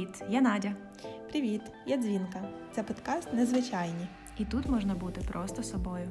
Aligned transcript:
Привіт, 0.00 0.22
я 0.28 0.40
Надя. 0.40 0.72
Привіт, 1.30 1.60
я 1.86 1.96
Дзвінка. 1.96 2.42
Це 2.72 2.82
подкаст 2.82 3.32
Незвичайні. 3.32 4.08
І 4.38 4.44
тут 4.44 4.68
можна 4.68 4.94
бути 4.94 5.20
просто 5.20 5.62
собою. 5.62 6.08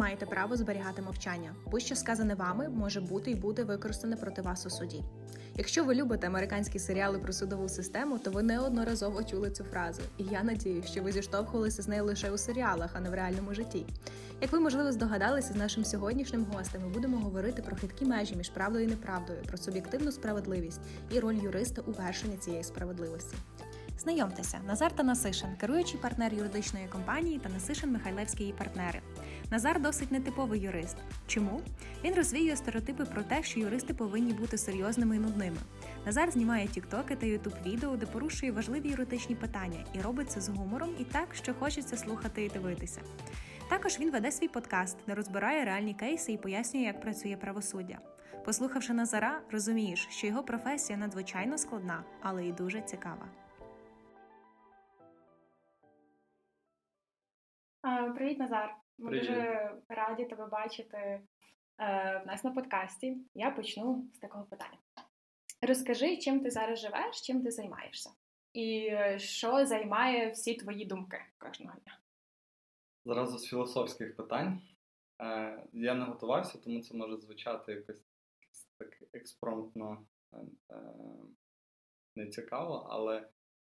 Маєте 0.00 0.26
право 0.26 0.56
зберігати 0.56 1.02
мовчання. 1.02 1.54
Будь-що 1.70 1.96
сказане 1.96 2.34
вами 2.34 2.68
може 2.68 3.00
бути 3.00 3.30
і 3.30 3.34
буде 3.34 3.64
використане 3.64 4.16
проти 4.16 4.42
вас 4.42 4.66
у 4.66 4.70
суді. 4.70 5.04
Якщо 5.56 5.84
ви 5.84 5.94
любите 5.94 6.26
американські 6.26 6.78
серіали 6.78 7.18
про 7.18 7.32
судову 7.32 7.68
систему, 7.68 8.18
то 8.18 8.30
ви 8.30 8.42
неодноразово 8.42 9.24
чули 9.24 9.50
цю 9.50 9.64
фразу. 9.64 10.02
І 10.18 10.24
я 10.24 10.42
надію, 10.42 10.82
що 10.82 11.02
ви 11.02 11.12
зіштовхувалися 11.12 11.82
з 11.82 11.88
нею 11.88 12.04
лише 12.04 12.30
у 12.30 12.38
серіалах, 12.38 12.90
а 12.94 13.00
не 13.00 13.10
в 13.10 13.14
реальному 13.14 13.54
житті. 13.54 13.86
Як 14.40 14.52
ви 14.52 14.60
можливо 14.60 14.92
здогадалися, 14.92 15.52
з 15.52 15.56
нашим 15.56 15.84
сьогоднішнім 15.84 16.46
гостем 16.52 16.82
ми 16.82 16.88
будемо 16.88 17.16
говорити 17.18 17.62
про 17.62 17.76
хиткі 17.76 18.04
межі 18.04 18.36
між 18.36 18.48
правдою 18.48 18.84
і 18.84 18.88
неправдою, 18.88 19.42
про 19.48 19.58
суб'єктивну 19.58 20.12
справедливість 20.12 20.80
і 21.10 21.20
роль 21.20 21.36
юриста 21.36 21.82
у 21.86 21.90
вершенні 21.90 22.36
цієї 22.36 22.64
справедливості. 22.64 23.36
Знайомтеся, 23.98 24.60
Назар 24.66 24.96
Танасишин, 24.96 25.48
керуючий 25.60 26.00
партнер 26.00 26.34
юридичної 26.34 26.86
компанії 26.86 27.38
та 27.38 27.48
Насишин 27.48 27.92
Михайлевський 27.92 28.46
її 28.46 28.58
партнери. 28.58 29.00
Назар 29.50 29.80
досить 29.80 30.12
нетиповий 30.12 30.60
юрист. 30.60 30.96
Чому? 31.26 31.60
Він 32.04 32.14
розвіює 32.14 32.56
стереотипи 32.56 33.04
про 33.04 33.22
те, 33.22 33.42
що 33.42 33.60
юристи 33.60 33.94
повинні 33.94 34.32
бути 34.32 34.58
серйозними 34.58 35.16
і 35.16 35.18
нудними. 35.18 35.56
Назар 36.06 36.30
знімає 36.30 36.68
тіктоки 36.68 37.16
та 37.16 37.26
ютуб 37.26 37.52
відео, 37.66 37.96
де 37.96 38.06
порушує 38.06 38.52
важливі 38.52 38.88
юридичні 38.88 39.34
питання, 39.34 39.84
і 39.94 40.00
робить 40.00 40.30
це 40.30 40.40
з 40.40 40.48
гумором 40.48 40.90
і 40.98 41.04
так, 41.04 41.34
що 41.34 41.54
хочеться 41.54 41.96
слухати 41.96 42.44
і 42.44 42.48
дивитися. 42.48 43.00
Також 43.68 44.00
він 44.00 44.10
веде 44.10 44.32
свій 44.32 44.48
подкаст, 44.48 44.96
де 45.06 45.14
розбирає 45.14 45.64
реальні 45.64 45.94
кейси 45.94 46.32
і 46.32 46.38
пояснює, 46.38 46.82
як 46.82 47.00
працює 47.00 47.36
правосуддя. 47.36 47.98
Послухавши 48.44 48.92
Назара, 48.92 49.40
розумієш, 49.50 50.06
що 50.10 50.26
його 50.26 50.42
професія 50.42 50.98
надзвичайно 50.98 51.58
складна, 51.58 52.04
але 52.22 52.46
й 52.46 52.52
дуже 52.52 52.80
цікава. 52.80 53.28
Привіт, 58.16 58.38
Назар. 58.38 58.79
Ми 59.00 59.10
Привіт. 59.10 59.28
дуже 59.28 59.72
раді 59.88 60.24
тебе 60.24 60.46
бачити 60.46 60.96
е, 60.96 61.22
в 62.24 62.26
нас 62.26 62.44
на 62.44 62.50
подкасті. 62.50 63.16
Я 63.34 63.50
почну 63.50 64.08
з 64.14 64.18
такого 64.18 64.44
питання. 64.44 64.78
Розкажи, 65.62 66.16
чим 66.16 66.40
ти 66.40 66.50
зараз 66.50 66.80
живеш, 66.80 67.20
чим 67.20 67.42
ти 67.42 67.50
займаєшся, 67.50 68.10
і 68.52 68.90
що 69.16 69.66
займає 69.66 70.30
всі 70.30 70.54
твої 70.54 70.86
думки 70.86 71.18
кожного 71.38 71.74
дня. 71.84 71.98
Зразу 73.04 73.38
з 73.38 73.46
філософських 73.46 74.16
питань. 74.16 74.60
Е, 75.22 75.62
я 75.72 75.94
не 75.94 76.04
готувався, 76.04 76.58
тому 76.58 76.82
це 76.82 76.96
може 76.96 77.16
звучати 77.16 77.72
якось 77.72 78.02
так 78.78 79.02
експромтно 79.12 80.06
е, 80.32 80.38
е, 80.70 80.82
нецікаво, 82.16 82.86
але 82.90 83.28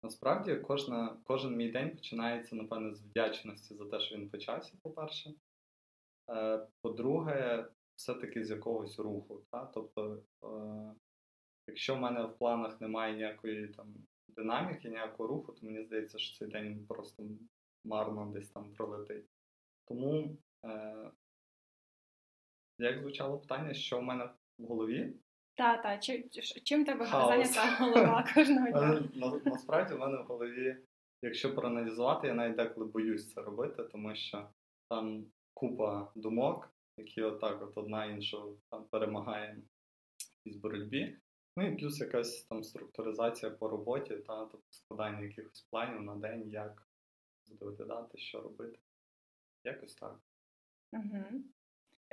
насправді 0.04 0.56
кожна, 0.56 1.18
кожен 1.24 1.56
мій 1.56 1.72
день 1.72 1.96
починається, 1.96 2.56
напевне, 2.56 2.94
з 2.94 3.02
вдячності 3.02 3.76
за 3.76 3.86
те, 3.86 4.00
що 4.00 4.16
він 4.16 4.30
почався, 4.30 4.74
по-перше. 4.82 5.34
Е, 6.30 6.68
по-друге, 6.82 7.68
все-таки 7.96 8.46
з 8.46 8.50
якогось 8.50 9.00
руху. 9.00 9.42
Та? 9.52 9.66
Тобто, 9.66 10.24
е, 10.44 10.96
якщо 11.68 11.96
в 11.96 12.00
мене 12.00 12.24
в 12.24 12.38
планах 12.38 12.82
немає 12.82 13.16
ніякої 13.16 13.68
там 13.68 13.94
динаміки, 14.28 14.90
ніякого 14.90 15.30
руху, 15.30 15.54
то 15.54 15.66
мені 15.66 15.84
здається, 15.84 16.18
що 16.18 16.38
цей 16.38 16.48
день 16.48 16.86
просто 16.88 17.24
марно 17.84 18.32
десь 18.34 18.50
там 18.50 18.74
пролетить. 18.74 19.26
Тому, 19.88 20.38
е, 20.66 21.12
як 22.78 23.00
звучало 23.00 23.40
питання, 23.40 23.74
що 23.74 24.00
в 24.00 24.04
мене 24.04 24.30
в 24.58 24.66
голові? 24.66 25.14
Та, 25.56 25.78
та, 25.78 25.98
чи, 25.98 26.30
чи- 26.30 26.60
чим 26.62 26.86
тебе 26.86 27.06
зайнята 27.06 27.76
голова 27.80 28.26
кожного 28.36 28.70
дня? 28.70 29.04
Насправді 29.46 29.94
в 29.94 30.00
мене 30.00 30.18
в 30.18 30.24
голові, 30.26 30.78
якщо 31.22 31.56
проаналізувати, 31.56 32.28
я 32.28 32.34
навіть 32.34 32.56
деколи 32.56 32.86
боюсь 32.86 33.34
це 33.34 33.42
робити, 33.42 33.84
тому 33.84 34.16
що 34.16 34.50
там 34.90 35.26
купа 35.54 36.12
думок, 36.16 36.74
які 36.98 37.22
отак 37.22 37.62
от 37.62 37.78
одна 37.78 38.06
іншу 38.06 38.58
там 38.70 38.84
перемагає 38.84 39.58
якійсь 40.46 40.62
боротьбі. 40.62 41.18
Ну 41.58 41.68
і 41.68 41.76
плюс 41.76 42.00
якась 42.00 42.44
там 42.44 42.64
структуризація 42.64 43.52
по 43.52 43.68
роботі, 43.70 44.16
та 44.16 44.46
тобто 44.46 44.68
складання 44.70 45.22
якихось 45.22 45.62
планів 45.62 46.02
на 46.02 46.16
день, 46.16 46.50
як 46.50 46.88
буде 47.48 47.66
виглядати, 47.66 48.18
що 48.18 48.42
робити. 48.42 48.80
Якось 49.64 49.96
так. 49.96 50.20
Угу. 50.94 51.24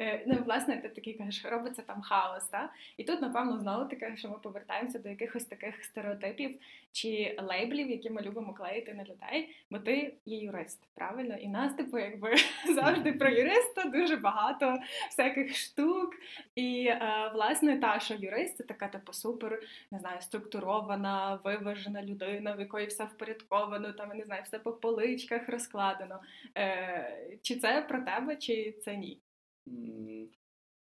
Е, 0.01 0.23
ну, 0.27 0.37
власне, 0.45 0.77
ти 0.77 0.89
такий 0.89 1.15
кажеш, 1.15 1.45
робиться 1.45 1.83
там 1.83 2.03
хаос, 2.03 2.45
та? 2.45 2.73
І 2.97 3.05
тут, 3.05 3.21
напевно, 3.21 3.59
знову 3.59 3.85
таке, 3.85 4.17
що 4.17 4.29
ми 4.29 4.39
повертаємося 4.39 4.99
до 4.99 5.09
якихось 5.09 5.45
таких 5.45 5.85
стереотипів 5.85 6.59
чи 6.93 7.37
лейблів, 7.43 7.91
які 7.91 8.11
ми 8.11 8.23
любимо 8.23 8.55
клеїти 8.55 8.95
на 8.95 9.05
людей, 9.05 9.57
бо 9.71 9.79
ти 9.79 10.15
є 10.27 10.39
юрист, 10.39 10.79
правильно? 10.95 11.37
І 11.37 11.49
нас, 11.49 11.75
типу, 11.75 11.99
якби 11.99 12.35
завжди 12.75 13.13
про 13.13 13.29
юриста 13.31 13.85
дуже 13.85 14.17
багато 14.17 14.79
всяких 15.11 15.57
штук. 15.57 16.15
І 16.55 16.87
е, 16.87 17.31
власне 17.35 17.79
та, 17.79 18.01
що 18.01 18.15
юрист 18.15 18.57
це 18.57 18.65
така 18.65 18.89
типу 18.89 19.13
супер, 19.13 19.63
не 19.91 19.99
знаю, 19.99 20.21
структурована, 20.21 21.41
виважена 21.45 22.03
людина, 22.03 22.53
в 22.53 22.61
якої 22.61 22.87
все 22.87 23.05
впорядковано, 23.05 23.93
там 23.93 24.09
не 24.09 24.25
знаю, 24.25 24.43
все 24.45 24.59
по 24.59 24.73
поличках 24.73 25.49
розкладено. 25.49 26.21
Е, 26.57 27.39
чи 27.43 27.57
це 27.57 27.83
про 27.89 28.01
тебе, 28.01 28.37
чи 28.37 28.75
це 28.85 28.97
ні? 28.97 29.19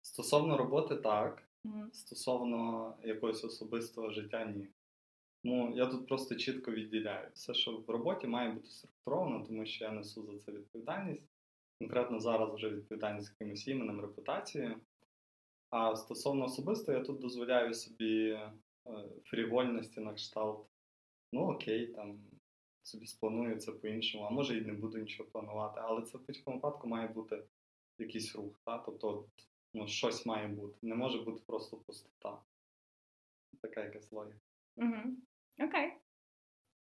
Стосовно 0.01 0.57
роботи, 0.57 0.95
так. 0.95 1.43
Стосовно 1.93 2.93
якогось 3.03 3.43
особистого 3.43 4.11
життя, 4.11 4.45
ні. 4.45 4.67
Ну, 5.43 5.73
я 5.75 5.85
тут 5.85 6.07
просто 6.07 6.35
чітко 6.35 6.71
відділяю. 6.71 7.29
Все, 7.33 7.53
що 7.53 7.77
в 7.77 7.89
роботі 7.89 8.27
має 8.27 8.51
бути 8.51 8.69
структуровано, 8.69 9.45
тому 9.45 9.65
що 9.65 9.85
я 9.85 9.91
несу 9.91 10.23
за 10.23 10.39
це 10.39 10.51
відповідальність. 10.51 11.23
Конкретно 11.79 12.19
зараз 12.19 12.53
вже 12.53 12.69
відповідальність 12.69 13.35
якимось 13.39 13.67
іменем, 13.67 14.01
репутацією. 14.01 14.81
А 15.69 15.95
стосовно 15.95 16.45
особисто, 16.45 16.91
я 16.91 16.99
тут 16.99 17.19
дозволяю 17.19 17.73
собі 17.73 18.29
е, 18.29 18.51
фрівольності 19.23 19.99
на 19.99 20.13
кшталт. 20.13 20.67
Ну, 21.33 21.41
окей, 21.41 21.87
там 21.87 22.19
собі 22.83 23.05
спланую 23.05 23.57
це 23.59 23.71
по-іншому, 23.71 24.23
а 24.23 24.29
може 24.29 24.57
і 24.57 24.61
не 24.61 24.73
буду 24.73 24.97
нічого 24.97 25.29
планувати. 25.29 25.81
Але 25.83 26.01
це 26.01 26.17
в 26.17 26.25
будь-якому 26.25 26.57
випадку 26.57 26.87
має 26.87 27.07
бути 27.07 27.43
якийсь 27.99 28.35
рух. 28.35 28.59
Та? 28.65 28.77
Тобто, 28.77 29.25
ну, 29.73 29.87
щось 29.87 30.25
має 30.25 30.47
бути. 30.47 30.77
Не 30.81 30.95
може 30.95 31.21
бути 31.21 31.41
просто 31.45 31.77
пустота. 31.77 32.37
Така 33.61 33.83
якась 33.83 34.11
логіка. 34.11 34.39
Угу. 34.77 35.01
Окей. 35.59 35.93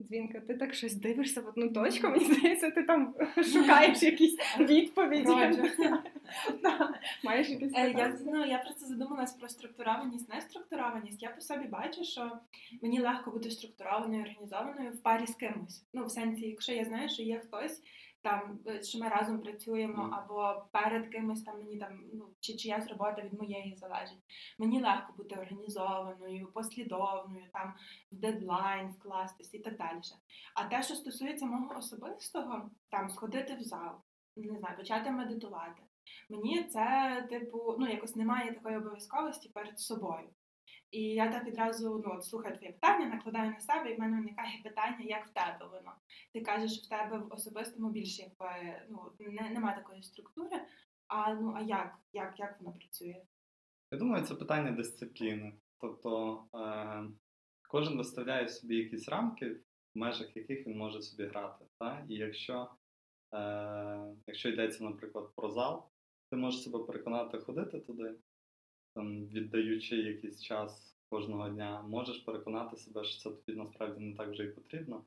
Дзвінка, 0.01 0.39
ти 0.39 0.55
так 0.55 0.73
щось 0.73 0.95
дивишся 0.95 1.41
в 1.41 1.47
одну 1.47 1.73
точку, 1.73 2.07
мені 2.07 2.25
здається, 2.25 2.71
ти 2.71 2.83
там 2.83 3.15
шукаєш 3.53 4.03
якісь 4.03 4.37
відповіді. 4.59 5.31
Маєш 7.23 7.49
якісь 7.49 7.71
Е, 7.75 7.91
Я, 7.91 8.17
ну, 8.25 8.45
я 8.45 8.57
просто 8.57 8.85
задумалась 8.85 9.33
про 9.33 9.49
структурованість, 9.49 10.29
неструктурованість. 10.33 11.21
Я 11.23 11.29
по 11.29 11.41
собі 11.41 11.67
бачу, 11.67 12.03
що 12.03 12.31
мені 12.81 12.99
легко 13.01 13.31
бути 13.31 13.51
структурованою, 13.51 14.21
організованою 14.23 14.91
в 14.91 14.97
парі 14.97 15.25
з 15.25 15.35
кимось. 15.35 15.85
Ну, 15.93 16.05
в 16.05 16.11
сенсі, 16.11 16.47
якщо 16.47 16.73
я 16.73 16.85
знаю, 16.85 17.09
що 17.09 17.23
є 17.23 17.39
хтось 17.39 17.81
там, 18.21 18.59
е, 18.67 18.83
що 18.83 18.99
ми 18.99 19.09
разом 19.09 19.39
працюємо, 19.39 20.09
або 20.11 20.65
перед 20.71 21.07
кимось 21.07 21.43
там 21.43 21.57
мені 21.57 21.77
там, 21.77 22.03
ну, 22.13 22.29
чи 22.39 22.53
чиясь 22.53 22.87
робота 22.87 23.21
від 23.21 23.33
моєї 23.33 23.75
залежить. 23.75 24.23
Мені 24.59 24.81
легко 24.81 25.13
бути 25.17 25.35
організованою, 25.35 26.51
послідовною, 26.51 27.45
там 27.53 27.73
в 28.11 28.15
дедлайн 28.15 28.87
вкластись 28.87 29.53
і 29.53 29.59
так 29.59 29.77
далі. 29.77 29.99
А 30.55 30.63
те, 30.63 30.83
що 30.83 30.95
стосується 30.95 31.45
мого 31.45 31.77
особистого, 31.77 32.69
там 32.89 33.09
сходити 33.09 33.55
в 33.55 33.61
зал, 33.63 34.01
не 34.35 34.57
знаю, 34.57 34.77
почати 34.77 35.11
медитувати. 35.11 35.81
Мені 36.29 36.63
це, 36.63 37.27
типу, 37.29 37.75
ну 37.79 37.87
якось 37.87 38.15
немає 38.15 38.53
такої 38.53 38.77
обов'язковості 38.77 39.49
перед 39.49 39.79
собою. 39.79 40.29
І 40.91 41.01
я 41.01 41.31
так 41.31 41.45
відразу 41.45 42.03
ну, 42.05 42.13
от 42.15 42.25
слухаю 42.25 42.55
твоє 42.55 42.71
питання, 42.71 43.05
накладаю 43.05 43.51
на 43.51 43.59
себе, 43.59 43.91
і 43.91 43.95
в 43.95 43.99
мене 43.99 44.17
виникає 44.17 44.61
питання, 44.63 45.05
як 45.05 45.25
в 45.25 45.33
тебе 45.33 45.71
воно. 45.71 45.91
Ти 46.33 46.41
кажеш, 46.41 46.73
що 46.73 46.85
в 46.85 46.89
тебе 46.89 47.17
в 47.17 47.33
особистому 47.33 47.89
більше 47.89 48.21
якби, 48.21 48.81
ну, 48.89 49.11
не, 49.19 49.49
немає 49.49 49.77
такої 49.77 50.03
структури. 50.03 50.61
А 51.07 51.33
ну 51.33 51.53
а 51.57 51.61
як? 51.61 51.95
Як, 52.13 52.39
як 52.39 52.61
воно 52.61 52.73
працює? 52.77 53.21
Я 53.91 53.97
думаю, 53.97 54.25
це 54.25 54.35
питання 54.35 54.71
дисципліни. 54.71 55.53
Тобто 55.81 56.43
е, 56.55 57.03
кожен 57.67 57.97
виставляє 57.97 58.49
собі 58.49 58.75
якісь 58.75 59.09
рамки, 59.09 59.49
в 59.49 59.97
межах 59.99 60.35
яких 60.37 60.67
він 60.67 60.77
може 60.77 61.01
собі 61.01 61.25
грати. 61.25 61.65
Та? 61.79 62.05
І 62.09 62.15
якщо, 62.15 62.69
е, 63.33 64.15
якщо 64.27 64.49
йдеться, 64.49 64.83
наприклад, 64.83 65.29
про 65.35 65.49
зал, 65.49 65.89
ти 66.29 66.37
можеш 66.37 66.63
себе 66.63 66.79
переконати 66.79 67.39
ходити 67.39 67.79
туди, 67.79 68.15
там, 68.93 69.25
віддаючи 69.25 69.95
якийсь 69.95 70.41
час 70.41 70.97
кожного 71.09 71.49
дня, 71.49 71.81
можеш 71.81 72.17
переконати 72.17 72.77
себе, 72.77 73.03
що 73.03 73.19
це 73.19 73.35
тобі 73.35 73.57
насправді 73.57 74.03
не 74.03 74.15
так 74.15 74.29
вже 74.29 74.43
і 74.43 74.51
потрібно, 74.51 75.03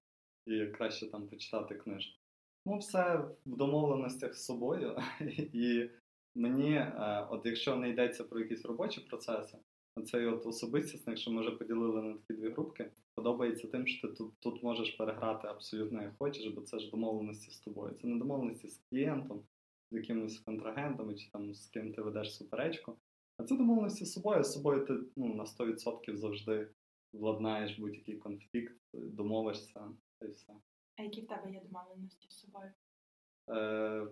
і 0.46 0.66
краще 0.66 1.10
там 1.10 1.28
почитати 1.28 1.74
книжку. 1.74 2.20
Ну, 2.66 2.78
все 2.78 3.16
в 3.46 3.56
домовленостях 3.56 4.34
з 4.34 4.44
собою, 4.44 4.98
і 5.52 5.90
мені, 6.34 6.74
е, 6.74 7.26
от 7.30 7.46
якщо 7.46 7.76
не 7.76 7.90
йдеться 7.90 8.24
про 8.24 8.40
якісь 8.40 8.64
робочі 8.64 9.00
процеси, 9.00 9.58
оцей 9.96 10.26
от 10.26 10.46
особистісник, 10.46 11.18
що 11.18 11.30
ми 11.30 11.40
вже 11.40 11.50
поділили 11.50 12.02
на 12.02 12.14
такі 12.14 12.40
дві 12.40 12.48
групки, 12.48 12.90
подобається 13.14 13.68
тим, 13.68 13.86
що 13.86 14.08
ти 14.08 14.14
тут, 14.14 14.32
тут 14.38 14.62
можеш 14.62 14.90
переграти 14.90 15.48
абсолютно 15.48 16.02
як 16.02 16.16
хочеш, 16.18 16.52
бо 16.52 16.60
це 16.60 16.78
ж 16.78 16.90
домовленості 16.90 17.50
з 17.50 17.60
тобою. 17.60 17.94
Це 17.94 18.06
не 18.06 18.18
домовленості 18.18 18.68
з 18.68 18.82
клієнтом, 18.90 19.42
з 19.90 19.96
якимось 19.96 20.38
контрагентами 20.38 21.14
чи 21.14 21.30
там 21.30 21.54
з 21.54 21.66
ким 21.66 21.92
ти 21.92 22.02
ведеш 22.02 22.36
суперечку. 22.36 22.96
А 23.38 23.44
це 23.44 23.56
домовленості 23.56 24.04
з 24.04 24.12
собою. 24.12 24.44
З 24.44 24.52
собою 24.52 24.86
ти 24.86 24.94
ну, 25.16 25.34
на 25.34 25.44
100% 25.44 26.16
завжди 26.16 26.68
владнаєш 27.12 27.78
будь-який 27.78 28.16
конфлікт, 28.16 28.76
домовишся 28.92 29.90
і 30.22 30.26
все. 30.26 30.52
А 30.96 31.02
які 31.02 31.20
в 31.20 31.26
тебе 31.26 31.52
є 31.52 31.60
домовленості 31.60 32.30
з 32.30 32.34
собою? 32.34 32.72
Е, 33.50 34.06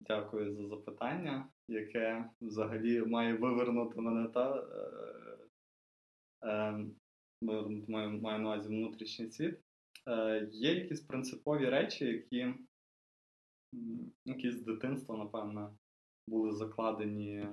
дякую 0.00 0.54
за 0.54 0.66
запитання, 0.66 1.48
яке 1.68 2.30
взагалі 2.40 3.00
має 3.00 3.34
вивернути 3.34 4.00
мене 4.00 4.28
та 4.28 4.56
е, 6.42 6.48
е, 6.48 6.86
маю, 7.42 8.20
маю 8.20 8.38
на 8.38 8.48
увазі 8.48 8.68
внутрішній 8.68 9.30
світ. 9.30 9.60
Е, 10.08 10.48
є 10.52 10.74
якісь 10.74 11.00
принципові 11.00 11.68
речі, 11.68 12.04
які, 12.06 12.40
м, 13.74 14.12
які 14.24 14.50
з 14.50 14.62
дитинства, 14.62 15.16
напевно, 15.16 15.76
були 16.28 16.52
закладені. 16.52 17.48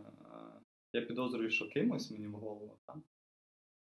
Я 0.95 1.01
підозрюю, 1.01 1.50
що 1.50 1.69
кимось 1.69 2.12
мені 2.12 2.27
в 2.27 2.31
голову, 2.31 2.77
так? 2.86 2.97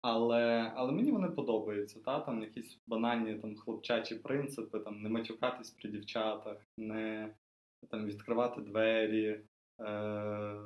Але, 0.02 0.74
але 0.76 0.92
мені 0.92 1.12
вони 1.12 1.30
подобаються, 1.30 2.00
та? 2.00 2.20
там 2.20 2.42
якісь 2.42 2.80
банальні 2.88 3.36
там, 3.36 3.56
хлопчачі 3.56 4.16
принципи, 4.16 4.80
там, 4.80 5.02
не 5.02 5.10
матюкатись 5.10 5.72
при 5.72 5.90
дівчатах, 5.90 6.58
не 6.78 7.36
там, 7.90 8.06
відкривати 8.06 8.62
двері, 8.62 9.42
е, 9.82 10.62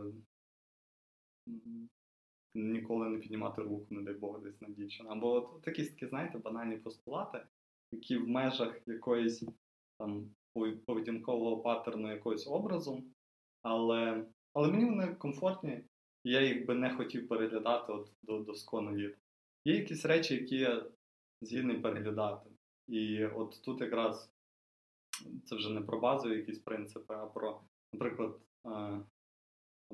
ніколи 2.56 3.10
не 3.10 3.18
піднімати 3.20 3.62
руку, 3.62 3.86
не 3.90 4.02
дай 4.02 4.14
Бог, 4.14 4.42
десь 4.42 4.62
на 4.62 4.70
дівчину. 4.70 5.10
Або 5.10 5.34
от, 5.34 5.68
якісь 5.68 5.90
такі, 5.90 6.08
знаєте, 6.08 6.38
банальні 6.38 6.78
постулати, 6.78 7.42
які 7.92 8.18
в 8.18 8.28
межах 8.28 8.88
якоїсь 8.88 9.44
там 9.98 10.30
поведінкового 10.86 11.58
паттерну 11.58 12.12
якогось 12.12 12.48
образу, 12.48 13.04
але, 13.62 14.26
але 14.54 14.72
мені 14.72 14.86
вони 14.86 15.08
комфортні, 15.08 15.84
я 16.24 16.42
їх 16.42 16.66
би 16.66 16.76
не 16.76 16.96
хотів 16.96 17.28
переглядати 17.28 17.94
от 17.94 18.12
до 18.22 18.40
досконалі. 18.40 19.16
Є 19.66 19.76
якісь 19.76 20.06
речі, 20.06 20.34
які 20.34 20.56
я 20.56 20.86
згідний 21.42 21.80
переглядати. 21.80 22.50
І 22.88 23.26
от 23.26 23.62
тут 23.64 23.82
якраз 23.82 24.32
це 25.46 25.56
вже 25.56 25.70
не 25.70 25.82
про 25.82 26.00
базові 26.00 26.38
якісь 26.38 26.60
принципи, 26.60 27.14
а 27.14 27.26
про, 27.26 27.62
наприклад, 27.94 28.40
е, 28.66 29.00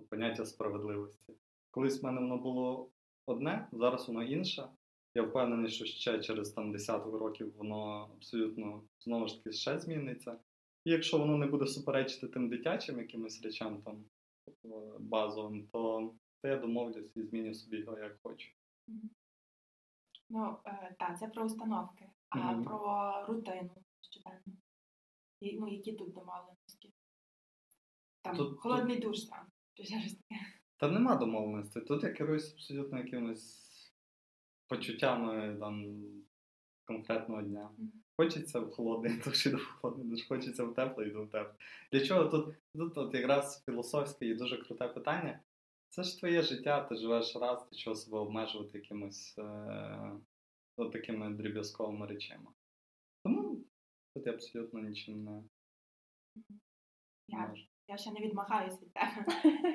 поняття 0.09 0.45
справедливості. 0.45 1.33
Колись 1.71 2.01
в 2.01 2.05
мене 2.05 2.19
воно 2.21 2.37
було 2.37 2.89
одне, 3.25 3.67
зараз 3.71 4.07
воно 4.07 4.23
інше. 4.23 4.69
Я 5.15 5.23
впевнений, 5.23 5.71
що 5.71 5.85
ще 5.85 6.19
через 6.19 6.51
там 6.51 6.71
десяток 6.71 7.13
років 7.13 7.55
воно 7.57 8.09
абсолютно 8.15 8.83
знову 8.99 9.27
ж 9.27 9.37
таки 9.37 9.51
ще 9.51 9.79
зміниться. 9.79 10.39
І 10.85 10.91
якщо 10.91 11.17
воно 11.17 11.37
не 11.37 11.45
буде 11.47 11.65
суперечити 11.65 12.27
тим 12.27 12.49
дитячим 12.49 12.99
якимось 12.99 13.41
речам 13.43 13.81
там 13.81 14.05
базовим, 14.99 15.67
то, 15.67 16.13
то 16.41 16.47
я 16.47 16.57
домовлюсь 16.57 17.11
і 17.15 17.23
зміню 17.23 17.53
собі 17.53 17.77
його 17.79 17.99
як 17.99 18.19
хочу. 18.23 18.49
Ну, 20.29 20.57
е, 20.65 20.95
так, 20.99 21.19
це 21.19 21.27
про 21.27 21.45
установки, 21.45 22.09
а 22.29 22.51
Мгм. 22.51 22.63
про 22.63 23.25
рутину 23.27 23.69
щоденно. 24.01 24.57
Ну, 25.41 25.67
які 25.67 25.93
тут 25.93 26.13
домовленості? 26.13 26.93
Там 28.21 28.35
Тут- 28.37 28.59
холодний 28.59 28.99
душ 28.99 29.23
там. 29.23 29.47
Та 30.77 30.91
нема 30.91 31.15
домовленості. 31.15 31.81
Тут 31.81 32.03
я 32.03 32.11
керуюсь 32.13 32.53
абсолютно 32.53 32.97
якимись 32.97 33.65
почуттями 34.67 35.57
там 35.59 35.95
конкретного 36.85 37.41
дня. 37.41 37.69
Мгм. 37.77 37.91
Хочеться 38.17 38.59
в 38.59 38.71
холодний 38.71 39.21
душ, 39.25 39.45
і 39.45 39.49
до 39.49 39.57
холодний 39.57 40.07
душ, 40.07 40.27
хочеться 40.27 40.63
в 40.63 40.75
теплий, 40.75 41.09
йду 41.09 41.23
в 41.23 41.29
тепле. 41.31 41.55
Для 41.91 42.05
чого 42.05 42.25
тут, 42.25 42.55
тут 42.75 42.97
от 42.97 43.13
якраз 43.13 43.63
філософське 43.65 44.25
і 44.25 44.35
дуже 44.35 44.57
круте 44.57 44.87
питання. 44.87 45.39
Це 45.89 46.03
ж 46.03 46.19
твоє 46.19 46.41
життя, 46.41 46.83
ти 46.83 46.95
живеш 46.95 47.35
раз, 47.35 47.67
ти 47.69 47.75
чого 47.75 47.95
себе 47.95 48.17
обмежувати 48.17 48.77
якимось 48.77 49.37
е, 49.37 50.11
от 50.77 50.91
такими 50.91 51.29
дріб'язковими 51.29 52.07
речами. 52.07 52.47
Тому 53.23 53.63
тут 54.13 54.25
я 54.25 54.33
абсолютно 54.33 54.79
нічим 54.79 55.23
не 55.23 55.43
Я, 57.27 57.47
можу. 57.47 57.63
Я 57.87 57.97
ще 57.97 58.11
не 58.11 58.19
відмахаюсь 58.19 58.81
від 58.81 58.93
тебе. 58.93 59.25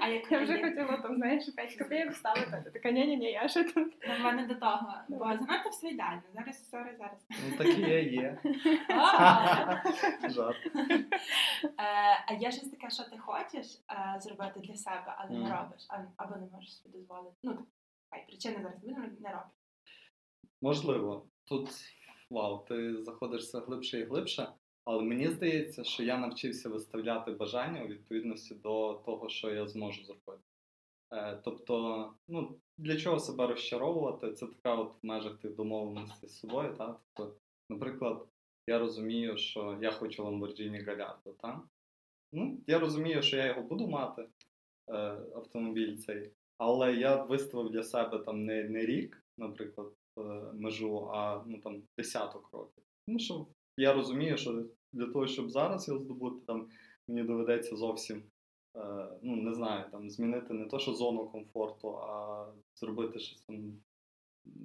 А 0.01 0.09
як 0.09 0.33
Я 0.33 0.41
вже 0.43 0.53
є- 0.57 0.63
хотіла 0.65 0.97
там, 0.97 1.17
знаєш, 1.17 1.45
5 1.57 1.77
копійок 1.79 2.11
вставити, 2.13 2.63
ти 2.65 2.71
така, 2.71 2.91
ні-ні-ні, 2.91 3.33
я 3.33 3.49
ще 3.49 3.65
тут. 3.65 3.95
Ну, 4.09 4.15
в 4.21 4.25
мене 4.25 4.47
до 4.47 4.55
того. 4.55 4.95
Бо 5.09 5.19
занадто 5.25 5.69
все 5.71 5.89
ідеально. 5.89 6.23
Зараз, 6.35 6.71
sorry, 6.71 6.97
зараз. 6.99 7.19
Ну 7.51 7.57
так 7.59 7.67
і 7.67 7.81
є, 7.81 8.03
є. 8.03 8.39
А, 8.91 9.77
Жарт. 10.31 10.57
Е, 11.65 12.25
А 12.27 12.33
є 12.41 12.51
щось 12.53 12.71
таке, 12.71 12.91
що 12.91 13.03
ти 13.05 13.19
хочеш 13.19 13.67
е, 13.91 14.21
зробити 14.21 14.61
для 14.61 14.75
себе, 14.75 15.15
але 15.19 15.31
не 15.39 15.57
робиш, 15.57 15.87
або 16.17 16.37
не 16.37 16.47
можеш 16.53 16.77
собі 16.83 16.99
дозволити. 16.99 17.37
Ну, 17.43 17.59
хай 18.11 18.27
причини 18.27 18.57
зараз 18.63 18.83
не 18.83 18.89
будемо, 18.95 19.07
не 19.21 19.29
робиш. 19.31 19.53
Можливо, 20.63 21.27
тут 21.45 21.71
вау, 22.31 22.65
ти 22.69 23.03
заходиш 23.03 23.43
все 23.43 23.59
глибше 23.61 24.01
і 24.01 24.05
глибше, 24.05 24.49
але 24.85 25.03
мені 25.03 25.29
здається, 25.29 25.85
що 25.85 26.03
я 26.03 26.19
навчився 26.19 26.69
виставляти 26.69 27.33
бажання 27.33 27.85
у 27.85 27.87
відповідності 27.87 28.55
до 28.55 28.95
того, 28.95 29.29
що 29.29 29.51
я 29.51 29.67
зможу 29.67 30.05
зробити. 30.05 30.43
Е, 31.13 31.41
тобто, 31.45 32.15
ну, 32.29 32.59
для 32.79 32.97
чого 32.97 33.19
себе 33.19 33.47
розчаровувати? 33.47 34.33
Це 34.33 34.47
така 34.47 34.75
от 34.75 34.93
в 35.03 35.07
межах 35.07 35.39
тих 35.39 35.55
домовленостей 35.55 36.29
з 36.29 36.39
собою. 36.39 36.75
Та? 36.79 36.97
Тобто, 37.15 37.37
наприклад, 37.69 38.27
я 38.67 38.79
розумію, 38.79 39.37
що 39.37 39.79
я 39.83 39.91
хочу 39.91 40.25
Lamborghini 40.25 40.85
Gallardo, 40.85 41.35
та? 41.41 41.63
Ну, 42.33 42.61
я 42.67 42.79
розумію, 42.79 43.23
що 43.23 43.37
я 43.37 43.47
його 43.47 43.63
буду 43.63 43.89
мати, 43.89 44.23
е, 44.23 44.95
автомобіль 45.35 45.97
цей, 45.97 46.33
але 46.59 46.95
я 46.95 47.23
виставив 47.23 47.71
для 47.71 47.83
себе 47.83 48.19
там 48.19 48.45
не, 48.45 48.65
не 48.65 48.87
рік, 48.87 49.25
наприклад, 49.39 49.93
е, 50.19 50.23
межу, 50.55 51.11
а 51.13 51.45
ну 51.47 51.59
там 51.59 51.83
десяток 51.99 52.53
років. 52.53 52.85
Тому 53.07 53.19
що 53.19 53.47
я 53.81 53.93
розумію, 53.93 54.37
що 54.37 54.65
для 54.93 55.07
того, 55.07 55.27
щоб 55.27 55.51
зараз 55.51 55.89
його 55.89 56.01
здобути, 56.01 56.47
там 56.47 56.69
мені 57.09 57.23
доведеться 57.23 57.77
зовсім 57.77 58.23
е, 58.77 59.09
ну 59.23 59.37
не 59.37 59.55
знаю, 59.55 59.85
там 59.91 60.11
змінити 60.11 60.55
не 60.55 60.65
то, 60.65 60.79
що 60.79 60.95
зону 60.95 61.29
комфорту, 61.29 61.99
а 61.99 62.47
зробити 62.75 63.19
щось 63.19 63.43
там 63.43 63.73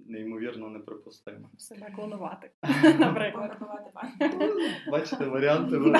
неймовірно 0.08 0.70
неприпустиме. 0.70 1.48
Себе 1.58 1.92
клонувати, 1.96 2.52
Наприклад. 3.00 3.58
банк. 3.96 4.34
Бачите, 4.92 5.26
варіанти 5.26 5.78
ви- 5.78 6.00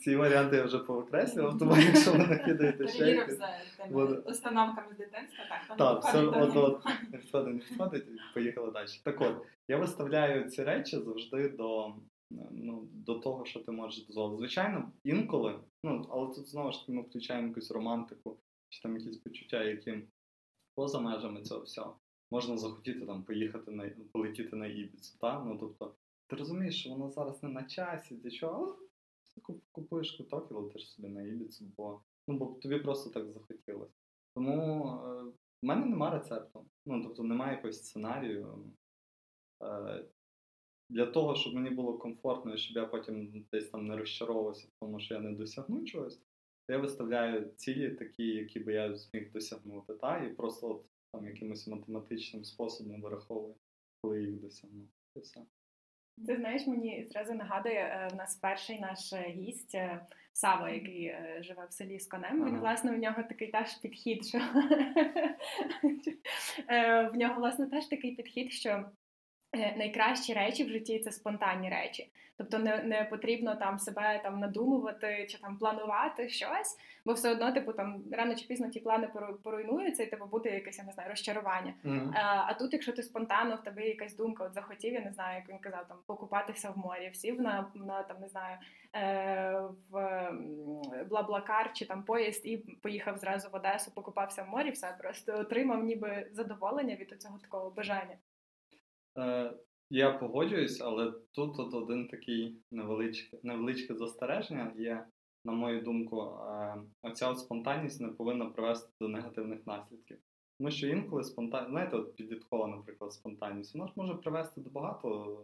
ці 0.00 0.16
варіанти 0.16 0.56
я 0.56 0.64
вже 0.64 0.78
повикреслював, 0.78 1.58
тому 1.58 1.76
якщо 1.76 2.12
ви 2.12 2.18
накидаєте 2.18 2.88
ще 2.88 2.98
Перевірив 2.98 3.30
за 3.78 3.86
Буде. 3.90 4.14
установками 4.14 4.94
з 4.94 4.98
дитинства. 4.98 5.44
Так, 5.68 5.78
Так, 5.78 6.02
все 6.04 6.26
от 6.26 6.56
от 6.56 6.84
не 7.12 7.18
входить, 7.18 7.70
не 7.70 7.76
входить, 7.76 8.04
і 8.08 8.34
поїхали 8.34 8.70
далі. 8.70 8.86
Так 9.04 9.20
от, 9.20 9.36
я 9.68 9.76
виставляю 9.78 10.50
ці 10.50 10.64
речі 10.64 10.96
завжди 11.00 11.48
до, 11.48 11.94
ну, 12.50 12.88
до 12.92 13.14
того, 13.18 13.44
що 13.44 13.60
ти 13.60 13.72
можеш 13.72 14.06
дозволити. 14.06 14.38
Звичайно, 14.38 14.92
інколи, 15.04 15.58
ну, 15.84 16.06
але 16.10 16.26
тут 16.34 16.48
знову 16.48 16.72
ж 16.72 16.80
таки 16.80 16.92
ми 16.92 17.02
включаємо 17.02 17.48
якусь 17.48 17.70
романтику, 17.70 18.36
чи 18.68 18.82
там 18.82 18.96
якісь 18.96 19.16
почуття, 19.18 19.64
які 19.64 19.98
поза 20.74 21.00
межами 21.00 21.42
цього 21.42 21.60
всього. 21.60 21.96
Можна 22.30 22.58
захотіти 22.58 23.06
там 23.06 23.22
поїхати 23.22 23.70
на 23.70 23.90
полетіти 24.12 24.56
на 24.56 24.66
Ібіцу, 24.66 25.18
та? 25.20 25.44
Ну 25.44 25.58
тобто, 25.60 25.94
ти 26.26 26.36
розумієш, 26.36 26.80
що 26.80 26.90
воно 26.90 27.10
зараз 27.10 27.42
не 27.42 27.48
на 27.48 27.62
часі, 27.64 28.14
для 28.14 28.30
чого? 28.30 28.54
Але 28.56 28.74
куп- 29.42 29.62
купуєш 29.72 30.12
куток 30.12 30.50
і 30.50 30.54
летиш 30.54 30.90
собі 30.92 31.08
на 31.08 31.22
Ібіцу, 31.22 31.64
бо, 31.76 32.00
ну, 32.28 32.36
бо 32.38 32.46
тобі 32.46 32.78
просто 32.78 33.10
так 33.10 33.32
захотілося. 33.32 33.92
Тому 34.34 34.86
е, 34.86 35.22
в 35.62 35.66
мене 35.66 35.86
нема 35.86 36.10
рецепту. 36.10 36.66
Ну, 36.86 37.02
тобто 37.02 37.22
немає 37.22 37.56
якогось 37.56 37.78
сценарію. 37.78 38.72
Е, 39.62 40.04
для 40.90 41.06
того, 41.06 41.34
щоб 41.34 41.54
мені 41.54 41.70
було 41.70 41.98
комфортно, 41.98 42.54
і 42.54 42.58
щоб 42.58 42.76
я 42.76 42.86
потім 42.86 43.46
десь 43.52 43.70
там 43.70 43.86
не 43.86 43.96
розчаровувався, 43.96 44.68
тому 44.80 45.00
що 45.00 45.14
я 45.14 45.20
не 45.20 45.32
досягну 45.32 45.84
чогось, 45.84 46.16
то 46.66 46.72
я 46.72 46.78
виставляю 46.78 47.50
цілі 47.56 47.90
такі, 47.90 48.26
які 48.26 48.60
би 48.60 48.72
я 48.72 48.96
зміг 48.96 49.32
досягнути, 49.32 49.94
та? 49.94 50.24
і 50.24 50.34
просто 50.34 50.70
от, 50.70 50.84
там 51.14 51.26
якимось 51.26 51.66
математичним 51.66 52.44
способом 52.44 53.02
вираховує, 53.02 53.54
коли 54.02 54.22
їх 54.22 54.40
досягнув. 54.40 54.88
Це 55.14 55.20
все. 55.20 55.40
Це 56.26 56.36
знаєш, 56.36 56.66
мені 56.66 57.06
зразу 57.10 57.34
нагадує 57.34 57.80
е, 57.80 58.08
в 58.12 58.16
нас 58.16 58.36
перший 58.36 58.80
наш 58.80 59.12
е, 59.12 59.28
гість 59.28 59.74
е, 59.74 60.06
Сава, 60.32 60.70
який 60.70 61.14
живе 61.40 61.66
в 61.66 61.72
селі 61.72 61.98
з 61.98 62.06
конем. 62.06 62.46
Він 62.46 62.58
власне 62.58 62.92
у 62.92 62.96
нього 62.96 63.22
такий 63.22 63.50
теж 63.50 63.74
підхід, 63.74 64.26
що 64.26 64.38
в 67.12 67.16
нього 67.16 67.34
власне 67.34 67.66
теж 67.66 67.86
такий 67.86 68.16
підхід, 68.16 68.52
що 68.52 68.90
найкращі 69.76 70.34
речі 70.34 70.64
в 70.64 70.68
житті 70.68 70.98
це 70.98 71.12
спонтанні 71.12 71.70
речі. 71.70 72.10
Тобто 72.36 72.58
не, 72.58 72.82
не 72.82 73.04
потрібно 73.04 73.54
там 73.54 73.78
себе 73.78 74.20
там 74.22 74.40
надумувати 74.40 75.26
чи 75.30 75.38
там 75.38 75.56
планувати 75.58 76.28
щось, 76.28 76.76
бо 77.06 77.12
все 77.12 77.32
одно, 77.32 77.52
типу, 77.52 77.72
там 77.72 78.02
рано 78.12 78.34
чи 78.34 78.46
пізно 78.46 78.68
ті 78.68 78.80
плани 78.80 79.06
пору- 79.06 79.34
поруйнуються, 79.42 80.02
і 80.02 80.10
типу 80.10 80.26
буде 80.26 80.50
якесь, 80.50 80.78
я 80.78 80.84
не 80.84 80.92
знаю, 80.92 81.10
розчарування. 81.10 81.74
Мгм. 81.82 82.14
А, 82.16 82.44
а 82.46 82.54
тут, 82.54 82.72
якщо 82.72 82.92
ти 82.92 83.02
спонтанно 83.02 83.56
в 83.56 83.62
тебе 83.62 83.88
якась 83.88 84.16
думка, 84.16 84.44
от 84.44 84.54
захотів, 84.54 84.92
я 84.92 85.00
не 85.00 85.12
знаю, 85.12 85.36
як 85.36 85.48
він 85.48 85.58
казав, 85.58 85.88
там 85.88 85.96
покупатися 86.06 86.70
в 86.70 86.78
морі, 86.78 87.10
сів 87.14 87.40
на, 87.40 87.70
на 87.74 88.02
там 88.02 88.16
не 88.20 88.28
знаю 88.28 88.58
е, 88.94 89.62
в 89.90 90.30
Блаблакар 91.08 91.70
чи 91.72 91.86
там 91.86 92.02
поїзд 92.02 92.46
і 92.46 92.56
поїхав 92.56 93.18
зразу 93.18 93.48
в 93.52 93.56
Одесу, 93.56 93.90
покупався 93.94 94.42
в 94.42 94.48
морі, 94.48 94.70
все 94.70 94.96
просто 95.00 95.38
отримав 95.38 95.84
ніби 95.84 96.26
задоволення 96.32 96.94
від 96.94 97.22
цього 97.22 97.38
такого 97.38 97.70
бажання. 97.70 98.16
Е, 99.18 99.52
я 99.90 100.12
погоджуюсь, 100.12 100.80
але 100.80 101.12
тут 101.32 101.58
от 101.58 101.74
один 101.74 102.08
такий 102.08 102.56
невеличке, 102.70 103.38
невеличке 103.42 103.94
застереження 103.94 104.72
є, 104.76 105.06
на 105.44 105.52
мою 105.52 105.80
думку, 105.82 106.22
е, 106.22 106.76
оця 107.02 107.30
от 107.30 107.38
спонтанність 107.38 108.00
не 108.00 108.08
повинна 108.08 108.46
привести 108.46 108.92
до 109.00 109.08
негативних 109.08 109.66
наслідків. 109.66 110.18
Тому 110.58 110.70
що 110.70 110.88
інколи 110.88 111.24
спонтанність, 111.24 111.70
знаєте, 111.70 111.96
от 111.96 112.16
підліткова, 112.16 112.66
наприклад, 112.66 113.12
спонтанність, 113.12 113.74
вона 113.74 113.86
ж 113.86 113.92
може 113.96 114.14
привести 114.14 114.60
до 114.60 114.70
багато 114.70 115.38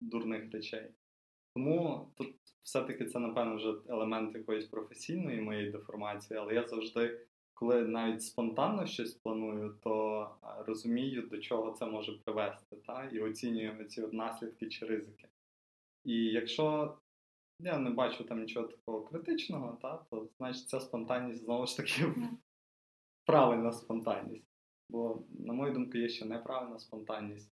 дурних 0.00 0.52
речей. 0.52 0.90
Тому 1.54 2.08
тут 2.16 2.36
все-таки 2.62 3.06
це, 3.06 3.18
напевно, 3.18 3.56
вже 3.56 3.74
елемент 3.88 4.34
якоїсь 4.34 4.66
професійної 4.66 5.40
моєї 5.40 5.70
деформації, 5.70 6.40
але 6.40 6.54
я 6.54 6.66
завжди, 6.66 7.26
коли 7.60 7.82
навіть 7.82 8.22
спонтанно 8.22 8.86
щось 8.86 9.14
планую, 9.14 9.76
то 9.82 10.30
розумію, 10.66 11.22
до 11.22 11.38
чого 11.38 11.72
це 11.72 11.86
може 11.86 12.12
привести, 12.12 12.76
та? 12.76 13.04
і 13.04 13.20
оцінюю 13.20 13.84
ці 13.84 14.00
наслідки 14.00 14.68
чи 14.68 14.86
ризики. 14.86 15.28
І 16.04 16.14
якщо 16.14 16.96
я 17.58 17.78
не 17.78 17.90
бачу 17.90 18.24
там 18.24 18.40
нічого 18.40 18.68
такого 18.68 19.02
критичного, 19.02 19.78
та, 19.82 19.96
то 19.96 20.28
значить 20.38 20.68
ця 20.68 20.80
спонтанність 20.80 21.44
знову 21.44 21.66
ж 21.66 21.76
таки 21.76 22.14
правильна 23.26 23.72
спонтанність. 23.72 24.48
Бо, 24.88 25.22
на 25.38 25.52
мою 25.52 25.72
думку, 25.72 25.98
є 25.98 26.08
ще 26.08 26.24
неправильна 26.24 26.78
спонтанність, 26.78 27.52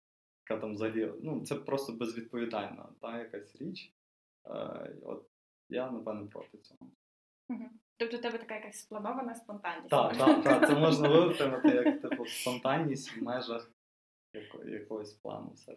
яка 0.48 0.60
там 0.60 0.74
взагалі, 0.74 1.12
ну, 1.22 1.44
це 1.44 1.54
просто 1.54 1.92
безвідповідальна 1.92 2.88
та, 3.00 3.18
якась 3.18 3.56
річ. 3.56 3.92
Е, 4.46 4.96
от 5.02 5.26
я, 5.68 5.90
напевно, 5.90 6.28
проти 6.28 6.58
цього. 6.58 6.90
Тобто 7.96 8.16
у 8.16 8.20
тебе 8.20 8.38
така 8.38 8.54
якась 8.54 8.80
спланована 8.80 9.34
спонтанність. 9.34 9.88
Так, 9.88 10.16
так, 10.16 10.44
так, 10.44 10.68
це 10.68 10.74
можна 10.74 11.08
витримати 11.08 11.68
як 11.68 12.00
типу 12.00 12.26
спонтанність 12.26 13.16
в 13.16 13.22
межах 13.22 13.70
якогось 14.66 15.12
плану. 15.12 15.50
Все. 15.54 15.76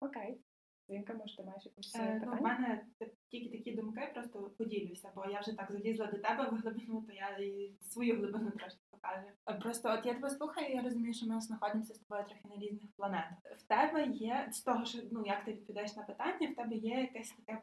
Окей. 0.00 0.40
Зінка, 0.88 1.14
може, 1.14 1.36
ти 1.36 1.42
маєш 1.42 1.66
якусь 1.66 1.94
Е, 1.96 1.98
е, 2.02 2.22
Ну, 2.26 2.32
в 2.32 2.42
мене 2.42 2.86
тільки 3.28 3.58
такі 3.58 3.72
думки, 3.72 4.10
просто 4.14 4.50
поділюся, 4.58 5.12
бо 5.16 5.24
я 5.26 5.40
вже 5.40 5.52
так 5.52 5.72
залізла 5.72 6.06
до 6.06 6.18
тебе 6.18 6.50
в 6.50 6.54
глибину, 6.54 7.02
то 7.02 7.12
я 7.12 7.28
і 7.28 7.72
свою 7.80 8.16
глибину 8.16 8.50
трошки 8.50 8.80
покажу. 8.90 9.26
Е, 9.46 9.54
Просто 9.54 9.94
от 9.98 10.06
я 10.06 10.14
тебе 10.14 10.30
слухаю, 10.30 10.66
і 10.68 10.76
я 10.76 10.82
розумію, 10.82 11.14
що 11.14 11.26
ми 11.26 11.40
знаходимося 11.40 11.94
з 11.94 11.98
тобою 11.98 12.24
трохи 12.24 12.48
на 12.48 12.56
різних 12.56 12.90
планетах. 12.96 13.38
В 13.58 13.62
тебе 13.62 14.06
є 14.06 14.48
з 14.52 14.62
того, 14.62 14.84
що 14.84 14.98
ну 15.12 15.22
як 15.26 15.44
ти 15.44 15.52
відповідаєш 15.52 15.96
на 15.96 16.02
питання, 16.02 16.48
в 16.48 16.54
тебе 16.54 16.76
є 16.76 17.00
якесь 17.00 17.30
таке, 17.32 17.62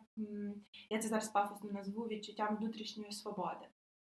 я 0.89 0.99
це 0.99 1.07
зараз 1.07 1.29
пафосно 1.29 1.71
назву 1.71 2.03
відчуттям 2.03 2.57
внутрішньої 2.57 3.11
свободи. 3.11 3.65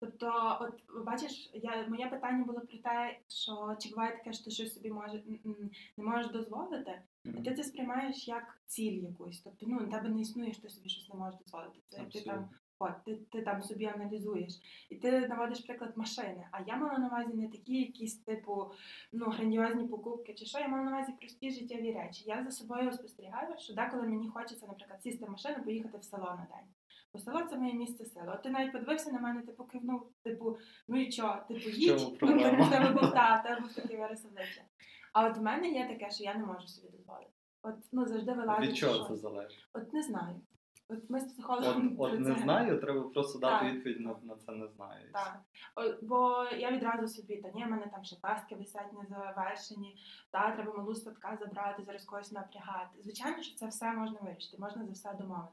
Тобто, 0.01 0.59
от 0.61 1.05
бачиш, 1.05 1.51
я 1.55 1.87
моє 1.89 2.07
питання 2.07 2.45
було 2.45 2.61
про 2.61 2.79
те, 2.79 3.19
що 3.29 3.77
чи 3.81 3.89
буває 3.89 4.17
таке, 4.17 4.33
що 4.33 4.45
ти 4.45 4.51
щось 4.51 4.75
собі 4.75 4.91
може 4.91 5.23
не 5.97 6.05
можеш 6.05 6.33
дозволити, 6.33 7.03
і 7.25 7.43
ти 7.43 7.55
це 7.55 7.65
сприймаєш 7.65 8.29
як 8.29 8.59
ціль 8.67 9.03
якусь. 9.03 9.41
Тобто, 9.41 9.67
ну, 9.69 9.79
у 9.79 9.91
тебе 9.91 10.09
не 10.09 10.21
існує, 10.21 10.53
що 10.53 10.63
ти 10.63 10.69
собі 10.69 10.89
щось 10.89 11.09
не 11.09 11.19
можеш 11.19 11.41
дозволити. 11.41 11.79
Це 11.87 12.05
ти 12.13 12.21
там, 12.21 12.49
от, 12.79 13.05
ти, 13.05 13.17
ти 13.17 13.43
там 13.43 13.63
собі 13.63 13.85
аналізуєш. 13.85 14.53
І 14.91 14.97
ти 14.97 15.29
наводиш 15.29 15.61
приклад 15.61 15.97
машини. 15.97 16.49
А 16.51 16.61
я 16.67 16.77
мала 16.77 16.99
на 16.99 17.07
увазі 17.07 17.35
не 17.35 17.49
такі 17.49 17.81
якісь, 17.81 18.17
типу, 18.17 18.73
ну, 19.13 19.27
грандіозні 19.27 19.89
покупки 19.89 20.35
чи 20.35 20.45
що, 20.45 20.59
я 20.59 20.69
мала 20.69 20.83
на 20.83 20.91
увазі 20.91 21.13
прості 21.21 21.51
життєві 21.51 21.93
речі. 21.93 22.25
Я 22.27 22.45
за 22.45 22.51
собою 22.51 22.93
спостерігаю, 22.93 23.59
що 23.59 23.75
деколи 23.75 24.03
мені 24.03 24.29
хочеться, 24.29 24.67
наприклад, 24.67 25.03
сісти 25.03 25.27
в 25.27 25.31
машину, 25.31 25.65
поїхати 25.65 25.99
в 25.99 26.05
село 26.05 26.25
на 26.25 26.47
день. 26.51 26.76
Бо 27.17 27.23
село 27.23 27.43
це 27.51 27.57
моє 27.57 27.75
місце 27.75 28.05
сили. 28.05 28.33
От 28.35 28.43
ти 28.43 28.51
навіть 28.51 28.73
подивився 28.73 29.13
на 29.13 29.21
мене, 29.21 29.43
типу 29.43 29.65
кивнув, 29.65 30.13
типу, 30.23 30.59
ну 30.89 31.01
і 31.01 31.11
чо, 31.11 31.37
типу, 31.49 31.71
їдь, 31.71 32.01
в 32.01 32.19
тебе 32.71 32.91
був 32.91 33.13
та, 33.13 33.43
тебе 33.43 33.61
був 33.61 33.75
такий 33.75 33.97
вираз 33.97 34.25
обличчя. 34.25 34.63
А 35.13 35.27
от 35.27 35.37
в 35.37 35.43
мене 35.43 35.69
є 35.69 35.89
таке, 35.89 36.11
що 36.11 36.25
я 36.25 36.35
не 36.35 36.45
можу 36.47 36.67
собі 36.67 36.89
дозволити. 36.97 37.31
От 37.63 37.75
ну 37.93 38.07
завжди 38.07 38.33
вилазить. 38.33 38.69
Від 38.69 38.77
чого 38.77 39.09
це 39.09 39.17
залежить? 39.17 39.69
От 39.73 39.93
не 39.93 40.03
знаю. 40.03 40.41
От 40.89 41.11
ми 41.11 41.21
з 41.21 41.23
От, 41.23 41.29
психологом 41.33 41.97
от 41.99 42.11
про 42.11 42.19
не 42.19 42.35
це. 42.35 42.41
знаю, 42.41 42.81
треба 42.81 43.09
просто 43.09 43.39
дати 43.39 43.65
Так. 43.65 43.75
відповідь 43.75 44.01
на, 44.01 44.17
на 44.23 44.37
це 44.37 44.53
не 44.53 44.69
знаю. 44.69 45.11
Так. 45.13 45.41
О, 45.77 45.81
Бо 46.03 46.45
я 46.59 46.71
відразу 46.71 47.09
собі, 47.09 47.37
та 47.37 47.51
ні, 47.51 47.65
в 47.65 47.69
мене 47.69 47.87
там 47.93 48.05
ще 48.05 48.17
пастки 48.23 48.55
висять 48.55 48.93
не 48.93 49.07
завершені, 49.09 49.97
та 50.31 50.51
треба 50.51 50.73
малу 50.73 50.95
садка 50.95 51.37
забрати, 51.41 51.83
зараз 51.83 52.05
когось 52.05 52.33
напрягати. 52.33 53.03
Звичайно, 53.03 53.43
що 53.43 53.55
це 53.57 53.67
все 53.67 53.93
можна 53.93 54.19
вирішити, 54.23 54.57
можна 54.61 54.87
за 54.87 54.93
все 54.93 55.15
домовити. 55.15 55.53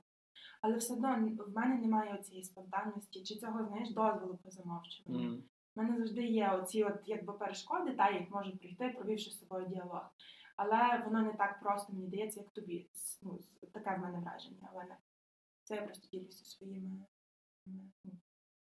Але 0.62 0.76
все 0.76 0.94
одно 0.94 1.30
в 1.48 1.56
мене 1.56 1.76
немає 1.76 2.18
цієї 2.18 2.44
спонтанності 2.44 3.24
чи 3.24 3.36
цього, 3.36 3.66
знаєш, 3.66 3.90
дозволу 3.90 4.40
по 4.44 4.52
замовчуванню. 4.52 5.30
Мгм. 5.30 5.44
У 5.76 5.82
мене 5.82 5.98
завжди 5.98 6.26
є 6.26 6.50
оці 6.52 6.84
от 6.84 7.00
якби 7.06 7.34
перешкоди, 7.34 7.92
та 7.92 8.12
їх 8.12 8.32
можуть 8.32 8.60
прийти, 8.60 8.90
провівши 8.90 9.32
з 9.32 9.40
собою 9.40 9.68
діалог. 9.68 10.10
Але 10.56 11.04
воно 11.06 11.22
не 11.22 11.34
так 11.34 11.60
просто 11.60 11.94
мені 11.94 12.08
дається, 12.08 12.40
як 12.40 12.50
тобі. 12.50 12.90
Ну, 13.22 13.40
таке 13.74 13.96
в 13.96 14.00
мене 14.00 14.20
враження. 14.20 14.70
Але 14.74 14.84
не. 14.84 14.98
це 15.64 15.76
я 15.76 15.82
просто 15.82 16.08
ділюся 16.12 16.46
своїми 16.46 17.06
ну, 17.66 17.92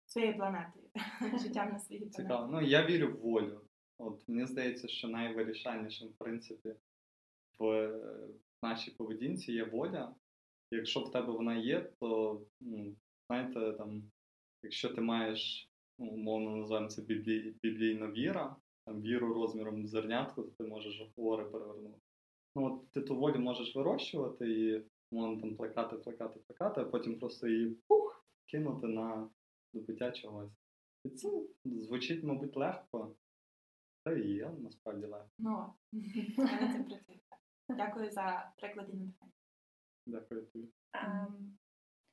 своєю 0.06 0.36
планетою, 0.36 0.84
життям 1.42 1.72
на 1.72 1.78
своїй 1.78 2.00
планеті. 2.00 2.22
Цікаво. 2.22 2.48
Ну, 2.52 2.60
я 2.60 2.86
вірю 2.86 3.12
в 3.12 3.20
волю. 3.20 3.60
От 3.98 4.28
мені 4.28 4.46
здається, 4.46 4.88
що 4.88 5.08
найвирішальнішим, 5.08 6.08
в 6.08 6.14
принципі, 6.14 6.74
в 7.58 7.92
нашій 8.62 8.90
поведінці 8.90 9.52
є 9.52 9.64
воля. 9.64 10.14
Якщо 10.76 11.00
в 11.00 11.10
тебе 11.10 11.32
вона 11.32 11.56
є, 11.56 11.80
то 12.00 12.40
ну, 12.60 12.96
знаєте, 13.26 13.72
там, 13.72 14.02
якщо 14.62 14.88
ти 14.88 15.00
маєш, 15.00 15.70
ну, 15.98 16.06
умовно 16.06 16.56
називаємо 16.56 16.88
це 16.88 17.02
біблій, 17.02 17.54
біблійна 17.62 18.10
віра, 18.10 18.56
там 18.86 19.02
віру 19.02 19.34
розміром 19.34 19.86
зернятку, 19.86 20.42
то 20.42 20.50
ти 20.50 20.64
можеш 20.64 21.02
гори 21.16 21.44
перевернути. 21.44 22.00
Ну, 22.56 22.66
от 22.66 22.90
ти 22.90 23.00
ту 23.00 23.16
волю 23.16 23.38
можеш 23.38 23.76
вирощувати 23.76 24.52
і 24.52 24.84
умовно 25.10 25.40
там 25.40 25.56
плекати, 25.56 25.96
плекати, 25.96 26.40
плекати, 26.40 26.80
а 26.80 26.84
потім 26.84 27.18
просто 27.18 27.48
її 27.48 27.76
пух, 27.88 28.24
кинути 28.46 28.86
на 28.86 29.28
добиття 29.74 30.10
чогось. 30.10 30.52
І 31.04 31.10
це 31.10 31.28
звучить, 31.64 32.24
мабуть, 32.24 32.56
легко. 32.56 33.16
Та 34.04 34.12
і 34.12 34.28
є 34.28 34.50
насправді 34.58 35.06
легко. 35.06 35.30
Ну, 35.38 35.72
це 36.36 36.84
працює. 36.88 37.18
Дякую 37.68 38.10
за 38.10 38.52
приклад 38.56 38.88
і 38.92 38.96
натхнення. 38.96 39.32
Дякую 40.06 40.46
тобі. 40.46 40.68
Ем, 40.92 41.58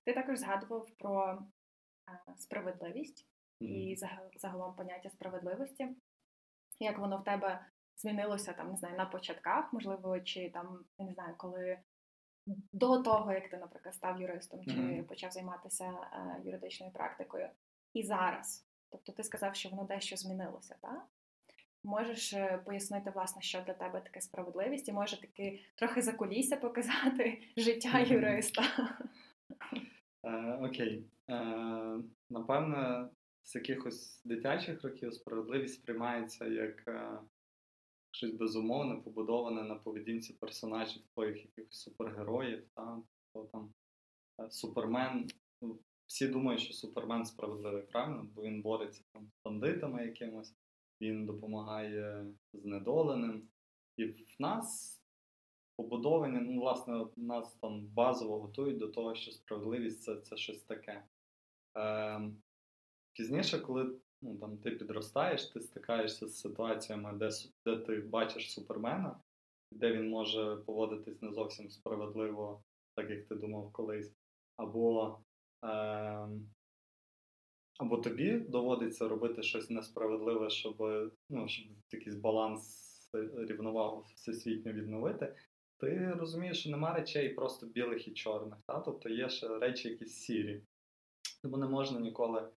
Ти 0.06 0.14
також 0.14 0.40
згадував 0.40 0.90
про 1.00 1.44
е, 2.10 2.34
справедливість 2.38 3.26
і 3.60 3.96
загал- 3.96 4.38
загалом 4.40 4.76
поняття 4.76 5.10
справедливості. 5.10 5.96
Як 6.80 7.00
воно 7.00 7.18
в 7.18 7.24
тебе 7.24 7.66
змінилося 7.98 8.54
там, 8.54 8.72
не 8.72 8.78
знаю, 8.78 8.98
на 8.98 9.06
початках, 9.06 9.74
можливо, 9.74 10.20
чи 10.20 10.50
там, 10.50 10.86
я 10.98 11.06
не 11.06 11.14
знаю, 11.14 11.36
коли 11.38 11.80
до 12.74 13.02
того, 13.04 13.34
як 13.34 13.50
ти, 13.50 13.58
наприклад, 13.58 13.96
став 13.96 14.22
юристом, 14.22 14.66
чи 14.66 14.72
Мгм. 14.78 15.06
почав 15.06 15.32
займатися 15.32 15.86
е, 16.14 16.42
юридичною 16.46 16.92
практикою, 16.94 17.50
і 17.94 18.04
зараз. 18.04 18.66
Тобто 18.92 19.12
ти 19.12 19.24
сказав, 19.24 19.56
що 19.56 19.70
воно 19.70 19.84
дещо 19.84 20.16
змінилося, 20.18 20.76
так? 20.82 21.08
Можеш 21.84 22.34
е, 22.34 22.62
пояснити, 22.66 23.12
власне, 23.16 23.42
що 23.42 23.62
для 23.62 23.74
тебе 23.74 24.02
таке 24.02 24.22
справедливість, 24.22 24.88
і 24.88 24.94
може 24.94 25.22
таки 25.22 25.60
трохи 25.76 26.02
за 26.02 26.14
кулісся 26.14 26.58
показати 26.58 27.42
життя 27.58 28.00
юриста. 28.00 28.64
Е, 30.24 30.60
окей. 30.62 31.06
Е, 31.30 31.98
напевне, 32.30 33.10
з 33.44 33.56
якихось 33.56 34.22
дитячих 34.26 34.84
років 34.84 35.14
справедливість 35.14 35.74
сприймається 35.74 36.46
як 36.46 36.84
щось 38.12 38.34
безумовне, 38.34 38.96
побудоване 38.96 39.64
на 39.64 39.76
поведінці 39.76 40.34
персонажів 40.34 41.04
твоїх 41.14 41.46
якихось 41.46 41.82
супергероїв, 41.82 42.64
там 42.74 43.74
е, 44.40 44.52
Супермен. 44.52 45.30
Ну, 45.62 45.80
Всі 46.06 46.28
думають, 46.28 46.62
що 46.62 46.74
Супермен 46.74 47.26
справедливий, 47.26 47.82
правильно? 47.82 48.28
Бо 48.36 48.42
він 48.42 48.62
бореться 48.62 49.04
там 49.14 49.28
з 49.28 49.44
бандитами 49.46 50.06
якимось, 50.06 50.56
він 51.02 51.26
допомагає 51.26 52.26
знедоленим. 52.54 53.48
І 53.98 54.06
в 54.06 54.36
нас 54.40 55.00
побудовані, 55.76 56.40
ну, 56.40 56.62
власне, 56.62 57.06
нас 57.16 57.54
там 57.54 57.88
базово 57.88 58.40
готують 58.40 58.78
до 58.78 58.88
того, 58.88 59.16
що 59.16 59.32
справедливість 59.32 60.04
це, 60.04 60.16
це 60.16 60.38
щось 60.38 60.62
таке. 60.62 61.04
Ем, 61.76 62.42
пізніше, 63.14 63.60
коли 63.60 64.00
ну, 64.22 64.38
там, 64.38 64.58
ти 64.58 64.72
підростаєш, 64.72 65.46
ти 65.46 65.62
стикаєшся 65.62 66.28
з 66.28 66.40
ситуаціями, 66.40 67.14
де, 67.14 67.30
де 67.66 67.78
ти 67.78 68.00
бачиш 68.02 68.54
супермена, 68.54 69.20
де 69.72 69.94
він 69.94 70.10
може 70.10 70.56
поводитись 70.56 71.22
не 71.22 71.32
зовсім 71.32 71.70
справедливо, 71.70 72.64
так 72.96 73.10
як 73.10 73.28
ти 73.28 73.36
думав 73.36 73.72
колись, 73.72 74.14
або, 74.58 75.20
е, 75.66 76.28
або 77.80 77.98
тобі 77.98 78.32
доводиться 78.40 79.08
робити 79.08 79.44
щось 79.44 79.70
несправедливе, 79.70 80.50
щоб, 80.50 80.76
ну, 81.30 81.48
щоб 81.48 81.68
якийсь 81.92 82.16
баланс 82.16 82.90
рівновагу 83.38 84.06
всесвітньо 84.16 84.74
відновити. 84.74 85.36
Ти 85.78 86.14
розумієш, 86.14 86.60
що 86.60 86.70
нема 86.70 86.94
речей 86.94 87.30
просто 87.30 87.66
білих 87.66 88.08
і 88.08 88.12
чорних, 88.12 88.60
та? 88.68 88.80
тобто 88.80 89.10
є 89.10 89.30
ще 89.30 89.60
речі 89.60 89.90
якісь 89.90 90.14
сірі. 90.14 90.62
Тому 91.42 91.58
не 91.58 91.68
можна 91.68 92.00
ніколи 92.00 92.50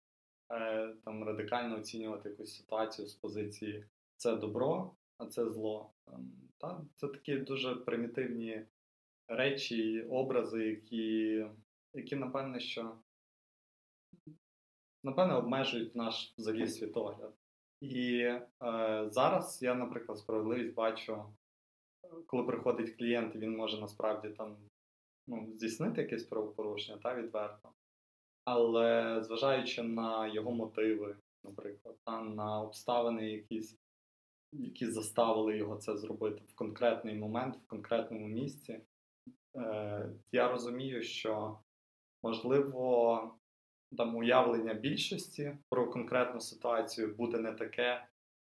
е, 0.52 0.94
там 1.04 1.24
радикально 1.24 1.76
оцінювати 1.76 2.28
якусь 2.28 2.56
ситуацію 2.56 3.08
з 3.08 3.14
позиції 3.14 3.84
це 4.16 4.36
добро, 4.36 4.94
а 5.18 5.26
це 5.26 5.50
зло. 5.50 5.92
Та? 6.58 6.84
Це 6.94 7.08
такі 7.08 7.36
дуже 7.36 7.74
примітивні 7.74 8.66
речі, 9.28 10.02
образи, 10.02 10.66
які, 10.66 11.46
які 11.94 12.16
напевне, 12.16 12.60
що 12.60 12.98
напевне 15.04 15.34
обмежують 15.34 15.96
наш 15.96 16.34
взагалі 16.38 16.68
світогляд. 16.68 17.34
І 17.80 18.18
е, 18.22 18.40
зараз 19.10 19.62
я, 19.62 19.74
наприклад, 19.74 20.18
справедливість 20.18 20.74
бачу, 20.74 21.24
коли 22.26 22.42
приходить 22.42 22.96
клієнт, 22.96 23.34
і 23.34 23.38
він 23.38 23.56
може 23.56 23.80
насправді 23.80 24.28
там 24.28 24.56
ну, 25.26 25.48
здійснити 25.52 26.02
якесь 26.02 26.24
правопорушення 26.24 26.98
та 26.98 27.14
відверто. 27.14 27.68
Але 28.44 29.18
зважаючи 29.22 29.82
на 29.82 30.26
його 30.26 30.50
мотиви, 30.50 31.16
наприклад, 31.44 31.96
та, 32.04 32.22
на 32.22 32.60
обставини, 32.60 33.30
якісь, 33.30 33.78
які 34.52 34.86
заставили 34.86 35.56
його 35.56 35.76
це 35.76 35.96
зробити 35.96 36.42
в 36.48 36.54
конкретний 36.54 37.14
момент, 37.14 37.56
в 37.56 37.66
конкретному 37.66 38.28
місці, 38.28 38.80
е, 39.56 40.10
я 40.32 40.48
розумію, 40.48 41.02
що 41.02 41.58
можливо 42.22 43.34
там 43.96 44.16
уявлення 44.16 44.74
більшості 44.74 45.56
про 45.70 45.90
конкретну 45.90 46.40
ситуацію 46.40 47.14
буде 47.14 47.38
не 47.38 47.52
таке, 47.52 48.06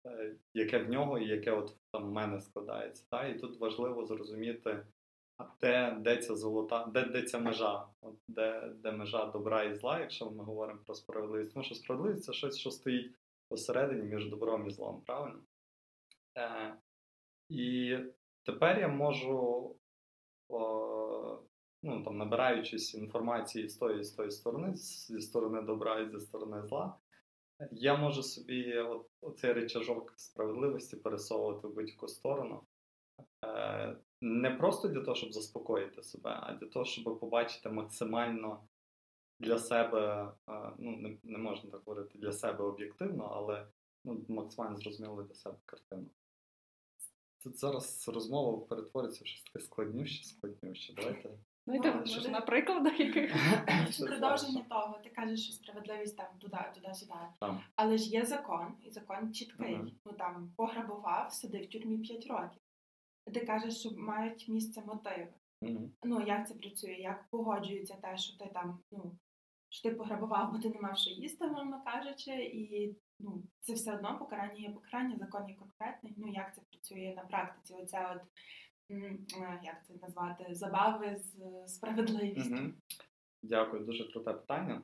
е, 0.07 0.35
яке 0.53 0.77
в 0.77 0.89
нього 0.89 1.19
і 1.19 1.27
яке 1.27 1.51
от 1.51 1.75
там 1.91 2.09
в 2.09 2.11
мене 2.11 2.41
складається. 2.41 3.05
Та? 3.09 3.27
І 3.27 3.39
тут 3.39 3.59
важливо 3.59 4.05
зрозуміти, 4.05 4.85
а 5.37 5.45
де, 5.61 5.97
де 5.99 6.17
ця 6.17 6.35
золота, 6.35 6.85
де, 6.85 7.05
де 7.05 7.21
ця 7.21 7.39
межа, 7.39 7.87
от 8.01 8.15
де, 8.27 8.73
де 8.75 8.91
межа 8.91 9.25
добра 9.25 9.63
і 9.63 9.75
зла, 9.75 9.99
якщо 9.99 10.31
ми 10.31 10.43
говоримо 10.43 10.79
про 10.85 10.95
справедливість. 10.95 11.53
Тому 11.53 11.63
що 11.63 11.75
справедливість 11.75 12.23
це 12.23 12.33
щось, 12.33 12.57
що 12.57 12.71
стоїть 12.71 13.15
посередині 13.49 14.03
між 14.03 14.29
добром 14.29 14.67
і 14.67 14.71
злом, 14.71 15.01
правильно? 15.05 15.39
Е, 16.37 16.75
І 17.49 17.97
тепер 18.43 18.79
я 18.79 18.87
можу. 18.87 19.75
О, 20.49 20.98
ну, 21.83 22.03
там, 22.03 22.17
набираючись 22.17 22.93
інформації 22.93 23.69
з 23.69 23.77
тої 23.77 24.03
з 24.03 24.11
тої 24.11 24.31
сторони, 24.31 24.75
зі 24.75 25.21
сторони 25.21 25.61
добра 25.61 25.99
і 25.99 26.09
зі 26.09 26.19
сторони 26.19 26.67
зла, 26.67 26.97
я 27.71 27.97
можу 27.97 28.23
собі 28.23 28.77
от, 28.77 29.07
оцей 29.21 29.53
речажок 29.53 30.13
справедливості 30.17 30.95
пересовувати 30.95 31.67
в 31.67 31.73
будь-яку 31.73 32.07
сторону. 32.07 32.63
Е, 33.45 33.97
Не 34.21 34.51
просто 34.51 34.87
для 34.87 35.01
того, 35.01 35.15
щоб 35.15 35.33
заспокоїти 35.33 36.03
себе, 36.03 36.39
а 36.43 36.53
для 36.53 36.67
того, 36.67 36.85
щоб 36.85 37.19
побачити 37.19 37.69
максимально 37.69 38.67
для 39.39 39.59
себе, 39.59 40.33
е, 40.49 40.71
ну, 40.77 40.97
не, 40.97 41.17
не 41.23 41.37
можна 41.37 41.71
так 41.71 41.81
говорити 41.85 42.19
для 42.19 42.31
себе 42.31 42.63
об'єктивно, 42.63 43.23
але 43.23 43.67
ну, 44.05 44.25
максимально 44.27 44.77
зрозуміло 44.77 45.23
для 45.23 45.35
себе 45.35 45.57
картину. 45.65 46.05
Тут 47.43 47.59
зараз 47.59 48.07
розмова 48.07 48.65
перетвориться 48.65 49.23
в 49.23 49.27
щось 49.27 49.43
таке 49.43 49.65
складнюще, 49.65 50.23
складнюще. 50.23 50.93
Давайте 50.93 51.29
Ну, 51.69 51.75
і 51.75 51.77
Ну, 51.77 51.83
так, 51.83 51.95
може- 51.95 52.15
може, 52.15 52.29
на 52.29 52.41
прикладах 52.41 52.99
яких. 52.99 53.35
Продовження 54.07 54.63
того, 54.69 54.99
ти 55.03 55.09
кажеш, 55.09 55.43
що 55.43 55.53
справедливість 55.53 56.17
там 56.17 56.27
туди, 56.39 56.57
туди, 56.75 56.93
сюди. 56.93 57.13
Але 57.75 57.97
ж 57.97 58.09
є 58.09 58.25
закон, 58.25 58.75
і 58.85 58.89
закон 58.91 59.33
чіткий. 59.33 59.79
Ну 60.05 60.13
там 60.13 60.53
пограбував, 60.57 61.33
сидив 61.33 61.63
в 61.63 61.69
тюрмі 61.69 61.97
5 61.97 62.27
років. 62.27 62.61
Ти 63.33 63.45
кажеш, 63.45 63.79
що 63.79 63.91
мають 63.91 64.47
місце 64.47 64.81
мотиви. 64.85 65.27
Ну 66.03 66.21
як 66.27 66.47
це 66.47 66.53
працює? 66.53 66.93
Як 66.93 67.25
погоджується 67.29 67.95
те, 67.95 68.17
що 68.17 68.37
ти 68.37 68.51
там, 68.53 68.79
ну 68.91 69.17
що 69.71 69.89
ти 69.89 69.95
пограбував, 69.95 70.51
бо 70.51 70.59
ти 70.59 70.69
не 70.69 70.79
мав 70.81 70.97
що 70.97 71.09
їсти, 71.09 71.47
мовно 71.47 71.81
кажучи, 71.85 72.31
і 72.43 72.95
ну 73.19 73.43
це 73.61 73.73
все 73.73 73.95
одно 73.95 74.19
покарання 74.19 74.59
є 74.59 74.69
покарання, 74.69 75.17
закон 75.17 75.49
є 75.49 75.55
конкретний. 75.55 76.13
Ну 76.17 76.27
як 76.27 76.55
це 76.55 76.61
працює 76.61 77.13
на 77.15 77.21
практиці? 77.23 77.73
Оце 77.73 78.11
от 78.15 78.21
як 79.63 79.85
це 79.87 79.93
назвати 80.01 80.55
забави 80.55 81.15
з 81.15 81.41
е, 81.41 81.67
справедливістю. 81.67 82.73
Дякую, 83.43 83.85
дуже 83.85 84.11
круте 84.11 84.33
питання. 84.33 84.81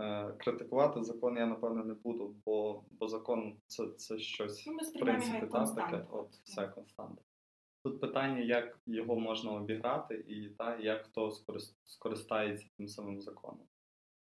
Е, 0.00 0.32
критикувати 0.38 1.02
закон 1.02 1.36
я 1.36 1.46
напевно 1.46 1.84
не 1.84 1.94
буду, 1.94 2.36
бо, 2.46 2.84
бо 2.90 3.08
закон 3.08 3.56
це, 3.66 3.88
це 3.88 4.18
щось 4.18 4.66
Ну, 4.66 4.72
ми 4.72 4.82
в 4.82 4.92
принципі 4.92 5.46
та, 5.52 5.64
таке, 5.74 6.06
от 6.10 6.30
все 6.30 6.68
константа. 6.68 7.22
Тут 7.84 8.00
питання, 8.00 8.40
як 8.40 8.78
його 8.86 9.20
можна 9.20 9.52
обіграти, 9.52 10.14
і 10.14 10.48
та, 10.48 10.76
як 10.76 11.02
хто 11.06 11.30
скористається 11.84 12.68
тим 12.76 12.88
самим 12.88 13.20
законом. 13.20 13.66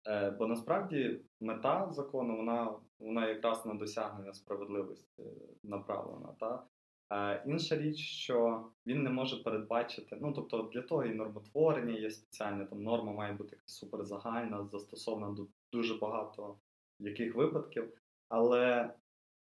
Е, 0.06 0.30
бо 0.30 0.46
насправді 0.46 1.20
мета 1.40 1.92
закону 1.92 2.36
вона, 2.36 2.74
вона 2.98 3.28
якраз 3.28 3.66
на 3.66 3.74
досягнення 3.74 4.34
справедливості 4.34 5.22
направлена. 5.62 6.34
Та? 6.40 6.66
Е, 7.12 7.42
інша 7.46 7.76
річ, 7.76 7.98
що 7.98 8.66
він 8.86 9.02
не 9.02 9.10
може 9.10 9.36
передбачити, 9.36 10.18
ну 10.20 10.32
тобто 10.32 10.62
для 10.62 10.82
того 10.82 11.04
і 11.04 11.14
нормотворення 11.14 11.92
є 11.92 12.10
спеціальне, 12.10 12.66
там 12.66 12.82
норма 12.82 13.12
має 13.12 13.32
бути 13.32 13.56
суперзагальна, 13.66 14.68
застосована 14.72 15.32
до 15.32 15.46
дуже 15.72 15.94
багато 15.94 16.58
яких 16.98 17.34
випадків, 17.34 17.98
але 18.28 18.94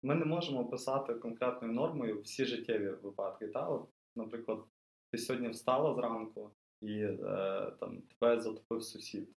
ми 0.02 0.14
не 0.14 0.24
можемо 0.24 0.60
описати 0.60 1.14
конкретною 1.14 1.72
нормою 1.72 2.20
всі 2.20 2.44
життєві 2.44 2.90
випадки. 2.90 3.48
Та? 3.48 3.68
От, 3.68 3.88
наприклад, 4.16 4.64
ти 5.12 5.18
сьогодні 5.18 5.48
встала 5.48 5.94
зранку 5.94 6.50
і 6.80 7.00
е, 7.00 7.16
там, 7.80 8.02
тебе 8.02 8.40
затопив 8.40 8.82
сусід. 8.82 9.28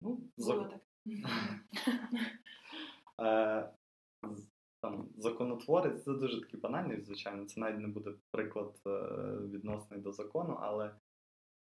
Ну, 0.00 0.20
за- 0.36 0.54
Було 0.54 0.64
так. 0.64 0.80
Там, 4.82 5.08
законотворець 5.16 6.04
це 6.04 6.12
дуже 6.12 6.40
такий 6.40 6.60
банальний, 6.60 7.00
звичайно, 7.00 7.44
це 7.44 7.60
навіть 7.60 7.80
не 7.80 7.88
буде 7.88 8.10
приклад 8.30 8.74
е, 8.86 8.90
відносний 9.52 10.00
до 10.00 10.12
закону, 10.12 10.58
але 10.60 10.94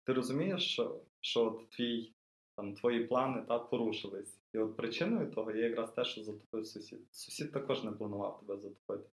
ти 0.04 0.12
розумієш, 0.12 0.72
що, 0.72 1.00
що 1.20 1.60
твій, 1.70 2.14
там, 2.56 2.74
твої 2.74 3.04
плани 3.04 3.42
та, 3.48 3.58
порушились. 3.58 4.40
І 4.54 4.58
от 4.58 4.76
причиною 4.76 5.30
того 5.30 5.50
є 5.50 5.68
якраз 5.68 5.92
те, 5.92 6.04
що 6.04 6.22
затопив 6.22 6.66
сусід. 6.66 7.00
Сусід 7.10 7.52
також 7.52 7.84
не 7.84 7.92
планував 7.92 8.40
тебе 8.40 8.56
затопити. 8.56 9.10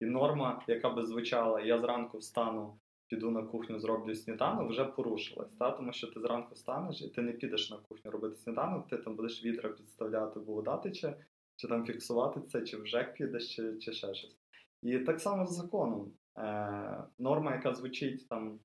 І 0.00 0.06
норма, 0.06 0.64
яка 0.68 0.90
би 0.90 1.06
звучала, 1.06 1.60
я 1.60 1.78
зранку 1.78 2.18
встану, 2.18 2.80
піду 3.06 3.30
на 3.30 3.42
кухню, 3.42 3.78
зроблю 3.78 4.14
сніданок, 4.14 4.70
вже 4.70 4.84
порушилась. 4.84 5.56
Та? 5.56 5.70
Тому 5.70 5.92
що 5.92 6.06
ти 6.06 6.20
зранку 6.20 6.54
встанеш 6.54 7.02
і 7.02 7.08
ти 7.08 7.22
не 7.22 7.32
підеш 7.32 7.70
на 7.70 7.76
кухню 7.76 8.10
робити 8.10 8.36
сніданок, 8.36 8.88
ти 8.88 8.96
там 8.96 9.16
будеш 9.16 9.44
відра 9.44 9.68
підставляти, 9.68 10.40
бо 10.40 10.52
вода 10.52 10.76
тече, 10.76 11.16
чи 11.58 11.68
там 11.68 11.86
фіксувати 11.86 12.40
це, 12.40 12.62
чи 12.62 12.76
в 12.76 12.86
ЖЕК 12.86 13.14
підеш, 13.14 13.56
чи, 13.56 13.78
чи 13.78 13.92
ще 13.92 14.14
щось. 14.14 14.36
І 14.82 14.98
так 14.98 15.20
само 15.20 15.46
з 15.46 15.54
законом. 15.54 16.12
Е, 16.38 17.04
норма, 17.18 17.54
яка 17.54 17.74
звучить 17.74 18.28
там. 18.28 18.60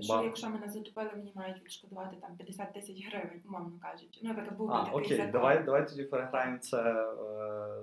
Що 0.00 0.14
ба- 0.14 0.24
якщо 0.24 0.48
мене 0.48 0.68
затопили, 0.68 1.10
мені 1.16 1.32
мають 1.34 1.64
відшкодувати 1.64 2.16
там 2.16 2.36
50 2.36 2.72
тисяч 2.72 3.06
гривень, 3.06 3.42
умовно 3.44 3.78
кажучи. 3.82 4.20
Ну, 4.22 4.34
так 4.34 4.56
був 4.56 4.72
А, 4.72 4.84
такий 4.84 5.00
окей, 5.00 5.16
закон. 5.16 5.32
давай, 5.32 5.64
давай 5.64 5.88
тоді 5.88 6.04
переграємо 6.04 6.58
це 6.58 6.82
е, 7.04 7.82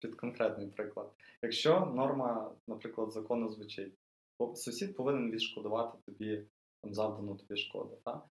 під 0.00 0.14
конкретний 0.14 0.66
приклад. 0.66 1.12
Якщо 1.42 1.80
норма, 1.80 2.54
наприклад, 2.66 3.12
закону 3.12 3.48
звучить, 3.48 3.94
сусід 4.54 4.96
повинен 4.96 5.30
відшкодувати 5.30 5.98
тобі 6.06 6.46
там, 6.82 6.94
завдану 6.94 7.36
тобі 7.36 7.56
шкоду, 7.56 7.98
так? 8.04 8.24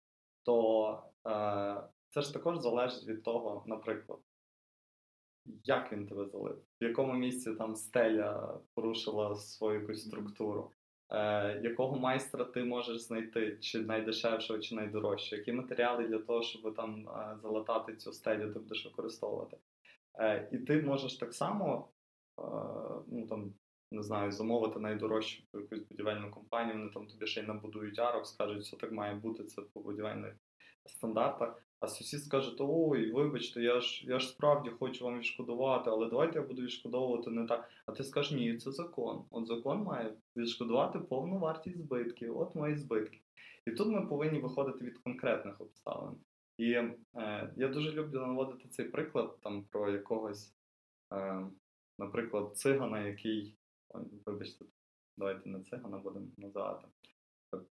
то 0.42 1.02
е, 1.26 1.82
це 2.10 2.20
ж 2.20 2.32
також 2.32 2.58
залежить 2.58 3.06
від 3.06 3.22
того, 3.22 3.64
наприклад, 3.66 4.18
як 5.64 5.92
він 5.92 6.06
тебе 6.06 6.26
залив, 6.26 6.62
в 6.80 6.84
якому 6.84 7.12
місці 7.12 7.54
там 7.54 7.74
стеля 7.74 8.60
порушила 8.74 9.34
свою 9.34 9.80
якусь 9.80 10.06
структуру, 10.06 10.72
е, 11.10 11.60
якого 11.62 11.98
майстра 11.98 12.44
ти 12.44 12.64
можеш 12.64 13.00
знайти, 13.00 13.58
чи 13.60 13.78
найдешевшого, 13.78 14.58
чи 14.58 14.74
найдорожчого, 14.74 15.38
які 15.38 15.52
матеріали 15.52 16.08
для 16.08 16.18
того, 16.18 16.42
щоб 16.42 16.74
там 16.74 17.08
е, 17.08 17.36
залатати 17.42 17.96
цю 17.96 18.12
стелю, 18.12 18.52
ти 18.52 18.58
будеш 18.58 18.84
використовувати. 18.84 19.56
Е, 20.18 20.48
і 20.52 20.58
ти 20.58 20.82
можеш 20.82 21.16
так 21.16 21.34
само, 21.34 21.88
е, 22.38 22.42
ну 23.06 23.26
там. 23.28 23.54
Не 23.90 24.02
знаю, 24.02 24.32
замовити 24.32 24.78
найдорожчу 24.78 25.42
якусь 25.54 25.88
будівельну 25.88 26.30
компанію, 26.30 26.78
вони 26.78 26.90
там 26.90 27.06
тобі 27.06 27.26
ще 27.26 27.40
й 27.40 27.46
набудують 27.46 27.98
арок, 27.98 28.26
скажуть, 28.26 28.66
що 28.66 28.76
так 28.76 28.92
має 28.92 29.14
бути, 29.14 29.44
це 29.44 29.62
по 29.62 29.80
будівельних 29.80 30.34
стандартах. 30.86 31.67
А 31.80 31.88
сусід 31.88 32.24
скаже, 32.24 32.56
то 32.56 32.88
ой, 32.88 33.12
вибачте, 33.12 33.62
я 33.62 33.80
ж 33.80 34.04
я 34.06 34.18
ж 34.18 34.28
справді 34.28 34.70
хочу 34.70 35.04
вам 35.04 35.18
відшкодувати, 35.18 35.90
але 35.90 36.10
давайте 36.10 36.38
я 36.38 36.44
буду 36.44 36.62
відшкодовувати 36.62 37.30
не 37.30 37.46
так. 37.46 37.70
А 37.86 37.92
ти 37.92 38.04
скажеш, 38.04 38.32
ні, 38.32 38.56
це 38.56 38.72
закон. 38.72 39.24
От 39.30 39.46
закон 39.46 39.82
має 39.82 40.16
відшкодувати 40.36 40.98
повну 40.98 41.38
вартість 41.38 41.78
збитків, 41.78 42.38
от 42.38 42.54
мої 42.54 42.76
збитки. 42.76 43.20
І 43.66 43.70
тут 43.70 43.88
ми 43.88 44.06
повинні 44.06 44.38
виходити 44.38 44.84
від 44.84 44.98
конкретних 44.98 45.60
обставин. 45.60 46.16
І 46.58 46.72
е, 46.72 46.94
я 47.56 47.68
дуже 47.68 47.92
люблю 47.92 48.20
наводити 48.20 48.68
цей 48.68 48.88
приклад 48.88 49.40
там 49.40 49.64
про 49.64 49.90
якогось, 49.90 50.54
е, 51.12 51.46
наприклад, 51.98 52.56
цигана, 52.56 53.06
який, 53.06 53.56
ой, 53.88 54.04
вибачте, 54.26 54.64
давайте 55.16 55.48
не 55.48 55.62
цигана 55.62 55.98
будемо 55.98 56.26
називати, 56.36 56.88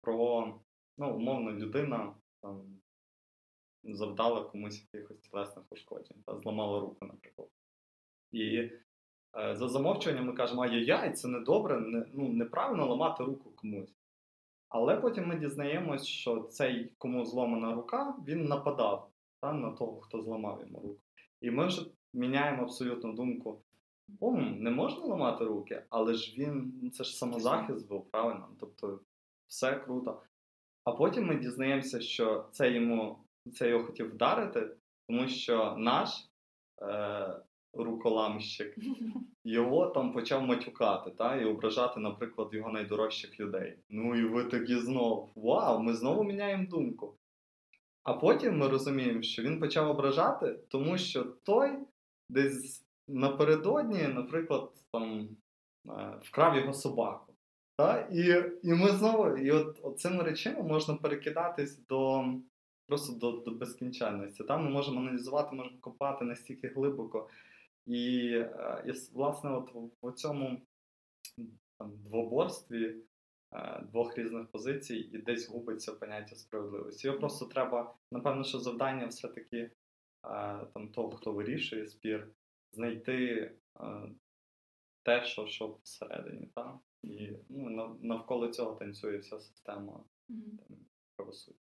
про 0.00 0.54
ну, 0.98 1.16
умовно 1.16 1.52
людина 1.52 2.14
там, 2.42 2.80
завдала 3.94 4.44
комусь 4.44 4.86
якихось 4.92 5.18
тілесних 5.18 5.64
ушкоджень, 5.70 6.22
та, 6.26 6.38
зламала 6.38 6.80
руку, 6.80 7.06
наприклад. 7.06 7.48
І 8.32 8.56
е, 8.56 8.70
за 9.56 9.68
замовчуванням 9.68 10.26
ми 10.26 10.32
кажемо, 10.32 10.62
ай-яй-яй, 10.62 11.12
це 11.12 11.28
недобре, 11.28 11.80
не, 11.80 12.06
ну, 12.14 12.28
неправильно 12.28 12.86
ламати 12.86 13.24
руку 13.24 13.50
комусь. 13.50 13.94
Але 14.68 14.96
потім 14.96 15.26
ми 15.26 15.36
дізнаємось, 15.36 16.06
що 16.06 16.40
цей, 16.40 16.92
кому 16.98 17.24
зломана 17.24 17.74
рука, 17.74 18.16
він 18.28 18.44
нападав 18.44 19.10
та, 19.40 19.52
на 19.52 19.70
того, 19.70 20.00
хто 20.00 20.22
зламав 20.22 20.60
йому 20.60 20.80
руку. 20.80 21.00
І 21.40 21.50
ми 21.50 21.66
вже 21.66 21.86
міняємо 22.14 22.62
абсолютно 22.62 23.12
думку. 23.12 23.62
О, 24.20 24.32
не 24.36 24.70
можна 24.70 25.04
ламати 25.04 25.44
руки, 25.44 25.82
але 25.90 26.14
ж 26.14 26.34
він, 26.38 26.80
ну, 26.82 26.90
це 26.90 27.04
ж 27.04 27.16
самозахист 27.16 27.88
був, 27.88 28.10
правильно? 28.10 28.48
Тобто 28.60 29.00
все 29.46 29.76
круто. 29.76 30.22
А 30.84 30.92
потім 30.92 31.26
ми 31.26 31.36
дізнаємося, 31.36 32.00
що 32.00 32.48
це 32.52 32.70
йому 32.70 33.25
це 33.54 33.68
його 33.68 33.84
хотів 33.84 34.10
вдарити, 34.10 34.76
тому 35.08 35.28
що 35.28 35.76
наш 35.78 36.08
е, 36.82 37.40
руколамщик 37.72 38.74
його 39.44 39.86
там 39.86 40.12
почав 40.12 40.42
матюкати 40.42 41.10
та, 41.10 41.36
і 41.36 41.44
ображати, 41.44 42.00
наприклад, 42.00 42.48
його 42.52 42.70
найдорожчих 42.70 43.40
людей. 43.40 43.78
Ну 43.90 44.16
і 44.16 44.24
ви 44.24 44.44
такі 44.44 44.76
знов, 44.76 45.30
вау, 45.36 45.82
ми 45.82 45.94
знову 45.94 46.24
міняємо 46.24 46.66
думку. 46.66 47.16
А 48.02 48.12
потім 48.12 48.58
ми 48.58 48.68
розуміємо, 48.68 49.22
що 49.22 49.42
він 49.42 49.60
почав 49.60 49.90
ображати, 49.90 50.58
тому 50.68 50.98
що 50.98 51.24
той 51.24 51.70
десь 52.28 52.86
напередодні, 53.08 54.02
наприклад, 54.02 54.70
там 54.92 55.28
е, 55.88 56.18
вкрав 56.22 56.56
його 56.56 56.72
собаку. 56.72 57.34
Та? 57.76 58.08
І 58.12 58.52
і 58.62 58.72
ми 58.72 58.88
знову, 58.88 59.36
і 59.36 59.50
от, 59.50 59.80
от 59.82 60.00
цими 60.00 60.22
речами 60.22 60.62
можна 60.62 60.94
перекидатись 60.94 61.86
до 61.86 62.24
просто 62.86 63.12
до 63.12 63.32
до 63.32 63.50
безкінченності. 63.50 64.44
Там 64.44 64.64
ми 64.64 64.70
можемо 64.70 65.00
аналізувати, 65.00 65.56
можемо 65.56 65.78
копати 65.80 66.24
настільки 66.24 66.68
глибоко. 66.68 67.28
І, 67.86 68.30
е, 68.34 68.84
і 68.86 68.92
власне, 69.12 69.50
от 69.50 69.72
в 70.02 70.12
цьому 70.12 70.60
там, 71.78 71.92
двоборстві 72.04 72.96
е, 73.52 73.82
двох 73.90 74.18
різних 74.18 74.46
позицій 74.46 74.96
і 74.96 75.18
десь 75.18 75.48
губиться 75.48 75.92
поняття 75.92 76.36
справедливості. 76.36 77.06
Його 77.06 77.18
просто 77.18 77.46
треба, 77.46 77.94
напевно, 78.12 78.44
що 78.44 78.58
завдання 78.58 79.06
все-таки 79.06 79.58
е, 79.58 79.70
там 80.74 80.88
того, 80.88 81.10
хто 81.10 81.32
вирішує 81.32 81.86
спір, 81.86 82.28
знайти 82.72 83.52
те, 85.02 85.24
що 85.24 85.46
що 85.46 85.78
всередині. 85.82 86.48
Так? 86.54 86.76
І 87.02 87.32
ну, 87.48 87.98
навколо 88.02 88.48
цього 88.48 88.74
танцює 88.74 89.18
вся 89.18 89.40
система 89.40 90.04
mm-hmm. 90.30 90.76
правосуддя. 91.16 91.65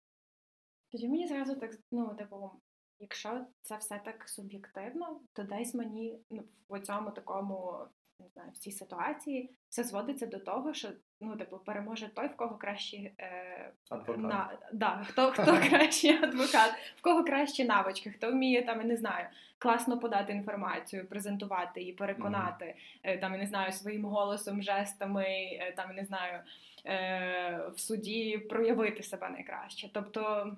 Тоді 0.94 1.08
мені 1.08 1.28
зразу 1.28 1.56
так, 1.56 1.72
ну, 1.92 2.16
типу, 2.16 2.52
якщо 3.00 3.46
це 3.62 3.78
все 3.78 4.02
так 4.06 4.30
суб'єктивно, 4.30 5.20
то 5.34 5.44
десь 5.44 5.74
мені 5.74 6.20
ну, 6.30 6.44
в 6.70 6.80
цьому 6.80 7.12
такому, 7.12 7.78
не 8.20 8.28
знаю, 8.28 8.52
в 8.52 8.58
цій 8.58 8.72
ситуації 8.72 9.50
все 9.70 9.84
зводиться 9.84 10.26
до 10.26 10.40
того, 10.40 10.74
що 10.74 10.90
ну, 11.22 11.38
типу, 11.38 11.58
переможе 11.58 12.10
той, 12.16 12.28
в 12.28 12.36
кого 12.36 12.56
кращі 12.58 13.14
е, 13.20 13.74
на, 14.18 14.58
да, 14.74 15.06
хто 15.10 15.32
хто 15.32 15.58
кращий 15.70 16.24
адвокат, 16.24 16.72
в 16.96 17.02
кого 17.02 17.24
кращі 17.24 17.66
навички, 17.66 18.10
хто 18.10 18.32
вміє 18.32 18.66
там, 18.66 18.82
я 18.82 18.88
не 18.88 18.98
знаю, 18.98 19.28
класно 19.58 20.00
подати 20.00 20.34
інформацію, 20.34 21.08
презентувати 21.08 21.84
і 21.84 21.94
переконати 21.94 22.76
mm-hmm. 23.06 23.20
там, 23.20 23.32
я 23.32 23.38
не 23.38 23.48
знаю, 23.48 23.72
своїм 23.72 24.06
голосом, 24.06 24.62
жестами, 24.62 25.26
е, 25.26 25.74
там, 25.78 25.90
я 25.90 25.96
не 25.96 26.06
знаю, 26.06 26.40
е, 26.86 27.70
в 27.76 27.80
суді 27.80 28.38
проявити 28.38 29.04
себе 29.04 29.30
найкраще. 29.30 29.90
Тобто. 29.94 30.52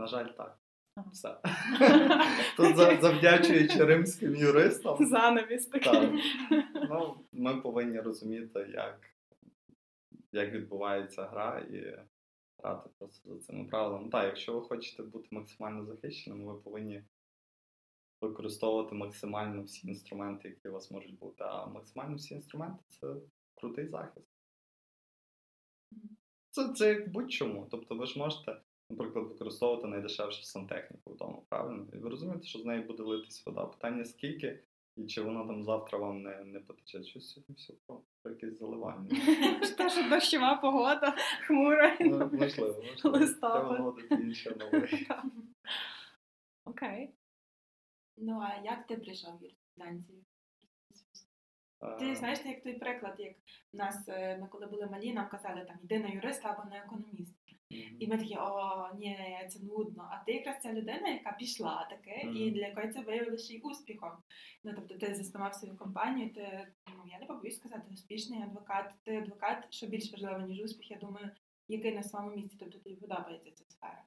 На 0.00 0.06
жаль, 0.06 0.28
так. 0.36 0.58
Все. 1.12 1.36
Тут 2.56 2.76
завдячуючи 2.76 3.84
римським 3.84 4.36
юристам. 4.36 5.06
Занавіс 5.06 5.66
такий. 5.66 6.22
Ну, 6.88 7.24
Ми 7.32 7.60
повинні 7.60 8.00
розуміти, 8.00 8.70
як 8.74 9.00
як 10.32 10.52
відбувається 10.52 11.24
гра, 11.24 11.58
і 11.58 11.98
грати 12.58 12.90
просто 12.98 13.34
за 13.34 13.40
цими 13.40 13.64
правилами. 13.64 14.10
Так, 14.10 14.24
якщо 14.24 14.52
ви 14.52 14.60
хочете 14.60 15.02
бути 15.02 15.28
максимально 15.30 15.84
захищеними, 15.84 16.52
ви 16.52 16.60
повинні 16.60 17.02
використовувати 18.20 18.94
максимально 18.94 19.62
всі 19.62 19.88
інструменти, 19.88 20.48
які 20.48 20.68
у 20.68 20.72
вас 20.72 20.90
можуть 20.90 21.18
бути. 21.18 21.44
А 21.44 21.66
максимально 21.66 22.16
всі 22.16 22.34
інструменти 22.34 22.82
це 22.88 23.06
крутий 23.54 23.86
захист. 23.86 24.26
Це 26.50 26.72
це 26.72 26.88
як 26.88 27.12
будь-чому. 27.12 27.66
Тобто 27.70 27.94
ви 27.94 28.06
ж 28.06 28.18
можете 28.18 28.60
наприклад, 28.90 29.28
використовувати 29.28 29.86
найдешевшу 29.86 30.42
сантехніку 30.42 31.10
вдома, 31.10 31.42
правильно? 31.48 31.86
І 31.92 31.96
ви 31.96 32.10
розумієте, 32.10 32.46
що 32.46 32.58
з 32.58 32.64
неї 32.64 32.82
буде 32.82 33.02
литись 33.02 33.46
вода. 33.46 33.66
Питання 33.66 34.04
скільки 34.04 34.62
і 34.96 35.06
чи 35.06 35.22
воно 35.22 35.46
там 35.46 35.62
завтра 35.62 35.98
вам 35.98 36.22
не 36.22 36.44
не 36.44 36.60
потече. 36.60 37.04
Щось 37.04 37.30
сьогодні 37.30 37.54
все 37.54 37.72
про, 37.86 38.02
про 38.22 38.32
якесь 38.32 38.58
заливання. 38.58 39.08
Те, 39.76 39.90
що 39.90 40.08
дощова 40.08 40.56
погода, 40.56 41.16
хмура. 41.46 41.96
Ну, 42.00 42.30
можливо, 42.32 42.82
можливо. 42.82 43.26
Треба 43.40 43.72
наводити. 43.72 44.14
Окей. 46.64 47.14
Ну, 48.16 48.40
а 48.40 48.64
як 48.64 48.86
ти 48.86 48.96
прийшов 48.96 49.38
в 49.38 49.42
юриспруденцію? 49.42 50.24
Ти 51.98 52.14
знаєш, 52.14 52.38
як 52.44 52.62
той 52.62 52.78
приклад, 52.78 53.14
як 53.18 53.34
в 53.72 53.76
нас, 53.76 54.08
е, 54.08 54.38
ми 54.38 54.46
коли 54.46 54.66
були 54.66 54.86
малі, 54.86 55.12
нам 55.12 55.28
казали, 55.28 55.64
там, 55.64 55.76
йди 55.82 55.98
на 55.98 56.08
юриста 56.08 56.48
або 56.48 56.70
на 56.70 56.76
економіст. 56.76 57.34
І 57.70 58.06
ми 58.08 58.18
такі, 58.18 58.36
о, 58.36 58.88
ні, 58.98 59.18
це 59.48 59.60
нудно. 59.60 60.08
А 60.10 60.24
ти 60.24 60.32
якраз 60.32 60.62
ця 60.62 60.72
людина, 60.72 61.08
яка 61.08 61.32
пішла 61.32 61.86
таке, 61.90 62.22
mm-hmm. 62.24 62.32
і 62.32 62.50
для 62.50 62.66
якої 62.66 62.88
це 62.88 63.00
виявилося 63.00 63.54
й 63.54 63.60
успіхом. 63.64 64.10
Ну 64.64 64.72
тобто 64.74 65.06
ти 65.06 65.14
заснував 65.14 65.54
свою 65.54 65.76
компанію, 65.76 66.34
ти 66.34 66.72
ну 66.88 67.02
я 67.06 67.18
не 67.18 67.26
побоюсь 67.26 67.56
сказати, 67.56 67.82
успішний 67.92 68.42
адвокат. 68.42 68.94
Ти 69.02 69.16
адвокат, 69.16 69.66
що 69.74 69.86
більш 69.86 70.12
важливо, 70.12 70.38
ніж 70.38 70.60
успіх, 70.60 70.90
я 70.90 70.96
думаю, 70.96 71.30
який 71.68 71.94
на 71.94 72.02
своєму 72.02 72.36
місці, 72.36 72.56
тобто 72.60 72.78
тобі 72.78 72.96
подобається 72.96 73.50
ця 73.54 73.64
сфера. 73.64 74.04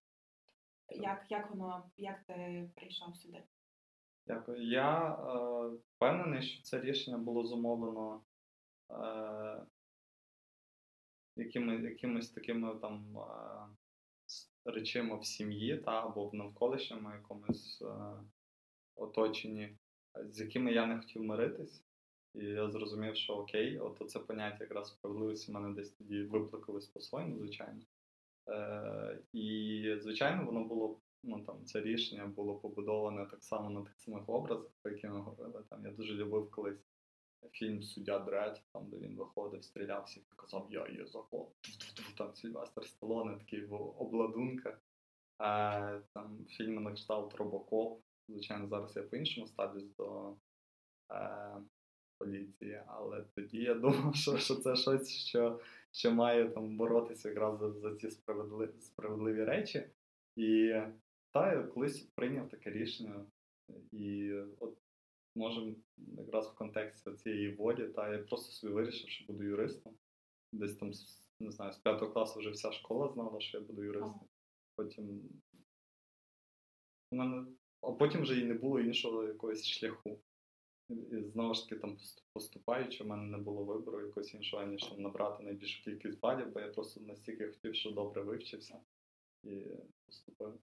Як 0.90 1.26
як 1.30 1.50
воно, 1.50 1.92
як 1.98 2.24
ти 2.24 2.70
прийшов 2.76 3.16
сюди? 3.16 3.44
Дякую. 4.28 4.68
Я 4.68 5.10
е, 5.10 5.78
впевнений, 5.96 6.42
що 6.42 6.64
це 6.64 6.82
рішення 6.82 7.18
було 7.18 7.44
зумовлено 7.44 8.22
е, 8.92 9.66
якими, 11.36 11.82
якимись 11.82 12.30
такими 12.30 12.76
там 12.76 13.18
речима 14.66 15.16
в 15.16 15.26
сім'ї 15.26 15.78
та 15.78 16.06
або 16.06 16.28
в 16.28 16.36
навколишньому 16.36 17.12
якомусь 17.12 17.84
оточенні, 18.96 19.78
з 20.16 20.40
якими 20.40 20.74
я 20.74 20.86
не 20.86 20.98
хотів 20.98 21.24
миритись. 21.24 21.84
І 22.36 22.46
я 22.46 22.70
зрозумів, 22.70 23.16
що 23.16 23.34
окей, 23.34 23.80
от 23.80 24.10
це 24.10 24.20
поняття 24.20 24.58
якраз 24.64 24.88
справедливості 24.88 25.52
в 25.52 25.56
мене 25.56 25.76
десь 25.76 25.92
тоді 25.92 26.24
виплакалось 26.24 26.88
по-своєму, 26.88 27.38
звичайно. 27.38 27.82
Е, 28.50 29.20
І, 29.34 29.96
звичайно, 30.02 30.46
воно 30.46 30.64
було, 30.64 31.00
ну 31.24 31.44
там 31.44 31.66
це 31.66 31.82
рішення 31.82 32.26
було 32.26 32.56
побудоване 32.56 33.26
так 33.26 33.44
само 33.44 33.70
на 33.70 33.82
тих 33.82 33.94
самих 33.98 34.30
образах, 34.30 34.72
про 34.82 34.92
які 34.92 35.08
ми 35.08 35.20
говорили. 35.20 35.64
Там 35.70 35.86
Я 35.86 35.92
дуже 35.92 36.14
любив 36.14 36.52
колись 36.52 36.80
фільм 37.52 37.84
Суддя 37.84 38.20
Дред, 38.20 38.62
там 38.74 38.90
де 38.90 38.98
він 38.98 39.16
виходив, 39.16 39.64
стрілявся 39.64 40.20
і 40.20 40.24
казав, 40.36 40.68
я 40.70 40.88
є 40.88 41.06
закон. 41.06 41.48
Там 42.18 42.36
Сільвестр 42.36 42.86
Сталоне 42.86 43.38
такий 43.38 43.66
в 43.66 43.74
обладунках. 43.74 44.82
А, 45.38 46.00
там 46.14 46.46
фільми 46.50 46.82
на 46.82 46.92
кшталт 46.92 47.36
Робокоп. 47.36 48.02
Звичайно, 48.30 48.68
зараз 48.68 48.96
я 48.96 49.04
по-іншому 49.04 49.48
ставлюсь 49.48 49.96
до 49.98 50.36
е, 51.12 51.56
поліції, 52.18 52.82
але 52.88 53.26
тоді 53.36 53.58
я 53.58 53.74
думав, 53.74 54.16
що 54.16 54.38
що 54.38 54.56
це 54.56 54.76
щось, 54.76 55.10
що 55.10 55.60
що 55.92 56.12
має 56.12 56.50
там 56.50 56.78
боротися 56.78 57.30
якраз 57.30 57.60
за, 57.60 57.72
за 57.72 57.96
ці 57.96 58.12
справедливі, 58.12 58.72
справедливі 58.82 59.44
речі. 59.44 59.84
І 60.36 60.82
та 61.32 61.54
я 61.54 61.64
колись 61.64 62.02
прийняв 62.02 62.50
таке 62.50 62.72
рішення. 62.72 63.26
І 63.92 64.34
от 64.60 64.78
можемо 65.36 65.76
якраз 66.18 66.48
в 66.48 66.56
контексті 66.56 67.12
цієї 67.12 67.56
волі, 67.56 67.88
та 67.88 68.14
я 68.14 68.20
просто 68.20 68.52
собі 68.52 68.74
вирішив, 68.74 69.10
що 69.10 69.26
буду 69.34 69.44
юристом. 69.44 69.94
Десь 70.52 70.76
там, 70.76 70.92
не 71.40 71.52
знаю, 71.52 71.72
з 71.74 71.78
п'ятого 71.78 72.12
класу 72.12 72.40
вже 72.40 72.50
вся 72.50 72.72
школа 72.72 73.10
знала, 73.14 73.40
що 73.40 73.58
я 73.58 73.64
буду 73.64 73.84
юристом. 73.84 74.28
Потім 74.76 75.22
У 77.12 77.16
мене, 77.16 77.46
а 77.82 77.92
потім 77.92 78.22
вже 78.22 78.40
і 78.40 78.46
не 78.46 78.54
було 78.54 78.80
іншого 78.80 79.24
якогось 79.24 79.66
шляху. 79.66 80.20
І 80.90 81.24
знову 81.24 81.54
ж 81.54 81.64
таки, 81.64 81.82
там 81.82 81.98
поступаючи, 82.34 83.04
в 83.04 83.08
мене 83.08 83.24
не 83.24 83.38
було 83.38 83.64
вибору 83.64 84.02
якогось 84.02 84.34
іншого, 84.34 84.64
ніж 84.64 84.84
там 84.84 85.02
набрати 85.02 85.44
найбільшу 85.44 85.84
кількість 85.84 86.20
балів, 86.20 86.52
бо 86.54 86.60
я 86.60 86.68
просто 86.68 87.02
настільки 87.02 87.48
хотів, 87.48 87.76
що 87.76 87.92
добре 87.92 88.22
вивчився 88.22 88.80
і 89.44 89.66
поступив. 90.06 90.60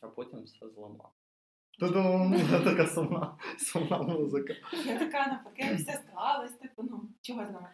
А 0.00 0.08
потім 0.08 0.42
все 0.42 0.68
зламав. 0.68 1.12
Тудум! 1.78 2.34
така 2.64 2.86
сумна, 2.86 3.38
сумна 3.58 3.98
музика. 4.02 4.54
Я 4.86 4.98
така 4.98 5.26
навпаки, 5.26 5.74
все 5.74 5.92
склалось, 5.92 6.52
типу, 6.52 6.82
ну, 6.82 7.08
чого 7.20 7.46
знову? 7.46 7.66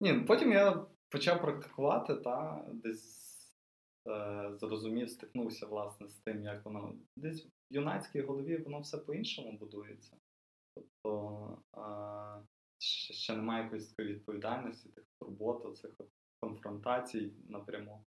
Ні, 0.00 0.12
ну, 0.12 0.26
потім 0.26 0.52
я 0.52 0.86
почав 1.08 1.40
практикувати 1.40 2.14
та 2.14 2.64
десь 2.72 3.36
е, 4.08 4.50
зрозумів, 4.60 5.10
стикнувся 5.10 5.66
власне 5.66 6.08
з 6.08 6.14
тим, 6.14 6.42
як 6.42 6.64
воно 6.64 6.94
десь 7.16 7.44
в 7.44 7.48
юнацькій 7.70 8.20
голові 8.20 8.56
воно 8.56 8.80
все 8.80 8.98
по-іншому 8.98 9.52
будується. 9.52 10.16
Тобто 10.74 11.58
е, 11.76 12.46
ще, 12.78 13.14
ще 13.14 13.36
немає 13.36 13.64
якоїсь 13.64 13.88
такої 13.88 14.14
відповідальності, 14.14 14.88
тих 14.88 15.04
турбот, 15.20 15.76
цих 15.76 15.90
конфронтацій 16.40 17.32
напряму. 17.48 18.04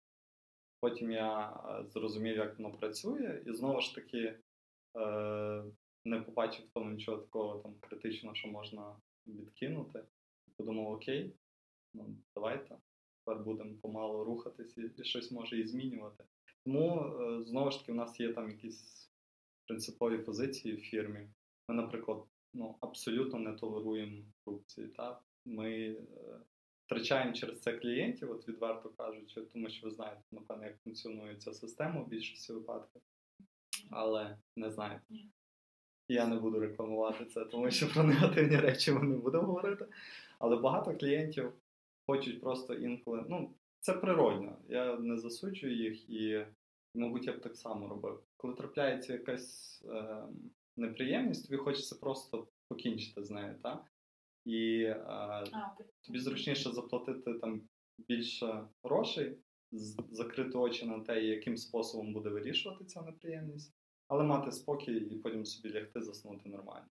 Потім 0.81 1.11
я 1.11 1.51
е, 1.51 1.85
зрозумів, 1.89 2.37
як 2.37 2.59
воно 2.59 2.73
працює, 2.73 3.43
і 3.47 3.53
знову 3.53 3.81
ж 3.81 3.95
таки 3.95 4.39
не 6.05 6.21
побачив 6.21 6.67
в 6.75 6.91
нічого 6.91 7.19
такого 7.19 7.59
там 7.59 7.75
критичного, 7.81 8.35
що 8.35 8.49
можна 8.49 8.97
відкинути. 9.27 10.05
Подумав, 10.57 10.87
окей, 10.87 11.35
ну 11.95 12.17
давайте 12.35 12.79
тепер 13.29 13.45
будемо 13.45 13.75
помалу 13.83 14.25
рухатись 14.25 14.79
і, 14.79 15.05
щось 15.05 15.31
може 15.31 15.61
і 15.61 15.67
змінювати. 15.67 16.25
Тому 16.65 17.01
е, 17.01 17.43
знову 17.43 17.71
ж 17.71 17.81
таки, 17.81 17.93
в 17.93 17.95
нас 17.95 18.21
є 18.21 18.33
там 18.33 18.51
якісь 18.51 19.11
принципові 19.67 20.19
позиції 20.19 20.75
в 20.75 20.81
фірмі. 20.81 21.29
Ми, 21.69 21.75
наприклад, 21.75 22.25
ну, 22.55 22.77
абсолютно 22.81 23.39
не 23.39 23.53
толеруємо 23.53 24.23
корупції. 24.45 24.89
Так? 24.89 25.25
Ми 25.45 25.71
е, 25.91 26.41
втрачаємо 26.87 27.33
через 27.33 27.61
це 27.61 27.73
клієнтів, 27.73 28.31
от 28.31 28.49
відверто 28.49 28.89
кажучи, 28.89 29.41
тому 29.41 29.71
що 29.71 29.87
ви 29.87 29.95
знаєте, 29.95 30.23
напевно, 30.31 30.65
як 30.65 30.83
функціонує 30.83 31.37
ця 31.37 31.55
система 31.55 32.01
в 32.01 32.09
більшості 32.09 32.53
випадків. 32.53 33.03
Але 33.91 34.37
не. 34.57 35.01
Ні. 35.11 35.31
Я 36.09 36.27
не 36.27 36.37
буду 36.37 36.61
рекламувати 36.61 37.25
це, 37.25 37.45
тому 37.45 37.71
що 37.71 37.89
про 37.89 38.05
негативні 38.05 38.57
речі 38.57 38.93
ми 38.93 39.03
не 39.03 39.17
будемо 39.17 39.47
говорити. 39.47 39.87
Але 40.39 40.57
багато 40.57 40.97
клієнтів 40.97 41.53
хочуть 42.07 42.41
просто 42.41 42.75
інколи. 42.75 43.25
Ну, 43.29 43.55
це 43.81 43.93
природно. 43.93 44.57
Я 44.69 44.97
не 44.97 45.17
засуджую 45.17 45.77
їх 45.77 46.11
і, 46.11 46.47
мабуть, 46.95 47.27
я 47.27 47.33
б 47.33 47.41
так 47.41 47.57
само 47.57 47.89
робив. 47.89 48.23
Коли 48.37 48.55
трапляється 48.55 49.13
якась 49.13 49.83
е, 49.89 50.23
неприємність, 50.77 51.47
тобі 51.49 51.57
хочеться 51.57 51.97
просто 52.01 52.49
покінчити 52.69 53.25
з 53.25 53.31
нею, 53.31 53.55
так? 53.63 53.85
І 54.45 54.83
е, 54.83 55.05
А, 55.07 55.45
тобі 56.07 56.19
зручніше 56.19 56.73
заплатити 56.73 57.35
там 57.35 57.63
більше 57.99 58.69
грошей, 58.83 59.39
закрити 60.11 60.59
очі 60.59 60.87
на 60.87 61.01
те, 61.01 61.25
яким 61.25 61.57
способом 61.57 62.13
буде 62.13 62.29
вирішувати 62.29 62.85
ця 62.85 63.03
неприємність, 63.03 63.75
але 64.09 64.25
мати 64.25 64.53
спокій 64.53 64.97
і 64.97 65.15
потім 65.15 65.45
собі 65.45 65.75
лягти, 65.75 66.03
заснути 66.03 66.49
нормально. 66.49 66.87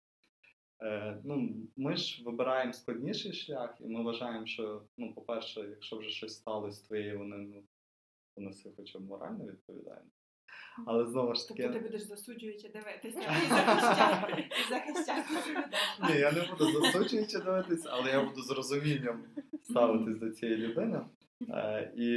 Е, 0.82 1.22
ну, 1.24 1.56
ми 1.78 1.96
ж 1.96 2.24
вибираємо 2.24 2.74
складніший 2.74 3.34
шлях, 3.34 3.76
і 3.80 3.88
ми 3.88 4.04
вважаємо, 4.04 4.46
що, 4.46 4.82
ну, 4.98 5.14
по-перше, 5.14 5.60
якщо 5.70 5.98
вже 5.98 6.10
щось 6.10 6.36
сталося 6.36 6.78
з 6.78 6.82
твоєю, 6.82 7.20
вони 7.20 7.38
ну, 7.38 7.64
понеси 8.36 8.72
хоча 8.78 9.00
б 9.00 9.02
моральну 9.02 9.46
відповідальність. 9.46 10.18
Але 10.86 11.06
знову 11.06 11.36
ж 11.36 11.48
таки. 11.48 11.64
Тобто 11.64 11.80
ти 11.80 11.86
будеш 11.86 12.02
засуджуючи 12.02 12.70
дивитися 12.70 13.20
і 13.20 13.50
захищати. 14.70 15.70
Ні, 16.10 16.20
я 16.20 16.32
не 16.32 16.48
буду 16.52 16.72
засуджуючи 16.72 17.40
дивитись, 17.40 17.86
але 17.86 18.12
я 18.12 18.24
буду 18.26 18.42
з 18.42 18.52
розумінням 18.52 19.24
ставитись 19.64 20.18
до 20.18 20.30
цієї 20.30 20.58
людини. 20.58 21.02
Е, 21.50 21.94
і 21.96 22.16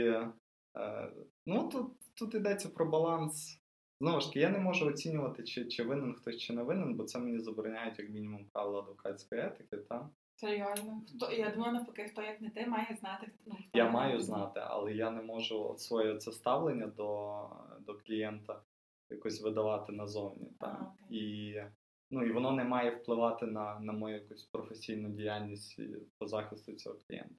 е, 0.76 1.12
ну, 1.46 1.68
тут, 1.68 1.86
тут 2.14 2.34
йдеться 2.34 2.68
про 2.68 2.86
баланс. 2.86 3.59
Знову 4.00 4.20
ж 4.20 4.26
таки, 4.26 4.40
я 4.40 4.50
не 4.50 4.58
можу 4.58 4.86
оцінювати, 4.86 5.42
чи, 5.44 5.64
чи 5.64 5.82
винен 5.82 6.14
хтось, 6.14 6.38
чи 6.38 6.52
не 6.52 6.62
винен, 6.62 6.94
бо 6.94 7.04
це 7.04 7.18
мені 7.18 7.38
забороняють 7.38 7.98
як 7.98 8.10
мінімум 8.10 8.46
правила 8.52 8.80
адвокатської 8.80 9.40
етики. 9.40 9.76
Та? 9.76 10.10
Серйозно. 10.34 11.02
Хто, 11.16 11.32
я 11.32 11.50
думала, 11.50 11.72
навпаки, 11.72 12.08
хто 12.08 12.22
як 12.22 12.40
не 12.40 12.50
ти 12.50 12.66
має 12.66 12.96
знати. 13.00 13.26
Ну, 13.46 13.54
хто 13.68 13.78
Я 13.78 13.90
маю 13.90 14.20
знати. 14.20 14.40
знати, 14.42 14.60
але 14.64 14.92
я 14.92 15.10
не 15.10 15.22
можу 15.22 15.64
от 15.64 15.80
своє 15.80 16.16
це 16.18 16.32
ставлення 16.32 16.86
до, 16.86 17.40
до 17.80 17.94
клієнта 17.94 18.62
якось 19.10 19.42
видавати 19.42 19.92
назовні. 19.92 20.52
А, 20.58 20.66
Та? 20.66 20.92
окей. 21.04 21.18
І, 21.18 21.62
ну, 22.10 22.24
і 22.24 22.32
воно 22.32 22.52
не 22.52 22.64
має 22.64 22.90
впливати 22.90 23.46
на, 23.46 23.80
на 23.80 23.92
мою 23.92 24.14
якусь 24.14 24.44
професійну 24.44 25.08
діяльність 25.08 25.80
по 26.18 26.26
захисту 26.26 26.72
цього 26.72 26.96
клієнта. 27.06 27.34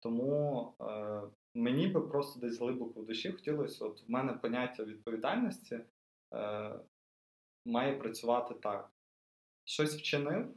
Тому 0.00 0.72
е, 0.80 1.22
мені 1.54 1.86
би 1.86 2.00
просто 2.00 2.40
десь 2.40 2.58
глибоко 2.58 3.00
в 3.00 3.06
душі 3.06 3.32
хотілося, 3.32 3.84
от 3.84 4.08
в 4.08 4.10
мене 4.10 4.32
поняття 4.32 4.84
відповідальності 4.84 5.80
е, 6.34 6.80
має 7.64 7.96
працювати 7.96 8.54
так. 8.54 8.92
Щось 9.64 9.96
вчинив, 9.96 10.54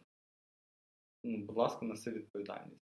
ну, 1.24 1.46
будь 1.46 1.58
ласка, 1.58 1.86
неси 1.86 2.12
відповідальність. 2.12 2.86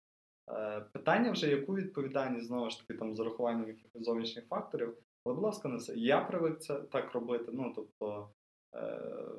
Е, 0.49 0.81
питання 0.81 1.31
вже, 1.31 1.49
яку 1.49 1.75
відповідальність, 1.75 2.47
знову 2.47 2.69
ж 2.69 2.79
таки, 2.79 2.93
там, 2.93 3.15
з 3.15 3.19
урахуванням 3.19 3.67
якихось 3.67 4.03
зовнішніх 4.03 4.47
факторів, 4.47 4.97
але, 5.25 5.35
будь 5.35 5.43
ласка, 5.43 5.69
неси. 5.69 5.93
Я 5.97 6.21
привик 6.21 6.61
це 6.61 6.81
так 6.81 7.13
робити. 7.13 7.51
Ну, 7.53 7.73
тобто, 7.75 8.31
е, 8.75 9.31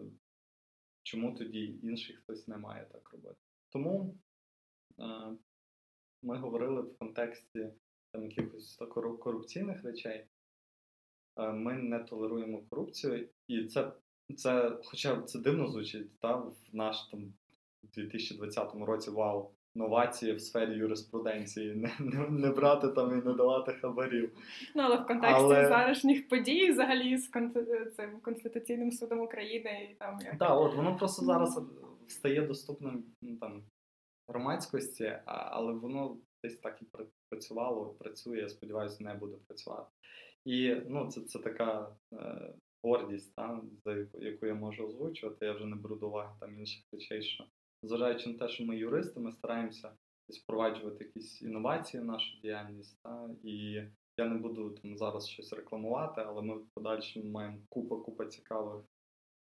чому 1.03 1.35
тоді 1.35 1.79
інший 1.83 2.17
хтось 2.17 2.49
не 2.49 2.57
має 2.57 2.85
так 2.85 3.11
робити? 3.11 3.37
Тому 3.71 4.19
е, 5.01 5.37
ми 6.23 6.39
говорили 6.39 6.83
в 6.83 6.99
контексті 6.99 7.73
там, 8.13 8.23
якихось 8.23 8.77
корупційних 9.21 9.85
речей. 9.85 10.27
Е, 11.39 11.53
Ми 11.53 11.75
не 11.75 11.99
толеруємо 11.99 12.63
корупцію, 12.71 13.29
і 13.49 13.65
це, 13.65 13.93
це 14.37 14.79
хоча 14.85 15.23
це 15.23 15.39
дивно 15.39 15.69
звучить, 15.69 16.19
та, 16.19 16.37
в 16.37 16.55
наш 16.73 17.07
там 17.11 17.33
2020 17.83 18.75
році 18.75 19.11
вау, 19.11 19.51
новації 19.75 20.33
в 20.33 20.41
сфері 20.41 20.73
юриспруденції, 20.73 21.75
не, 21.75 21.93
не, 22.01 22.29
не 22.29 22.51
брати 22.51 22.89
там 22.89 23.13
і 23.13 23.25
не 23.25 23.35
давати 23.35 23.73
хабарів. 23.73 24.33
Ну, 24.75 24.83
але 24.83 24.97
в 24.97 25.07
контексті 25.07 25.37
Але- 25.45 25.69
зарашніх 25.69 26.29
подій, 26.29 26.71
взагалі 26.71 27.19
з 27.19 27.31
цим 27.97 28.21
Конституційним 28.21 28.93
судом 28.93 29.21
України 29.21 29.89
і 29.93 29.95
там 29.95 30.19
як 30.25 30.39
Так, 30.39 30.61
от 30.61 30.75
воно 30.75 30.97
просто 30.97 31.25
зараз 31.25 31.61
стає 32.07 32.43
доступним 32.47 33.05
ну, 33.23 33.37
там 33.37 33.63
громадськості, 34.29 35.19
але 35.27 35.73
воно 35.73 36.17
десь 36.43 36.59
так 36.59 36.83
і 36.83 36.87
працювало, 37.29 37.95
працює, 37.95 38.49
сподіваюся, 38.49 39.05
не 39.05 39.15
буде 39.15 39.37
працювати. 39.47 39.91
І 40.45 40.75
ну, 40.89 41.11
це, 41.11 41.21
це 41.21 41.39
така 41.39 41.97
е, 42.13 42.55
гордість, 42.85 43.35
та, 43.35 43.63
за 43.85 44.07
яку, 44.19 44.47
я 44.47 44.55
можу 44.55 44.87
озвучувати. 44.87 45.47
Я 45.47 45.53
вже 45.53 45.67
не 45.67 45.77
беру 45.77 45.97
до 45.97 46.09
уваги 46.09 46.35
там 46.41 46.59
інших 46.59 46.85
речей, 46.93 47.23
що 47.23 47.45
зважаючи 47.83 48.31
на 48.31 48.39
те, 48.39 48.49
що 48.49 48.65
ми 48.65 48.77
юристи, 48.77 49.21
ми 49.21 49.33
стараємося 49.33 49.93
впроваджувати 50.29 51.05
якісь 51.05 51.43
інновації 51.43 52.03
в 52.03 52.07
нашу 52.07 52.41
діяльність. 52.41 53.03
Та, 53.03 53.31
і 53.43 53.83
я 54.17 54.29
не 54.29 54.35
буду 54.35 54.71
там 54.71 54.97
зараз 54.97 55.29
щось 55.29 55.53
рекламувати, 55.53 56.21
але 56.27 56.43
ми 56.43 56.57
в 56.57 56.67
подальшому 56.75 57.31
маємо 57.31 57.59
купа 57.69 57.97
купа 57.97 58.27
цікавих 58.27 58.85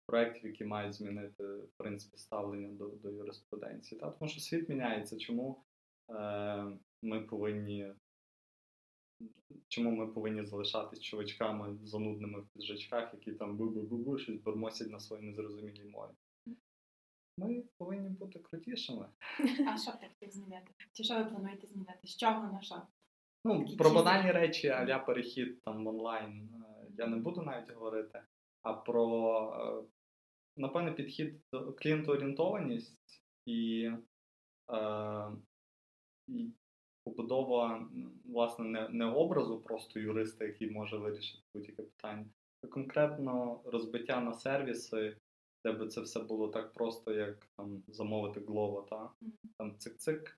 проєктів, 0.06 0.46
які 0.46 0.66
мають 0.66 0.94
змінити 0.94 1.44
в 1.44 1.70
принципі 1.78 2.18
ставлення 2.18 2.68
до, 2.68 2.88
до 2.88 3.12
юриспруденції. 3.12 4.02
Та? 4.02 4.12
Тому 4.12 4.30
що 4.30 4.42
світ 4.42 4.70
міняється. 4.70 5.18
Чому 5.18 5.64
е, 6.10 6.66
ми 7.02 7.22
повинні 7.22 7.94
чому 9.68 9.92
ми 9.92 10.08
повинні 10.08 10.46
залишатись 10.46 11.02
чувачками 11.02 11.78
занудними 11.84 12.42
в 12.42 12.48
піджачках, 12.48 13.14
які 13.14 13.32
там 13.32 13.58
бу-бу-бу-бу 13.58 14.18
щось 14.18 14.42
бурмосять 14.42 14.90
на 14.90 15.00
своїй 15.00 15.24
незрозумілій 15.24 15.84
мові? 15.84 16.12
Ми 17.38 17.64
повинні 17.78 18.10
бути 18.10 18.40
крутішими. 18.40 19.10
А 19.68 19.78
що 19.78 19.92
ти 19.92 20.08
хотів 20.08 20.32
змінити? 20.32 20.72
Чи 20.94 21.04
що 21.04 21.18
ви 21.18 21.26
плануєте 21.26 21.68
змінити? 21.68 22.08
З 22.08 22.18
чого 22.18 22.52
на 22.54 22.62
що? 22.62 22.82
Ну, 23.46 23.60
Такі 23.60 23.76
про 23.76 23.94
банальні 23.94 24.32
речі, 24.32 24.68
аля 24.68 25.00
перехід 25.00 25.62
там 25.62 25.84
в 25.84 25.88
онлайн, 25.88 26.50
е, 26.54 26.88
я 26.98 27.08
не 27.08 27.18
буду 27.18 27.42
навіть 27.42 27.72
говорити. 27.72 28.24
А 28.62 28.74
про, 28.74 29.86
е, 29.86 29.88
напевне, 30.58 30.92
підхід 30.92 31.42
до 31.52 31.74
клієнтоорієнтованість 31.74 33.24
і, 33.46 33.92
е, 34.72 35.32
і 36.28 36.52
побудова 37.08 37.88
власне 38.26 38.66
не, 38.66 38.90
не 38.90 39.06
образу 39.06 39.60
просто 39.60 40.00
юриста, 40.00 40.46
який 40.46 40.72
може 40.72 40.98
вирішити 40.98 41.44
будь-яке 41.54 41.84
питання, 41.84 42.26
а 42.64 42.68
конкретно 42.68 43.62
розбиття 43.66 44.22
на 44.22 44.34
сервіси, 44.34 45.18
де 45.66 45.72
би 45.72 45.88
це 45.88 46.02
все 46.02 46.20
було 46.20 46.48
так 46.48 46.74
просто, 46.74 47.14
як 47.14 47.48
там 47.58 47.84
замовити 47.88 48.40
Glovo, 48.40 48.90
та? 48.90 49.10
Там 49.58 49.72
цик-цик, 49.72 50.38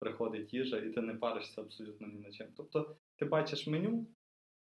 приходить 0.00 0.54
їжа, 0.54 0.78
і 0.78 0.90
ти 0.90 1.00
не 1.00 1.14
паришся 1.14 1.60
абсолютно 1.60 2.06
ні 2.06 2.18
на 2.18 2.30
чим. 2.30 2.46
Тобто 2.56 2.96
ти 3.16 3.24
бачиш 3.24 3.66
меню, 3.66 4.06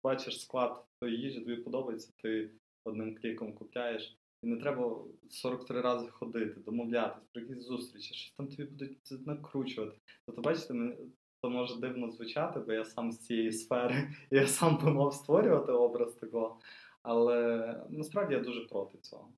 бачиш 0.04 0.42
склад 0.42 0.86
тої 1.02 1.18
їжі, 1.18 1.40
тобі 1.40 1.56
подобається, 1.56 2.14
ти 2.18 2.52
одним 2.86 3.16
кліком 3.16 3.54
купляєш. 3.54 4.18
І 4.44 4.48
не 4.48 4.58
треба 4.58 5.06
43 5.30 5.82
рази 5.82 6.10
ходити, 6.10 6.60
домовлятись, 6.60 7.24
про 7.34 7.42
якісь 7.42 7.64
зустрічі, 7.64 8.14
щось 8.14 8.34
там 8.34 8.48
тобі 8.48 8.64
будуть 8.64 9.28
накручувати. 9.28 9.98
Тобто, 10.26 10.42
бачите, 10.42 10.98
це 11.42 11.50
може 11.50 11.80
дивно 11.80 12.10
звучати, 12.10 12.60
бо 12.60 12.74
я 12.74 12.86
сам 12.86 13.12
з 13.12 13.20
цієї 13.20 13.52
сфери, 13.52 14.10
я 14.32 14.48
сам 14.48 14.78
би 14.78 14.92
мав 14.92 15.14
створювати 15.14 15.72
образ 15.72 16.16
такого. 16.16 16.60
Але 17.02 17.86
насправді 17.90 18.34
я 18.34 18.40
дуже 18.40 18.62
проти 18.62 18.98
цього. 18.98 19.34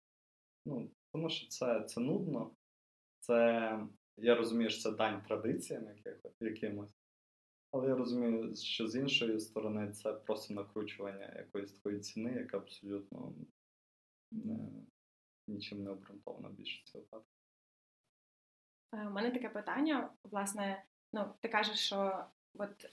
Ну, 0.66 0.92
Тому 1.14 1.30
що 1.30 1.48
це 1.48 1.84
це 1.84 2.02
нудно, 2.02 2.52
це 3.20 3.80
я 4.18 4.36
розумію, 4.36 4.70
що 4.70 4.82
це 4.82 4.92
дань 4.92 5.22
традиціям 5.22 5.84
якимось. 6.40 7.02
Але 7.72 7.88
я 7.88 7.96
розумію, 7.96 8.56
що 8.56 8.88
з 8.88 8.96
іншої 8.96 9.40
сторони 9.40 9.92
це 9.92 10.14
просто 10.14 10.54
накручування 10.54 11.34
якоїсь 11.38 11.74
такої 11.74 12.00
ціни, 12.00 12.34
яка 12.34 12.58
абсолютно 12.58 13.34
не, 14.32 14.70
нічим 15.48 15.84
не 15.84 15.90
обґрунтована 15.90 16.50
більше 16.50 16.84
цього 16.86 17.02
випадку. 17.02 17.28
Е, 18.94 19.08
у 19.08 19.12
мене 19.12 19.32
таке 19.32 19.50
питання, 19.50 20.14
власне, 20.24 20.84
ну, 21.14 21.34
ти 21.42 21.50
кажеш, 21.50 21.80
що 21.80 22.26
от 22.54 22.86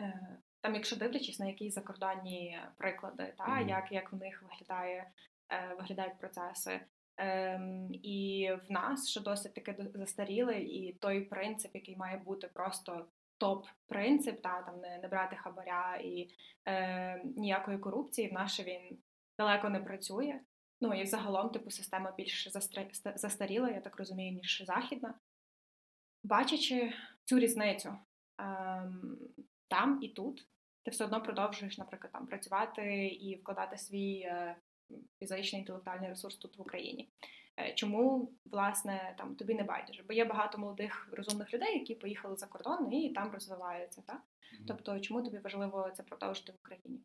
е, 0.00 0.38
там, 0.60 0.74
якщо 0.74 0.96
дивлячись 0.96 1.38
на 1.38 1.46
якісь 1.46 1.74
закордонні 1.74 2.60
приклади, 2.76 3.34
та, 3.38 3.44
mm-hmm. 3.44 3.68
як 3.68 3.92
як 3.92 4.12
в 4.12 4.16
них 4.16 4.42
виглядає, 4.42 5.10
е, 5.50 5.74
виглядають 5.78 6.18
процеси. 6.18 6.80
Ем, 7.16 7.88
І 7.92 8.50
в 8.68 8.72
нас 8.72 9.08
що 9.08 9.20
досить 9.20 9.54
таки 9.54 9.76
застарілий, 9.94 10.66
і 10.66 10.92
той 10.92 11.20
принцип, 11.20 11.74
який 11.74 11.96
має 11.96 12.16
бути 12.16 12.48
просто 12.48 13.06
топ-принцип, 13.38 14.40
та 14.40 14.62
там 14.62 14.80
не, 14.80 14.98
не 14.98 15.08
брати 15.08 15.36
хабаря 15.36 15.96
і 15.96 16.28
е, 16.68 17.22
ніякої 17.24 17.78
корупції, 17.78 18.28
в 18.28 18.32
нас 18.32 18.60
він 18.60 18.98
далеко 19.38 19.68
не 19.68 19.80
працює. 19.80 20.40
Ну 20.80 20.94
і 20.94 21.06
загалом, 21.06 21.50
типу, 21.50 21.70
система 21.70 22.12
більш 22.16 22.48
застаріла, 23.16 23.70
я 23.70 23.80
так 23.80 23.96
розумію, 23.96 24.32
ніж 24.32 24.62
західна. 24.66 25.14
Бачачи 26.22 26.92
цю 27.24 27.38
різницю 27.38 27.94
ем, 28.38 29.18
там 29.68 29.98
і 30.02 30.08
тут, 30.08 30.46
ти 30.82 30.90
все 30.90 31.04
одно 31.04 31.22
продовжуєш, 31.22 31.78
наприклад, 31.78 32.12
там 32.12 32.26
працювати 32.26 33.06
і 33.06 33.34
вкладати 33.34 33.78
свій 33.78 34.18
е, 34.18 34.56
фізичний 35.18 35.60
інтелектуальний 35.60 36.08
ресурс 36.08 36.36
тут 36.36 36.58
в 36.58 36.60
Україні. 36.60 37.08
Е, 37.56 37.72
чому 37.74 38.32
власне 38.44 39.14
там 39.18 39.34
тобі 39.36 39.54
не 39.54 39.62
байдуже? 39.62 40.02
Бо 40.08 40.12
є 40.12 40.24
багато 40.24 40.58
молодих 40.58 41.08
розумних 41.12 41.54
людей, 41.54 41.78
які 41.78 41.94
поїхали 41.94 42.36
за 42.36 42.46
кордон 42.46 42.92
і 42.92 43.10
там 43.10 43.32
розвиваються, 43.32 44.02
так? 44.06 44.16
Mm-hmm. 44.16 44.64
Тобто, 44.68 45.00
чому 45.00 45.22
тобі 45.22 45.38
важливо 45.38 45.90
це 45.96 46.02
продовжити 46.02 46.52
в 46.52 46.56
Україні? 46.62 47.00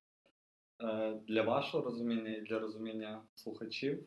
Е, 0.81 1.19
для 1.27 1.41
вашого 1.41 1.83
розуміння 1.83 2.29
і 2.29 2.41
для 2.41 2.59
розуміння 2.59 3.23
слухачів, 3.35 4.05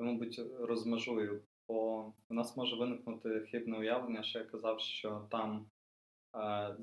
я, 0.00 0.06
мабуть, 0.06 0.40
розмежую, 0.60 1.42
бо 1.68 2.12
у 2.28 2.34
нас 2.34 2.56
може 2.56 2.76
виникнути 2.76 3.40
хибне 3.40 3.78
уявлення, 3.78 4.22
що 4.22 4.38
я 4.38 4.44
казав, 4.44 4.80
що 4.80 5.26
там 5.30 5.66
е, 6.36 6.76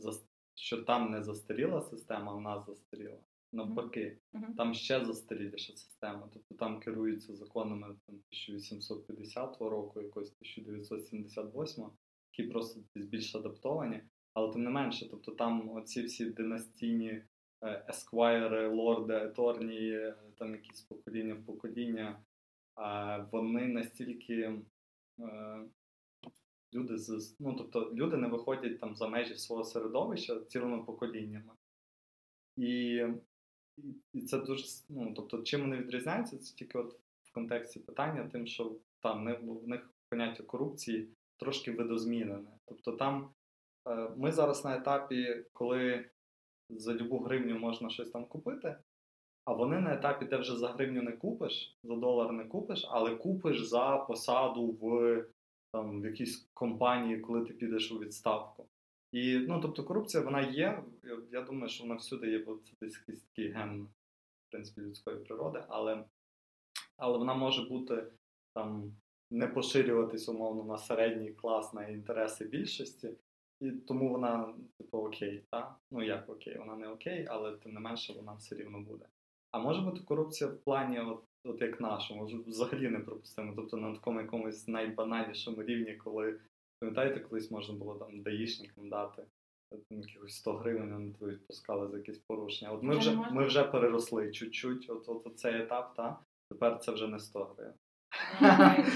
що 0.55 0.83
там 0.83 1.11
не 1.11 1.23
застаріла 1.23 1.81
система, 1.81 2.31
а 2.31 2.35
в 2.35 2.41
нас 2.41 2.65
застаріла. 2.65 3.17
Навпаки, 3.53 4.17
uh-huh. 4.33 4.55
там 4.57 4.73
ще 4.73 5.05
застаріліша 5.05 5.73
система. 5.73 6.29
Тобто 6.33 6.55
там 6.55 6.79
керуються 6.79 7.35
законами 7.35 7.87
там, 7.87 8.15
1850 8.15 9.61
року, 9.61 10.01
якось 10.01 10.27
1978, 10.27 11.85
які 12.31 12.51
просто 12.51 12.79
більш 12.95 13.35
адаптовані. 13.35 14.01
Але 14.33 14.53
тим 14.53 14.63
не 14.63 14.69
менше, 14.69 15.09
тобто 15.09 15.31
там 15.31 15.69
оці 15.69 16.03
всі 16.03 16.25
династійні 16.25 17.23
есквайри, 17.89 18.67
лорди, 18.67 19.13
еторні, 19.13 20.13
там 20.37 20.51
якісь 20.51 20.81
покоління 20.81 21.33
в 21.33 21.45
покоління, 21.45 22.23
вони 23.31 23.67
настільки 23.67 24.61
е, 25.19 25.59
люди 26.73 26.97
з 26.97 27.35
ну, 27.39 27.55
тобто 27.55 27.91
люди 27.93 28.17
не 28.17 28.27
виходять 28.27 28.79
там 28.79 28.95
за 28.95 29.07
межі 29.07 29.35
свого 29.35 29.63
середовища 29.63 30.39
цілими 30.39 30.83
поколіннями. 30.83 31.53
І 32.57 33.03
і 34.13 34.21
це 34.21 34.37
дуже 34.37 34.65
ну, 34.89 35.13
тобто, 35.15 35.41
чим 35.43 35.61
вони 35.61 35.77
відрізняються, 35.77 36.37
це 36.37 36.55
тільки 36.55 36.77
от 36.77 36.99
в 37.23 37.31
контексті 37.31 37.79
питання, 37.79 38.29
тим, 38.31 38.47
що 38.47 38.75
там 38.99 39.35
в 39.41 39.67
них 39.67 39.89
поняття 40.09 40.43
корупції 40.43 41.09
трошки 41.37 41.71
видозмінене. 41.71 42.49
Тобто 42.65 42.91
там 42.91 43.33
е, 43.87 44.09
ми 44.17 44.31
зараз 44.31 44.65
на 44.65 44.77
етапі, 44.77 45.45
коли 45.53 46.09
за 46.69 46.93
любу 46.93 47.19
гривню 47.19 47.59
можна 47.59 47.89
щось 47.89 48.09
там 48.09 48.25
купити, 48.25 48.75
а 49.45 49.53
вони 49.53 49.79
на 49.79 49.93
етапі, 49.93 50.25
де 50.25 50.37
вже 50.37 50.57
за 50.57 50.67
гривню 50.67 51.01
не 51.01 51.11
купиш, 51.11 51.77
за 51.83 51.95
долар 51.95 52.31
не 52.31 52.45
купиш, 52.45 52.85
але 52.89 53.15
купиш 53.15 53.61
за 53.61 53.97
посаду 53.97 54.67
в 54.81 55.25
там, 55.73 56.01
в 56.01 56.05
якійсь 56.05 56.49
компанії, 56.53 57.19
коли 57.19 57.45
ти 57.45 57.53
підеш 57.53 57.91
у 57.91 57.99
відставку. 57.99 58.65
І, 59.11 59.37
ну, 59.37 59.59
тобто, 59.61 59.83
корупція 59.83 60.23
вона 60.23 60.41
є. 60.41 60.83
Я 61.31 61.41
думаю, 61.41 61.69
що 61.69 61.83
вона 61.83 61.95
всюди 61.95 62.31
є, 62.31 62.39
бо 62.39 62.55
це 62.55 62.71
десь 62.81 62.99
якийсь 62.99 63.21
такий 63.21 63.51
ген 63.51 63.87
в 64.47 64.51
принципі, 64.51 64.81
людської 64.81 65.17
природи, 65.17 65.63
але 65.67 66.03
але 66.97 67.17
вона 67.17 67.33
може 67.33 67.69
бути 67.69 68.07
там 68.53 68.95
не 69.31 69.47
поширюватись 69.47 70.29
умовно 70.29 70.63
на 70.63 70.77
середній 70.77 71.31
клас 71.31 71.73
на 71.73 71.87
інтереси 71.87 72.45
більшості, 72.45 73.09
і 73.59 73.71
тому 73.71 74.09
вона, 74.09 74.53
типу, 74.77 74.97
окей, 74.97 75.43
так? 75.49 75.75
Ну 75.91 76.03
як 76.03 76.29
окей, 76.29 76.57
вона 76.57 76.75
не 76.75 76.87
окей, 76.87 77.27
але 77.29 77.57
тим 77.57 77.73
не 77.73 77.79
менше 77.79 78.13
вона 78.13 78.33
все 78.33 78.55
рівно 78.55 78.79
буде. 78.79 79.05
А 79.51 79.59
може 79.59 79.81
бути 79.81 79.99
корупція 79.99 80.49
в 80.49 80.57
плані, 80.57 80.99
от 80.99 81.23
от 81.45 81.61
як 81.61 81.81
нашому, 81.81 82.43
взагалі 82.47 82.89
не 82.89 82.99
пропустимо. 82.99 83.53
Тобто 83.55 83.77
на 83.77 83.93
такому 83.93 84.21
якомусь 84.21 84.67
найбанальнішому 84.67 85.63
рівні, 85.63 85.95
коли 85.95 86.39
пам'ятаєте, 86.79 87.19
колись 87.19 87.51
можна 87.51 87.75
було 87.75 87.95
там 87.95 88.21
даїшникам 88.21 88.89
дати 88.89 89.23
там, 89.71 89.99
якихось 89.99 90.35
100 90.35 90.53
гривень, 90.53 90.93
вони 90.93 91.11
тебе 91.11 91.31
відпускали 91.31 91.87
за 91.87 91.97
якесь 91.97 92.17
порушення. 92.17 92.71
От 92.71 92.83
ми 92.83 92.97
вже 92.97 93.15
ми 93.31 93.45
вже 93.45 93.63
переросли 93.63 94.31
чуть-чуть, 94.31 94.89
от, 94.89 95.09
от, 95.09 95.27
от 95.27 95.39
цей 95.39 95.61
етап, 95.61 95.95
та 95.95 96.19
тепер 96.49 96.79
це 96.79 96.91
вже 96.91 97.07
не 97.07 97.19
100 97.19 97.55
гривень. 97.55 97.73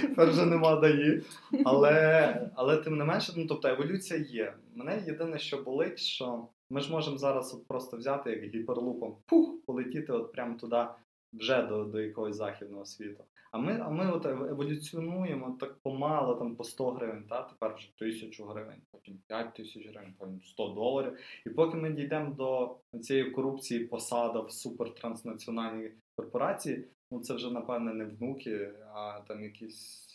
Тепер 0.01 0.29
вже 0.29 0.45
нема 0.45 0.75
даї. 0.75 1.21
Але 1.65 2.51
але 2.55 2.77
тим 2.77 2.97
не 2.97 3.05
менше, 3.05 3.33
ну 3.37 3.47
тобто 3.47 3.67
еволюція 3.67 4.19
є. 4.19 4.53
Мене 4.75 5.03
єдине, 5.07 5.39
що 5.39 5.57
болить, 5.57 5.99
що 5.99 6.47
ми 6.69 6.81
ж 6.81 6.91
можемо 6.91 7.17
зараз 7.17 7.53
от 7.53 7.67
просто 7.67 7.97
взяти 7.97 8.29
як 8.31 8.43
гіперлупом, 8.43 9.17
пух, 9.25 9.65
полетіти 9.65 10.13
от 10.13 10.31
прямо 10.31 10.57
туди, 10.57 10.85
вже 11.33 11.61
до 11.61 11.83
до 11.83 12.01
якогось 12.01 12.35
західного 12.35 12.85
світу. 12.85 13.23
А 13.51 13.57
ми 13.57 13.79
а 13.79 13.89
ми 13.89 14.11
от 14.11 14.25
еволюціонуємо 14.25 15.57
так 15.59 15.75
помало, 15.77 16.35
там 16.35 16.55
по 16.55 16.63
100 16.63 16.91
гривень, 16.91 17.23
та 17.29 17.43
тепер 17.43 17.75
вже 17.75 17.97
тисячу 17.97 18.45
гривень, 18.45 18.81
потім 18.91 19.19
5 19.27 19.53
тисяч 19.53 19.87
гривень, 19.87 20.13
потім 20.17 20.41
100 20.43 20.67
доларів. 20.67 21.17
І 21.45 21.49
поки 21.49 21.77
ми 21.77 21.91
дійдемо 21.91 22.33
до 22.33 22.77
цієї 22.99 23.31
корупції 23.31 23.85
посада 23.85 24.39
в 24.39 24.51
супертранснаціональній 24.51 25.91
корпорації, 26.15 26.87
ну 27.11 27.19
це 27.19 27.33
вже 27.33 27.51
напевне 27.51 27.93
не 27.93 28.05
внуки, 28.05 28.73
а 28.93 29.21
там 29.27 29.43
якісь 29.43 30.05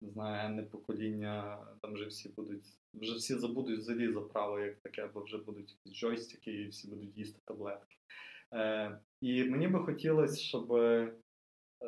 не 0.00 0.10
знаю, 0.10 0.46
енне 0.46 0.62
покоління, 0.62 1.58
там 1.82 1.94
вже 1.94 2.06
всі 2.06 2.28
будуть, 2.28 2.66
вже 2.96 3.14
всі 3.14 3.34
забудуть 3.34 3.78
взагалі 3.78 4.12
за 4.12 4.20
право 4.20 4.60
як 4.60 4.76
таке, 4.76 5.10
бо 5.14 5.22
вже 5.22 5.38
будуть 5.38 5.70
якісь 5.70 6.00
джойстики 6.00 6.52
і 6.52 6.68
всі 6.68 6.88
будуть 6.88 7.18
їсти 7.18 7.40
таблетки. 7.44 7.96
Е, 8.52 8.98
І 9.20 9.44
мені 9.44 9.68
би 9.68 9.78
хотілося, 9.78 10.40
щоб 10.40 10.68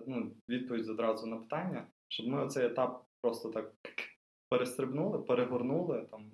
ну, 0.06 0.32
відповідь 0.48 0.88
одразу 0.88 1.26
на 1.26 1.36
питання, 1.36 1.86
щоб 2.08 2.26
ми 2.26 2.44
оцей 2.44 2.66
етап 2.66 3.04
просто 3.20 3.48
так 3.48 3.74
перестрибнули, 4.48 5.18
перегорнули, 5.18 6.06
там, 6.10 6.30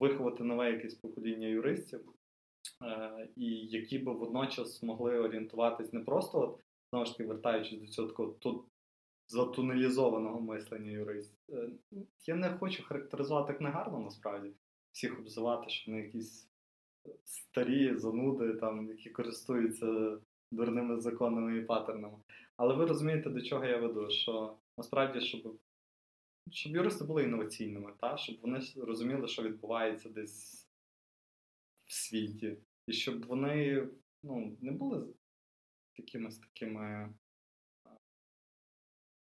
виховати 0.00 0.44
нове 0.44 0.72
якесь 0.72 0.94
покоління 0.94 1.46
юристів, 1.46 2.12
е, 2.82 3.28
і 3.36 3.46
які 3.56 3.98
би 3.98 4.12
водночас 4.12 4.80
змогли 4.80 5.18
орієнтуватись 5.18 5.92
не 5.92 6.00
просто 6.00 6.40
от 6.40 6.60
знову 6.90 7.06
ж 7.06 7.12
таки, 7.12 7.28
вертаючись 7.28 7.80
до 7.80 7.86
цього 7.86 8.08
такого 8.08 8.32
затунелізованого 9.28 10.40
мислення 10.40 10.90
юристів. 10.90 11.38
Е, 11.52 11.70
я 12.26 12.34
не 12.34 12.50
хочу 12.50 12.82
характеризувати 12.84 13.52
як 13.52 13.60
негарно, 13.60 13.98
насправді, 13.98 14.50
всіх 14.92 15.18
обзивати, 15.18 15.70
що 15.70 15.90
вони 15.90 16.02
якісь 16.02 16.48
старі 17.24 17.96
зануди, 17.96 18.54
там, 18.54 18.88
які 18.88 19.10
користуються 19.10 20.18
дурними 20.52 21.00
законами 21.00 21.58
і 21.58 21.64
паттернами. 21.64 22.18
Але 22.56 22.74
ви 22.74 22.86
розумієте, 22.86 23.30
до 23.30 23.42
чого 23.42 23.64
я 23.64 23.78
веду, 23.78 24.10
що 24.10 24.56
насправді, 24.78 25.20
щоб 25.20 25.58
щоб 26.50 26.74
юристи 26.76 27.04
були 27.04 27.22
інноваційними, 27.22 27.92
та? 28.00 28.16
щоб 28.16 28.40
вони 28.42 28.60
розуміли, 28.76 29.28
що 29.28 29.42
відбувається 29.42 30.08
десь 30.08 30.68
в 31.86 31.94
світі, 31.94 32.56
і 32.86 32.92
щоб 32.92 33.26
вони 33.26 33.88
ну, 34.22 34.56
не 34.60 34.72
були 34.72 35.06
якимись 35.96 36.38
такими. 36.38 37.14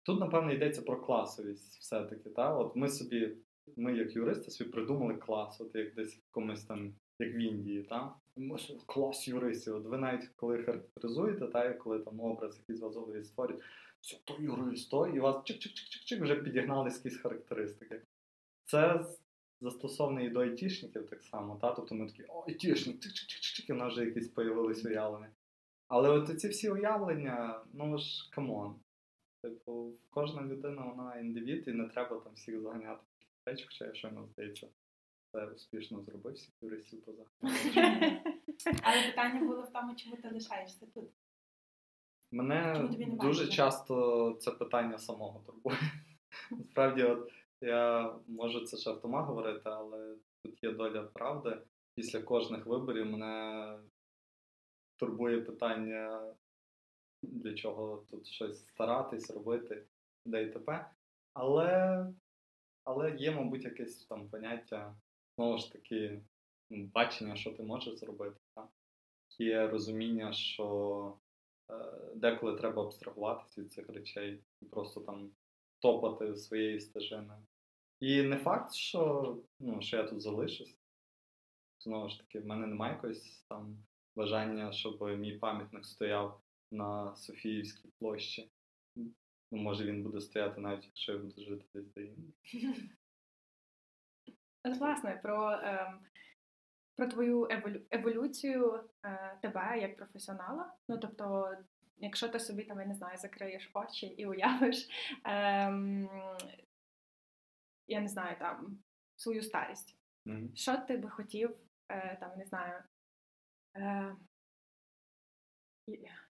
Тут, 0.06 0.20
напевно, 0.20 0.54
йдеться 0.54 0.82
про 0.82 1.02
класовість 1.02 1.80
все-таки. 1.80 2.30
Та? 2.30 2.56
От 2.56 2.76
Ми 2.76 2.90
собі, 2.90 3.38
ми 3.78 3.98
як 3.98 4.16
юристи, 4.16 4.52
собі 4.52 4.70
придумали 4.70 5.16
клас, 5.16 5.62
от 5.62 5.76
як 5.76 5.96
десь 5.96 6.14
в 6.14 6.22
якомусь 6.28 6.66
там 6.66 6.96
як 7.20 7.36
в 7.36 7.38
Індії, 7.38 7.84
та? 7.84 8.16
клас 8.86 9.28
юристів. 9.28 9.76
От 9.76 9.86
ви 9.86 9.98
навіть 9.98 10.28
коли 10.36 10.64
характеризуєте, 10.64 11.48
та, 11.48 11.74
коли 11.74 12.00
там 12.00 12.20
образ 12.20 12.60
якийсь 12.60 12.82
вас 12.82 12.96
голові 12.96 13.24
створюють, 13.24 13.64
все, 14.02 14.18
то 14.26 14.36
юрист, 14.40 14.92
то, 14.92 15.08
і 15.08 15.20
вас 15.20 15.36
чик-чик-чик-чик 15.36 16.22
вже 16.24 16.36
підігнали 16.36 16.90
якісь 16.90 17.18
характеристики. 17.18 18.02
Це 18.64 19.06
застосовано 19.62 20.22
і 20.22 20.30
до 20.30 20.40
айтішників 20.40 21.10
так 21.10 21.24
само, 21.24 21.58
та? 21.62 21.72
тобто 21.72 21.96
ми 21.96 22.08
такі, 22.08 22.24
о, 22.30 22.46
айтішник, 22.48 22.96
чик-чик-чик-чик, 22.96 23.70
і 23.70 23.74
в 23.74 23.76
нас 23.76 23.94
вже 23.94 24.06
якісь 24.06 24.28
появились 24.28 24.86
уявлення. 24.86 25.30
Але 25.88 26.10
от 26.10 26.40
ці 26.40 26.48
всі 26.48 26.70
уявлення, 26.70 27.62
ну 27.74 27.98
ж 27.98 28.30
come 28.32 28.57
on. 28.57 28.76
Типу, 29.50 29.94
кожна 30.10 30.42
людина 30.42 30.86
вона 30.86 31.20
індивід, 31.20 31.68
і 31.68 31.72
не 31.72 31.90
треба 31.90 32.20
там 32.20 32.34
всіх 32.34 32.62
заганяти 32.62 33.02
в 33.46 33.50
речі, 33.50 33.66
хоча 33.68 33.86
я 33.86 33.94
щойно 33.94 34.28
здається, 34.28 34.68
це 35.32 35.46
успішно 35.46 36.02
зробив 36.02 36.34
всіх 36.34 36.54
юристів 36.62 37.02
поза. 37.02 37.24
Але 38.84 39.08
питання 39.08 39.40
було 39.40 39.62
в 39.62 39.72
тому, 39.74 39.96
чому 39.96 40.18
ти 40.18 40.30
лишаєшся 40.30 40.86
тут. 40.94 41.10
Мене 42.32 42.90
дуже 43.00 43.48
часто 43.48 44.34
це 44.42 44.52
питання 44.52 44.98
самого 44.98 45.40
турбує. 45.46 45.78
Насправді, 46.52 47.04
от 47.04 47.32
я 47.62 48.16
можу 48.28 48.66
це 48.66 48.78
жартома 48.78 49.22
говорити, 49.22 49.62
але 49.70 50.16
тут 50.44 50.64
є 50.64 50.72
доля 50.72 51.04
правди. 51.04 51.58
Після 51.96 52.22
кожних 52.22 52.66
виборів 52.66 53.06
мене 53.06 53.78
турбує 54.98 55.42
питання, 55.42 56.34
для 57.32 57.54
чого 57.54 58.06
тут 58.10 58.28
щось 58.28 58.68
старатись, 58.68 59.32
робити, 59.32 59.86
де 60.26 60.44
і 60.44 60.52
т.п. 60.52 60.90
Але, 61.34 62.06
але 62.84 63.16
є, 63.16 63.32
мабуть, 63.32 63.64
якесь 63.64 64.06
там 64.06 64.30
поняття, 64.30 64.96
знову 65.36 65.58
ж 65.58 65.72
таки, 65.72 66.22
ну, 66.70 66.86
бачення, 66.94 67.36
що 67.36 67.54
ти 67.54 67.64
можеш 67.64 68.00
зробити. 68.00 68.40
Так? 68.56 68.70
Є 69.40 69.68
розуміння, 69.68 70.34
що 70.34 71.18
е, 71.72 71.76
деколи 72.16 72.58
треба 72.58 72.84
абстрагуватися 72.84 73.62
від 73.62 73.74
цих 73.74 73.90
речей 73.90 74.44
і 74.62 74.66
просто 74.66 75.02
там 75.02 75.32
топати 75.80 76.36
своєю 76.36 76.80
стежиною. 76.80 77.46
І 78.00 78.24
не 78.24 78.38
факт, 78.38 78.74
що, 78.74 79.38
ну, 79.60 79.82
що 79.82 79.98
я 79.98 80.04
тут 80.04 80.22
залишусь. 80.22 80.78
Знову 81.80 82.10
ж 82.10 82.20
таки, 82.20 82.40
в 82.40 82.46
мене 82.46 82.68
немає 82.68 82.94
якогось 82.94 83.46
там 83.50 83.78
бажання, 84.16 84.72
щоб 84.72 85.02
мій 85.02 85.38
пам'ятник 85.38 85.86
стояв 85.86 86.42
на 86.72 87.16
Софіївській 87.16 87.90
площі. 88.00 88.52
Ну, 88.96 89.14
може 89.52 89.86
він 89.86 90.04
буде 90.04 90.22
стояти 90.22 90.62
навіть, 90.62 90.86
якщо 90.86 91.12
я 91.12 91.18
буду 91.18 91.42
жити 91.42 91.66
десь 91.74 91.88
де 91.94 92.04
інде. 92.04 92.32
От, 94.64 94.78
власне, 94.78 95.20
про, 95.24 95.52
ем, 95.64 96.00
про 96.96 97.08
твою 97.08 97.42
еволю- 97.48 97.86
еволюцію 97.92 98.90
е, 99.06 99.38
тебе 99.42 99.80
як 99.82 99.98
професіонала. 99.98 100.74
Ну, 100.90 100.98
тобто, 100.98 101.58
якщо 101.98 102.30
ти 102.30 102.40
собі 102.40 102.64
там, 102.64 102.80
я 102.80 102.86
не 102.86 102.96
знаю, 102.96 103.18
закриєш 103.18 103.72
очі 103.74 104.08
і 104.08 104.26
уявиш, 104.26 104.90
ем, 105.24 106.10
я 107.88 108.02
не 108.02 108.08
знаю, 108.08 108.40
там 108.40 108.84
свою 109.16 109.44
старість. 109.44 109.96
Мгм. 110.26 110.56
Що 110.56 110.78
ти 110.78 110.98
би 110.98 111.10
хотів, 111.10 111.56
е, 111.90 112.18
там, 112.20 112.38
не 112.38 112.46
знаю, 112.46 112.84
е, 113.76 114.16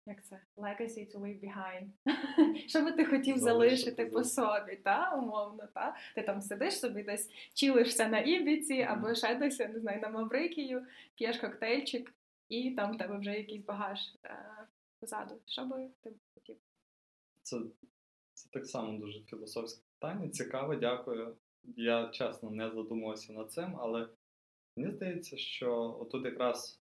як 0.06 0.24
це? 0.24 0.42
Legacy 0.58 1.16
to 1.16 1.20
leave 1.20 1.40
behind. 1.40 1.88
Що 2.68 2.82
би 2.82 2.92
ти 2.92 3.06
хотів 3.06 3.38
Залишити 3.38 4.06
по 4.06 4.24
собі, 4.24 4.76
та, 4.76 5.16
умовно, 5.16 5.68
та? 5.74 5.96
Ти 6.16 6.22
там 6.22 6.42
сидиш 6.42 6.80
собі 6.80 7.04
десь, 7.04 7.30
чилишся 7.54 8.08
на 8.08 8.20
Ібіці, 8.20 8.82
або 8.82 9.16
ще 9.16 9.36
десь, 9.36 9.60
не 9.60 9.80
знаю, 9.80 10.02
на 10.02 10.10
Маврикію, 10.10 10.86
п'єш 11.16 11.38
коктейльчик, 11.38 12.14
і 12.50 12.72
там 12.72 12.94
в 12.94 12.98
тебе 12.98 13.18
вже 13.18 13.38
якийсь 13.38 13.66
багаж 13.66 14.00
е, 14.26 14.38
позаду. 15.00 15.36
Що 15.46 15.66
би 15.66 15.90
ти 16.02 16.12
хотів? 16.34 16.56
Це, 17.42 17.60
це 18.34 18.50
так 18.52 18.66
само 18.66 19.00
дуже 19.00 19.20
філософське 19.20 19.82
питання. 20.00 20.30
Цікаве, 20.30 20.78
дякую. 20.78 21.36
Я 21.64 22.08
чесно 22.08 22.52
не 22.52 22.70
задумувався 22.70 23.34
над 23.34 23.52
цим, 23.52 23.76
але 23.80 24.10
мені 24.76 24.92
здається, 24.92 25.38
що 25.38 25.98
отут 26.02 26.26
якраз 26.26 26.80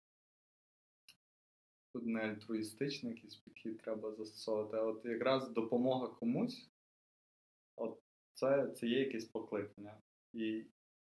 тут 1.92 2.06
не 2.06 2.20
альтруїстичний 2.20 3.12
якийсь 3.12 3.36
підхід 3.36 3.78
треба 3.78 4.12
застосовувати, 4.12 4.76
а 4.76 4.82
от 4.82 5.04
якраз 5.04 5.50
допомога 5.50 6.08
комусь, 6.08 6.70
от 7.76 7.98
це, 8.32 8.70
це 8.70 8.86
є 8.86 8.98
якесь 8.98 9.24
покликання. 9.24 10.00
І, 10.32 10.64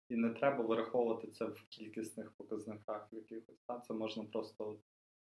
і 0.09 0.15
не 0.15 0.29
треба 0.29 0.63
вираховувати 0.63 1.27
це 1.27 1.45
в 1.45 1.65
кількісних 1.69 2.31
показниках 2.31 3.07
якихось. 3.11 3.55
Це 3.87 3.93
можна 3.93 4.23
просто 4.23 4.79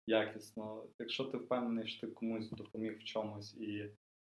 якісно. 0.08 0.88
Якщо 1.00 1.24
ти 1.24 1.38
впевнений, 1.38 1.88
що 1.88 2.08
ти 2.08 2.14
комусь 2.14 2.50
допоміг 2.50 2.98
в 2.98 3.04
чомусь 3.04 3.56
і 3.58 3.92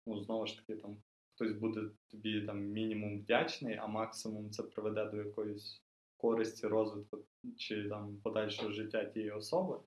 ну, 0.07 0.23
знову 0.23 0.47
ж 0.47 0.57
таки, 0.57 0.77
там 0.77 1.03
хтось 1.35 1.53
буде 1.53 1.91
тобі 2.11 2.47
там 2.47 2.61
мінімум 2.61 3.21
вдячний, 3.21 3.77
а 3.77 3.87
максимум 3.87 4.51
це 4.51 4.63
приведе 4.63 5.05
до 5.05 5.17
якоїсь 5.17 5.83
користі, 6.17 6.67
розвитку 6.67 7.25
чи 7.57 7.89
там 7.89 8.17
подальшого 8.17 8.73
життя 8.73 9.05
тієї 9.05 9.31
особи. 9.31 9.81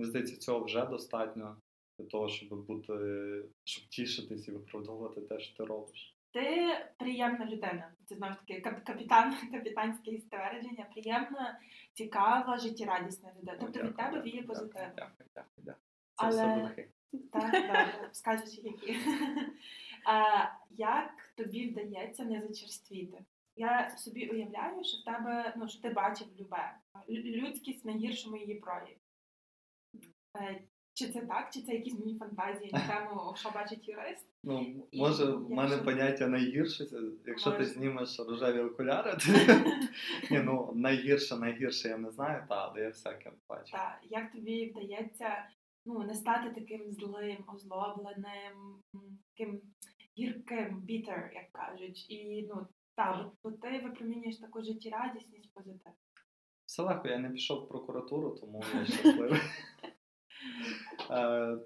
Мені 0.00 0.10
здається, 0.10 0.36
цього 0.36 0.64
вже 0.64 0.86
достатньо 0.86 1.56
для 1.98 2.06
того, 2.06 2.28
щоб 2.28 2.66
бути, 2.66 2.92
щоб 3.64 3.88
тішитись 3.88 4.48
і 4.48 4.52
виправдовувати 4.52 5.20
те, 5.20 5.40
що 5.40 5.56
ти 5.56 5.64
робиш. 5.64 6.16
Ти 6.30 6.68
приємна 6.98 7.46
людина. 7.46 7.92
Це 8.06 8.14
знову 8.16 8.32
ж 8.32 8.38
таки 8.38 8.60
кап- 8.60 8.84
капітан, 8.84 9.34
капітанське 9.52 10.18
ствердження. 10.18 10.86
Приємна, 10.92 11.60
цікава, 11.92 12.58
життєрадісна 12.58 13.32
людина. 13.38 13.58
Тобто 13.60 13.82
від 13.82 13.96
тебе 13.96 14.20
віє 14.20 14.42
позитив. 14.42 14.72
Дякую, 14.96 15.28
дякую, 15.34 15.64
дякую. 15.64 15.76
Це 16.16 16.26
Але- 16.26 16.30
все 16.30 16.62
духи. 16.62 16.88
Так, 17.32 17.52
добре, 17.52 18.08
скажеш, 18.12 18.58
які. 18.58 18.96
А, 20.06 20.44
як 20.70 21.32
тобі 21.36 21.70
вдається 21.70 22.24
не 22.24 22.40
зачерствіти? 22.40 23.24
Я 23.56 23.96
собі 23.96 24.28
уявляю, 24.28 24.84
що 24.84 24.98
в 24.98 25.04
тебе, 25.04 25.54
ну, 25.56 25.68
що 25.68 25.82
ти 25.82 25.90
бачив 25.90 26.26
любе. 26.40 26.76
Людськість 27.08 27.84
в 27.84 27.86
найгіршому 27.86 28.36
її 28.36 28.54
прояві. 28.54 28.96
Е, 30.40 30.62
Чи 30.94 31.08
це 31.08 31.20
так, 31.20 31.50
чи 31.52 31.62
це 31.62 31.72
якісь 31.74 31.98
мені 31.98 32.18
фантазії 32.18 32.70
на 32.72 32.86
тему, 32.88 33.34
що 33.36 33.50
бачить 33.50 33.88
юрист? 33.88 34.26
Ну, 34.44 34.86
І 34.90 35.00
може, 35.00 35.24
в 35.24 35.50
мене 35.50 35.62
якщо- 35.70 35.84
поняття 35.84 36.26
найгірше, 36.28 36.86
якщо 37.26 37.52
ти 37.52 37.64
знімеш 37.64 38.20
рожеві 38.20 38.60
окуляри, 38.60 39.10
то 39.12 39.32
ні, 40.30 40.40
ну 40.44 40.72
найгірше, 40.74 41.36
найгірше 41.36 41.88
я 41.88 41.96
не 41.98 42.10
знаю, 42.10 42.44
та, 42.48 42.54
але 42.68 42.80
я 42.80 42.88
всяке 42.88 43.32
бачу. 43.48 43.72
Та, 43.72 44.00
як 44.10 44.32
тобі 44.32 44.70
вдається 44.70 45.48
ну, 45.86 45.98
не 45.98 46.14
стати 46.14 46.50
таким 46.60 46.90
злим, 46.92 47.44
озлобленим, 47.54 48.82
таким 49.34 49.60
гірким, 50.18 50.80
бітер, 50.80 51.30
як 51.34 51.52
кажуть. 51.52 52.10
І 52.10 52.46
ну, 52.48 52.66
та, 52.94 53.30
бо 53.44 53.50
ти 53.50 53.78
випромінюєш 53.78 54.36
таку 54.38 54.62
життєрадісність, 54.62 55.54
позитив. 55.54 55.92
Все 56.66 56.82
легко, 56.82 57.08
я 57.08 57.18
не 57.18 57.30
пішов 57.30 57.64
в 57.64 57.68
прокуратуру, 57.68 58.30
тому 58.40 58.64
я 58.74 58.84
щасливий. 58.86 59.40
Е, 61.10 61.58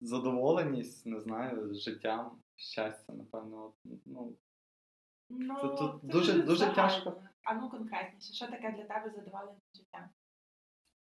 Задоволеність, 0.00 1.06
не 1.06 1.20
знаю, 1.20 1.74
життям, 1.74 2.38
щастя, 2.56 3.12
напевно. 3.12 3.72
Ну, 4.04 4.36
Ну, 5.32 5.54
Тут- 5.60 5.78
тут 5.78 6.00
це 6.02 6.06
дуже- 6.08 6.42
дуже 6.42 6.74
тяжко. 6.74 7.22
А 7.42 7.54
ну 7.54 7.70
конкретніше, 7.70 8.32
що 8.32 8.46
таке 8.46 8.72
для 8.72 8.84
тебе 8.84 9.10
задоволення 9.16 9.58
життям? 9.74 10.08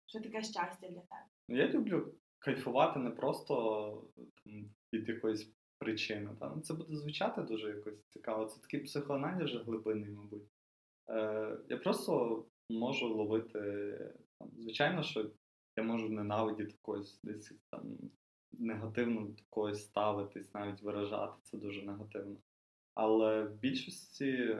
Що 0.05 0.19
таке 0.21 0.43
щастя 0.43 0.77
для 0.81 0.89
тебе? 0.89 1.25
Я 1.47 1.67
люблю 1.67 2.13
кайфувати 2.39 2.99
не 2.99 3.09
просто 3.11 4.03
там, 4.43 4.69
від 4.93 5.09
якоїсь 5.09 5.51
причини. 5.79 6.29
Та? 6.39 6.49
Ну, 6.55 6.61
Це 6.61 6.73
буде 6.73 6.95
звучати 6.95 7.41
дуже 7.41 7.69
якось 7.69 8.05
цікаво. 8.09 8.45
Це 8.45 8.61
такий 8.61 8.79
психоаналіз 8.79 9.55
глибинний, 9.65 10.09
мабуть. 10.09 10.43
Е, 11.09 11.57
я 11.69 11.77
просто 11.77 12.45
можу 12.69 13.07
ловити. 13.07 13.59
Там, 14.39 14.49
звичайно, 14.57 15.03
що 15.03 15.31
я 15.77 15.83
можу 15.83 16.09
ненавидіти 16.09 16.75
когось 16.81 17.19
десь 17.23 17.53
там 17.69 17.97
негативно 18.51 19.21
до 19.21 19.43
когось 19.49 19.83
ставитись, 19.83 20.53
навіть 20.53 20.81
виражати 20.81 21.39
це 21.43 21.57
дуже 21.57 21.81
негативно. 21.81 22.37
Але 22.93 23.43
в 23.43 23.55
більшості 23.55 24.57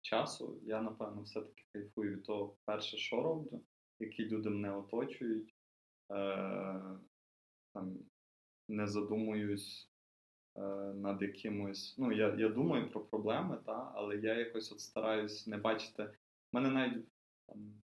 часу 0.00 0.60
я, 0.62 0.82
напевно, 0.82 1.22
все-таки 1.22 1.64
кайфую 1.72 2.10
від 2.10 2.24
того, 2.24 2.56
перше, 2.64 2.96
що 2.96 3.22
роблю, 3.22 3.62
які 4.00 4.28
люди 4.28 4.50
мене 4.50 4.76
оточують. 4.76 5.54
Е, 6.12 6.82
там, 7.74 7.98
не 8.68 8.86
задумуюсь 8.86 9.90
е, 10.56 10.60
над 10.94 11.22
якимось. 11.22 11.94
Ну, 11.98 12.12
я, 12.12 12.34
я 12.34 12.48
думаю 12.48 12.90
про 12.90 13.00
проблеми, 13.00 13.58
та, 13.66 13.92
але 13.94 14.16
я 14.16 14.34
якось 14.34 14.72
от 14.72 14.80
стараюсь 14.80 15.46
не 15.46 15.56
бачити. 15.56 16.02
У 16.04 16.10
мене 16.52 16.70
навіть 16.70 17.08
там, 17.46 17.82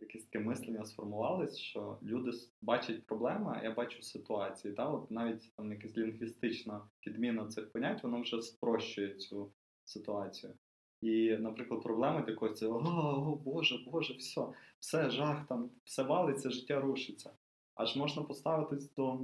якесь 0.00 0.24
таке 0.24 0.38
мислення 0.38 0.84
сформувалось, 0.84 1.58
що 1.58 1.98
люди 2.02 2.30
бачать 2.62 3.06
проблеми, 3.06 3.52
а 3.56 3.64
я 3.64 3.74
бачу 3.74 4.02
ситуації. 4.02 4.74
Та? 4.74 4.88
От 4.88 5.10
навіть 5.10 5.52
там 5.56 5.72
якась 5.72 5.96
лінгвістична 5.96 6.88
підміна 7.00 7.46
цих 7.46 7.72
понять, 7.72 8.02
воно 8.02 8.20
вже 8.20 8.42
спрощує 8.42 9.14
цю 9.14 9.52
ситуацію. 9.84 10.54
І, 11.00 11.36
наприклад, 11.36 11.82
проблема 11.82 12.22
такої 12.22 12.54
це 12.54 12.66
о, 12.66 12.78
о, 12.78 13.36
Боже, 13.44 13.78
Боже, 13.90 14.14
все, 14.14 14.46
все, 14.78 15.10
жах, 15.10 15.46
там, 15.48 15.70
все 15.84 16.02
валиться, 16.02 16.50
життя 16.50 16.80
рушиться. 16.80 17.30
Аж 17.74 17.96
можна 17.96 18.22
поставитись 18.22 18.94
до 18.94 19.20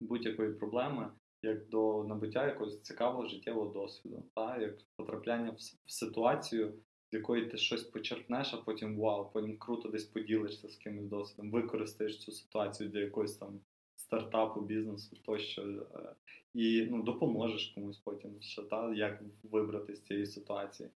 будь-якої 0.00 0.52
проблеми, 0.52 1.10
як 1.42 1.68
до 1.68 2.04
набуття 2.04 2.46
якогось 2.46 2.82
цікавого 2.82 3.28
життєвого 3.28 3.72
досвіду, 3.72 4.24
та? 4.34 4.58
як 4.58 4.74
потрапляння 4.96 5.56
в 5.84 5.92
ситуацію, 5.92 6.74
з 7.12 7.14
якої 7.14 7.46
ти 7.46 7.58
щось 7.58 7.82
почерпнеш, 7.82 8.54
а 8.54 8.56
потім 8.56 8.96
вау, 8.96 9.30
потім 9.32 9.58
круто 9.58 9.88
десь 9.88 10.04
поділишся 10.04 10.68
з 10.68 10.76
кимось 10.76 11.06
досвідом, 11.06 11.50
використаєш 11.50 12.18
цю 12.18 12.32
ситуацію 12.32 12.90
для 12.90 13.00
якогось 13.00 13.36
там 13.36 13.60
стартапу, 13.96 14.60
бізнесу 14.60 15.16
тощо. 15.24 15.62
е, 15.62 16.14
І 16.54 16.86
ну, 16.90 17.02
допоможеш 17.02 17.66
комусь 17.66 17.98
потім 17.98 18.40
ще, 18.40 18.62
та, 18.62 18.94
як 18.94 19.22
вибрати 19.42 19.94
з 19.94 20.02
цієї 20.02 20.26
ситуації. 20.26 20.88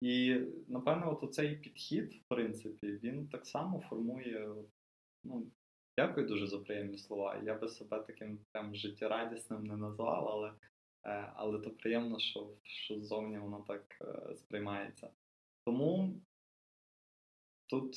І 0.00 0.40
напевно, 0.68 1.18
от 1.22 1.34
цей 1.34 1.56
підхід, 1.56 2.12
в 2.12 2.28
принципі, 2.28 2.86
він 3.02 3.28
так 3.28 3.46
само 3.46 3.84
формує. 3.88 4.54
Ну, 5.24 5.46
дякую 5.98 6.26
дуже 6.26 6.46
за 6.46 6.58
приємні 6.58 6.98
слова. 6.98 7.40
Я 7.44 7.54
би 7.54 7.68
себе 7.68 8.00
таким 8.00 8.38
прям 8.52 8.74
життєрадісним 8.74 9.64
не 9.64 9.76
назвав, 9.76 10.28
але, 10.28 10.52
е, 11.04 11.32
але 11.36 11.58
то 11.58 11.70
приємно, 11.70 12.18
що, 12.18 12.50
що 12.62 13.00
ззовні 13.00 13.38
воно 13.38 13.64
так 13.68 13.98
е, 14.00 14.36
сприймається. 14.36 15.10
Тому 15.64 16.14
тут 17.66 17.94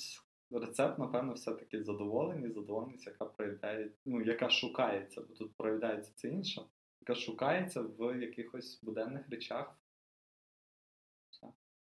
рецепт, 0.52 1.00
напевно, 1.00 1.34
все-таки 1.34 1.84
задоволеність, 1.84 2.54
задоволеність, 2.56 3.08
яка 3.08 3.26
проявляє, 3.26 3.92
ну, 4.06 4.22
яка 4.22 4.50
шукається, 4.50 5.22
бо 5.22 5.34
тут 5.34 5.56
проявляється 5.58 6.14
це 6.16 6.28
інше, 6.30 6.62
яка 7.02 7.16
шукається 7.16 7.82
в 7.82 8.22
якихось 8.22 8.84
буденних 8.84 9.30
речах. 9.30 9.80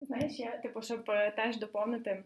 Знаєш, 0.00 0.38
я, 0.38 0.58
типу, 0.58 0.82
щоб 0.82 1.10
е, 1.10 1.30
теж 1.30 1.58
доповнити 1.58 2.24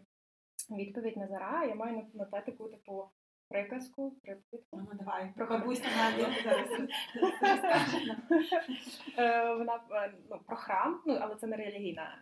відповідь 0.69 1.17
Назара, 1.17 1.65
я 1.65 1.75
маю 1.75 1.97
на- 1.97 2.09
на 2.13 2.25
те 2.25 2.41
таку, 2.41 2.69
типу, 2.69 3.09
приказку, 3.49 4.11
приповідку. 4.23 4.77
Ну, 4.77 4.89
давай, 4.93 5.33
Про 5.35 5.45
бабуся 5.47 5.83
Надя 5.97 6.35
зараз. 6.43 6.69
Е, 9.17 9.53
Вона 9.55 9.83
е, 9.91 10.13
ну, 10.29 10.39
про 10.45 10.55
храм, 10.57 11.01
ну, 11.05 11.13
але 11.21 11.35
це 11.35 11.47
не 11.47 11.55
релігійна 11.55 12.17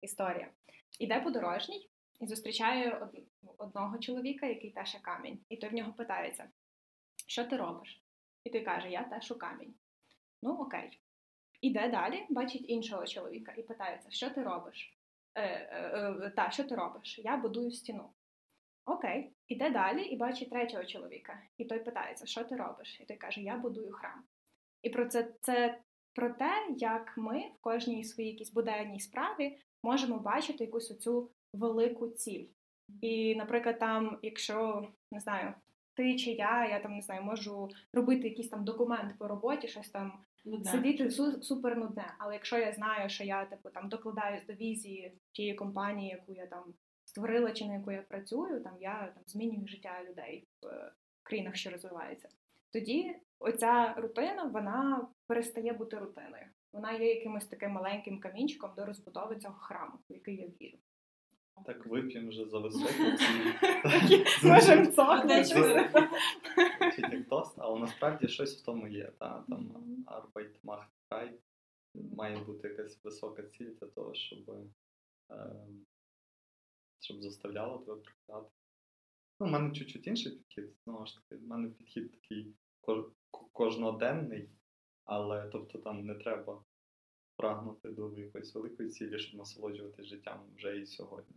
історія. 0.00 0.50
Іде 0.98 1.20
подорожній 1.20 1.90
і 2.20 2.26
зустрічає 2.26 2.98
од- 2.98 3.22
одного 3.58 3.98
чоловіка, 3.98 4.46
який 4.46 4.70
теше 4.70 4.98
камінь. 5.02 5.38
І 5.48 5.56
той 5.56 5.70
в 5.70 5.74
нього 5.74 5.92
питається: 5.92 6.48
що 7.26 7.44
ти 7.44 7.56
робиш? 7.56 8.02
І 8.44 8.50
той 8.50 8.60
каже: 8.60 8.90
Я 8.90 9.02
тешу 9.02 9.38
камінь. 9.38 9.74
Ну, 10.42 10.54
окей. 10.54 11.00
Іде 11.60 11.88
далі, 11.88 12.26
бачить 12.30 12.70
іншого 12.70 13.06
чоловіка 13.06 13.52
і 13.56 13.62
питається, 13.62 14.10
що 14.10 14.30
ти 14.30 14.42
робиш? 14.42 14.98
Е, 15.34 15.42
е, 15.42 16.16
е, 16.22 16.30
та, 16.36 16.50
що 16.50 16.64
ти 16.64 16.74
робиш? 16.74 17.18
Я 17.18 17.36
будую 17.36 17.70
стіну. 17.70 18.10
Окей, 18.84 19.32
іде 19.48 19.70
далі 19.70 20.02
і 20.02 20.16
бачить 20.16 20.50
третього 20.50 20.84
чоловіка. 20.84 21.42
І 21.56 21.64
той 21.64 21.78
питається, 21.84 22.26
що 22.26 22.44
ти 22.44 22.56
робиш? 22.56 23.00
І 23.00 23.04
той 23.04 23.16
каже, 23.16 23.40
я 23.40 23.56
будую 23.56 23.92
храм. 23.92 24.24
І 24.82 24.90
про 24.90 25.06
це, 25.06 25.34
це 25.40 25.78
про 26.14 26.30
те, 26.30 26.66
як 26.76 27.14
ми 27.16 27.38
в 27.38 27.60
кожній 27.60 28.04
своїй 28.04 28.30
якійсь 28.30 28.52
буденній 28.52 29.00
справі 29.00 29.58
можемо 29.82 30.18
бачити 30.18 30.64
якусь 30.64 30.90
оцю 30.90 31.30
велику 31.52 32.08
ціль. 32.08 32.46
І, 33.00 33.34
наприклад, 33.34 33.78
там, 33.78 34.18
якщо 34.22 34.88
не 35.12 35.20
знаю, 35.20 35.54
ти 35.94 36.16
чи 36.16 36.30
я, 36.30 36.66
я 36.68 36.80
там 36.80 36.94
не 36.94 37.02
знаю, 37.02 37.22
можу 37.22 37.68
робити 37.92 38.28
якийсь 38.28 38.48
там 38.48 38.64
документ 38.64 39.18
по 39.18 39.28
роботі, 39.28 39.68
щось 39.68 39.90
там 39.90 40.12
Нудне. 40.44 40.70
сидіти 40.70 41.04
су- 41.08 41.42
супер 41.42 41.76
нудне. 41.76 42.14
Але 42.18 42.34
якщо 42.34 42.58
я 42.58 42.72
знаю, 42.72 43.08
що 43.10 43.24
я 43.24 43.44
типу 43.44 43.70
там 43.70 43.88
докладаюсь 43.88 44.46
до 44.46 44.52
візії 44.52 45.12
тієї 45.32 45.54
компанії, 45.54 46.10
яку 46.10 46.32
я 46.32 46.46
там 46.46 46.64
створила 47.04 47.52
чи 47.52 47.64
на 47.64 47.74
яку 47.74 47.92
я 47.92 48.02
працюю, 48.02 48.60
там 48.60 48.72
я 48.80 49.12
там 49.14 49.22
змінюю 49.26 49.68
життя 49.68 50.04
людей 50.08 50.48
в 50.62 50.66
е, 50.66 50.92
країнах, 51.22 51.56
що 51.56 51.70
розвиваються. 51.70 52.28
Тоді 52.72 53.16
оця 53.38 53.94
рутина 53.96 54.44
вона 54.44 55.08
перестає 55.26 55.72
бути 55.72 55.98
рутиною. 55.98 56.44
Вона 56.78 56.92
є 56.92 57.14
якимось 57.14 57.46
таким 57.46 57.70
маленьким 57.70 58.20
камінчиком 58.20 58.70
до 58.76 58.84
розбудови 58.86 59.36
цього 59.36 59.54
храму, 59.54 59.98
в 60.10 60.12
який 60.12 60.36
я 60.36 60.46
вірю. 60.46 60.78
Так 61.66 61.86
вип'ємо 61.86 62.28
вже 62.28 62.44
за 62.44 62.58
високі. 62.58 63.02
Можемо 64.42 64.86
цокнути. 64.86 65.44
тост, 67.28 67.54
але 67.58 67.80
насправді 67.80 68.28
щось 68.28 68.62
в 68.62 68.64
тому 68.64 68.88
є. 68.88 69.12
Та? 69.18 69.44
Там. 69.48 69.70
Arbeit 70.06 70.60
macht 70.64 70.86
frei. 71.10 71.32
Має 71.94 72.36
бути 72.44 72.68
якась 72.68 73.04
висока 73.04 73.42
ціль 73.42 73.70
для 73.80 73.86
того, 73.86 74.14
щоб, 74.14 74.50
е, 75.30 75.56
щоб 77.00 77.22
заставляло 77.22 77.78
тебе 77.78 78.00
працювати. 78.00 78.50
Ну, 79.40 79.46
у 79.46 79.50
мене 79.50 79.74
чуть-чуть 79.74 80.06
інший 80.06 80.32
підхід, 80.32 80.76
знову 80.84 81.06
ж 81.06 81.14
таки, 81.14 81.36
в 81.36 81.46
мене 81.46 81.68
підхід 81.68 82.12
такий 82.12 82.54
кожноденний, 83.52 84.48
але 85.04 85.48
тобто 85.52 85.78
там 85.78 86.06
не 86.06 86.14
треба 86.14 86.64
прагнути 87.38 87.88
до 87.88 88.12
якоїсь 88.16 88.54
великої 88.54 88.88
цілі, 88.88 89.18
щоб 89.18 89.38
насолоджуватися 89.38 90.08
життям 90.08 90.40
вже 90.56 90.78
і 90.78 90.86
сьогодні. 90.86 91.36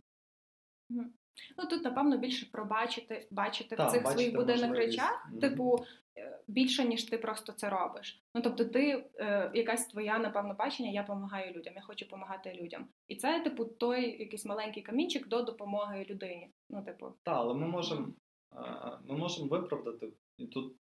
Ну 1.58 1.66
тут, 1.70 1.84
напевно, 1.84 2.18
більше 2.18 2.46
пробачити, 2.52 3.28
бачити 3.30 3.76
Так, 3.76 3.88
в 3.88 3.92
цих 3.92 4.06
своїх 4.06 4.34
буденних 4.34 4.76
речах, 4.76 5.26
Мгм. 5.30 5.40
типу, 5.40 5.84
е, 6.16 6.40
більше, 6.48 6.84
ніж 6.84 7.04
ти 7.04 7.18
просто 7.18 7.52
це 7.52 7.68
робиш. 7.68 8.22
Ну 8.34 8.42
тобто, 8.42 8.64
ти 8.64 9.10
е, 9.16 9.50
якась 9.54 9.86
твоя, 9.86 10.18
напевно, 10.18 10.54
бачення, 10.54 10.90
я 10.90 11.02
допомагаю 11.02 11.52
людям, 11.52 11.74
я 11.76 11.82
хочу 11.82 12.04
допомагати 12.04 12.52
людям. 12.52 12.88
І 13.08 13.16
це, 13.16 13.40
типу, 13.40 13.64
той 13.64 14.20
якийсь 14.20 14.44
маленький 14.44 14.82
камінчик 14.82 15.28
до 15.28 15.42
допомоги 15.42 16.06
людині. 16.10 16.50
Ну, 16.70 16.84
типу, 16.84 17.06
Так, 17.22 17.34
але 17.36 17.54
ми 17.54 17.66
можемо 17.66 18.08
е, 18.52 18.98
ми 19.08 19.16
можемо 19.16 19.48
виправдати, 19.48 20.12
і 20.36 20.46
тут 20.46 20.76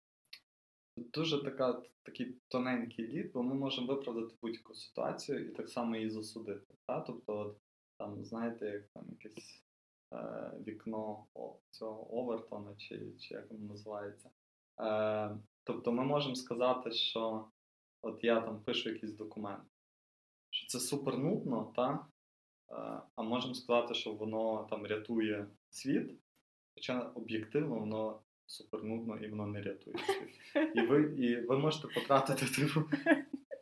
дуже 0.97 1.45
така, 1.45 1.83
такий 2.03 2.37
тоненький 2.49 3.09
лід, 3.09 3.33
бо 3.33 3.43
ми 3.43 3.55
можемо 3.55 3.87
виправдати 3.87 4.35
будь-яку 4.43 4.75
ситуацію 4.75 5.47
і 5.47 5.49
так 5.49 5.69
само 5.69 5.97
її 5.97 6.11
засудити. 6.11 6.75
Та? 6.87 7.01
Тобто, 7.01 7.39
от, 7.39 7.57
там, 7.99 8.25
знаєте, 8.25 8.67
як 8.67 8.89
там 8.89 9.05
якесь 9.11 9.65
е, 10.13 10.53
вікно 10.67 11.27
о, 11.35 11.57
цього 11.71 12.19
Овертона, 12.19 12.75
чи, 12.77 13.13
чи 13.19 13.35
як 13.35 13.51
воно 13.51 13.67
називається. 13.67 14.31
Е, 14.81 15.37
тобто 15.65 15.93
ми 15.93 16.05
можемо 16.05 16.35
сказати, 16.35 16.93
що 16.93 17.49
от 18.03 18.25
я 18.25 18.41
там 18.41 18.63
пишу 18.63 18.91
якийсь 18.91 19.13
документ, 19.13 19.65
що 20.51 20.67
це 20.67 20.81
супер 20.81 21.19
нудно, 21.19 21.73
та? 21.77 22.07
Е, 22.71 23.03
а 23.15 23.23
можемо 23.23 23.55
сказати, 23.55 23.95
що 23.95 24.13
воно 24.13 24.67
там 24.71 24.87
рятує 24.87 25.47
світ, 25.71 26.19
хоча 26.75 27.01
об'єктивно 27.01 27.79
воно 27.79 28.23
супер 28.47 28.85
нудно 28.85 29.17
і 29.17 29.29
воно 29.29 29.47
не 29.47 29.63
рятує 29.63 29.97
світ. 29.97 30.71
І 30.75 30.81
ви, 30.81 31.15
і 31.19 31.37
ви 31.37 31.59
можете 31.59 31.89
потратити 31.89 32.47
типу, 32.47 32.81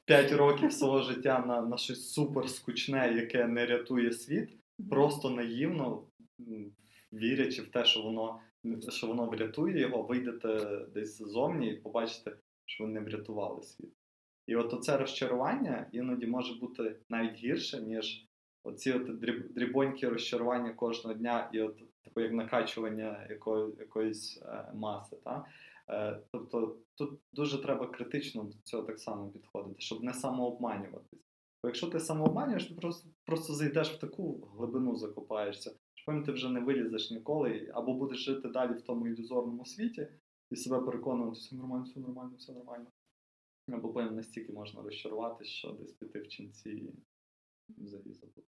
5 0.05 0.33
років 0.33 0.73
свого 0.73 1.03
життя 1.03 1.45
на, 1.47 1.63
на 1.63 1.77
щось 1.77 2.13
супер 2.13 2.51
скучне, 2.51 3.13
яке 3.17 3.47
не 3.47 3.67
рятує 3.67 4.13
світ, 4.13 4.59
просто 4.91 5.31
наївно 5.31 6.07
вірячи 7.13 7.63
в 7.63 7.69
те, 7.69 7.85
що 7.85 8.03
воно, 8.03 8.41
що 8.89 9.07
воно 9.07 9.27
врятує 9.27 9.81
його, 9.81 10.03
вийдете 10.03 10.81
десь 10.95 11.19
ззовні 11.19 11.71
і 11.71 11.77
побачите, 11.77 12.37
що 12.65 12.85
ви 12.85 12.91
не 12.91 13.01
врятували 13.01 13.63
світ. 13.63 13.93
І 14.47 14.57
от 14.57 14.75
оце 14.75 14.97
розчарування 14.97 15.87
іноді 15.93 16.27
може 16.27 16.55
бути 16.55 16.97
навіть 17.09 17.35
гірше, 17.35 17.81
ніж 17.81 18.29
оці 18.65 18.93
от 18.93 19.19
дріб, 19.19 19.53
дрібонькі 19.53 20.09
розчарування 20.09 20.73
кожного 20.73 21.15
дня, 21.15 21.51
і 21.53 21.61
от 21.61 21.83
типу 22.05 22.21
як 22.21 22.33
накачування 22.33 23.27
якої, 23.31 23.75
якоїсь 23.79 24.43
е, 24.43 24.73
маси. 24.75 25.17
Та? 25.25 25.45
Е, 25.89 26.21
тобто 26.33 26.77
тут 26.95 27.21
дуже 27.33 27.63
треба 27.63 27.87
критично 27.87 28.45
до 28.45 28.59
цього 28.63 28.83
так 28.83 28.99
само 28.99 29.29
підходити, 29.29 29.81
щоб 29.81 30.03
не 30.03 30.15
самообманюватись. 30.15 31.21
Бо 31.63 31.69
якщо 31.69 31.87
ти 31.87 32.01
самообманюєш, 32.01 32.67
ти 32.67 32.75
просто, 32.75 33.09
просто 33.27 33.55
зайдеш 33.55 33.91
в 33.91 33.99
таку 33.99 34.51
глибину, 34.57 34.97
закопаєшся, 34.97 35.71
що 35.95 36.07
потім 36.07 36.25
ти 36.25 36.33
вже 36.33 36.49
не 36.49 36.61
вилізеш 36.61 37.11
ніколи, 37.11 37.71
або 37.75 37.95
будеш 37.95 38.19
жити 38.19 38.49
далі 38.49 38.73
в 38.73 38.83
тому 38.83 39.07
ілюзорному 39.07 39.65
світі 39.65 40.09
і 40.51 40.57
себе 40.57 40.81
переконувати, 40.81 41.39
все 41.39 41.57
нормально, 41.57 41.85
все 41.85 42.01
нормально, 42.01 42.33
все 42.39 42.53
нормально. 42.53 42.87
Або 43.73 43.93
потім 43.93 44.17
настільки 44.17 44.53
можна 44.53 44.83
розчарувати, 44.83 45.45
що 45.45 45.71
десь 45.71 45.93
піти 45.93 46.21
в 46.21 46.29
ченці 46.29 46.71
і 46.71 46.93
взагалі 47.69 48.13
забути. 48.13 48.54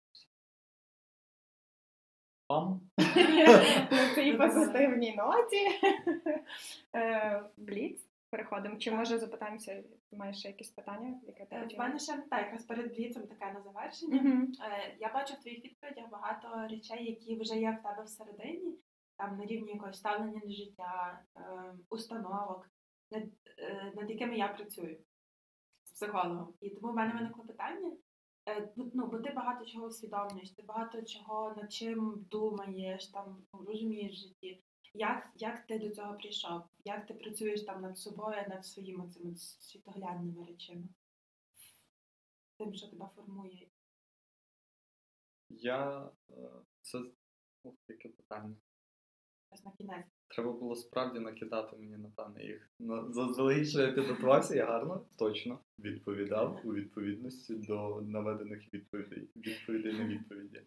Пам! 2.46 2.80
на 3.90 4.14
цій 4.14 4.32
позитивній 4.32 5.16
ноті. 5.16 5.66
Е, 6.94 7.42
Бліц. 7.56 8.06
Переходимо. 8.30 8.76
Чи 8.76 8.90
може 8.90 9.18
запитаємося, 9.18 9.82
ти 10.10 10.16
маєш 10.16 10.38
ще 10.38 10.48
якісь 10.48 10.70
питання, 10.70 11.20
яке 11.26 11.44
ти 11.44 11.56
Е, 11.56 11.68
мене 11.78 11.98
ще 11.98 12.12
так, 12.30 12.40
якраз 12.40 12.64
перед 12.64 12.94
бліцем 12.94 13.22
таке 13.26 13.52
на 13.52 13.60
завершення. 13.60 14.46
Е, 14.60 14.96
Я 15.00 15.12
бачу 15.14 15.34
в 15.34 15.40
твоїх 15.40 15.64
відповідях 15.64 16.10
багато 16.10 16.68
речей, 16.70 17.04
які 17.04 17.40
вже 17.40 17.54
є 17.56 17.78
в 17.80 17.82
тебе 17.88 18.02
всередині, 18.04 18.78
там 19.16 19.38
на 19.38 19.44
рівні 19.46 19.72
якогось 19.72 19.98
ставлення 19.98 20.40
до 20.44 20.50
життя, 20.50 21.20
установок, 21.90 22.70
над, 23.10 23.22
над 23.96 24.10
якими 24.10 24.36
я 24.36 24.48
працюю 24.48 24.96
з 25.84 25.90
психологом. 25.92 26.54
І 26.60 26.70
тому 26.70 26.92
в 26.92 26.96
мене 26.96 27.12
виникло 27.14 27.44
питання, 27.44 27.92
Ну, 28.76 29.06
бо 29.06 29.18
ти 29.18 29.30
багато 29.30 29.64
чого 29.64 29.86
усвідомлюєш, 29.86 30.50
ти 30.50 30.62
багато 30.62 31.02
чого 31.02 31.54
над 31.56 31.72
чим 31.72 32.26
думаєш, 32.30 33.06
там 33.06 33.46
ну, 33.54 33.64
розумієш 33.64 34.12
в 34.12 34.16
житті. 34.16 34.62
Як, 34.94 35.32
як 35.36 35.66
ти 35.66 35.78
до 35.78 35.90
цього 35.90 36.14
прийшов? 36.14 36.62
Як 36.84 37.06
ти 37.06 37.14
працюєш 37.14 37.62
там 37.62 37.82
над 37.82 37.98
собою, 37.98 38.44
над 38.48 38.66
своїми 38.66 39.08
цими 39.08 39.34
світоглядними 39.34 40.44
речами? 40.44 40.88
Тим, 42.58 42.74
що 42.74 42.88
тебе 42.88 43.08
формує. 43.14 43.68
Я 45.48 46.10
е, 46.30 46.50
це 46.80 46.98
Ух, 47.66 47.74
яке 47.88 48.08
питання. 48.08 48.56
Ось 49.50 49.64
на 49.64 49.72
кінець. 49.72 50.15
Треба 50.28 50.52
було 50.52 50.76
справді 50.76 51.20
накидати 51.20 51.76
мені, 51.76 51.96
напевне, 51.96 52.44
їх. 52.44 52.68
Заздалегідь, 53.10 53.68
що 53.68 53.80
я 53.80 53.92
підготувався, 53.92 54.54
я 54.54 54.66
гарно, 54.66 55.00
точно 55.18 55.58
відповідав 55.78 56.60
у 56.64 56.74
відповідності 56.74 57.54
до 57.54 58.00
наведених 58.06 58.74
відповідей, 58.74 59.28
відповідей 59.36 59.92
на 59.92 60.04
відповіді. 60.04 60.60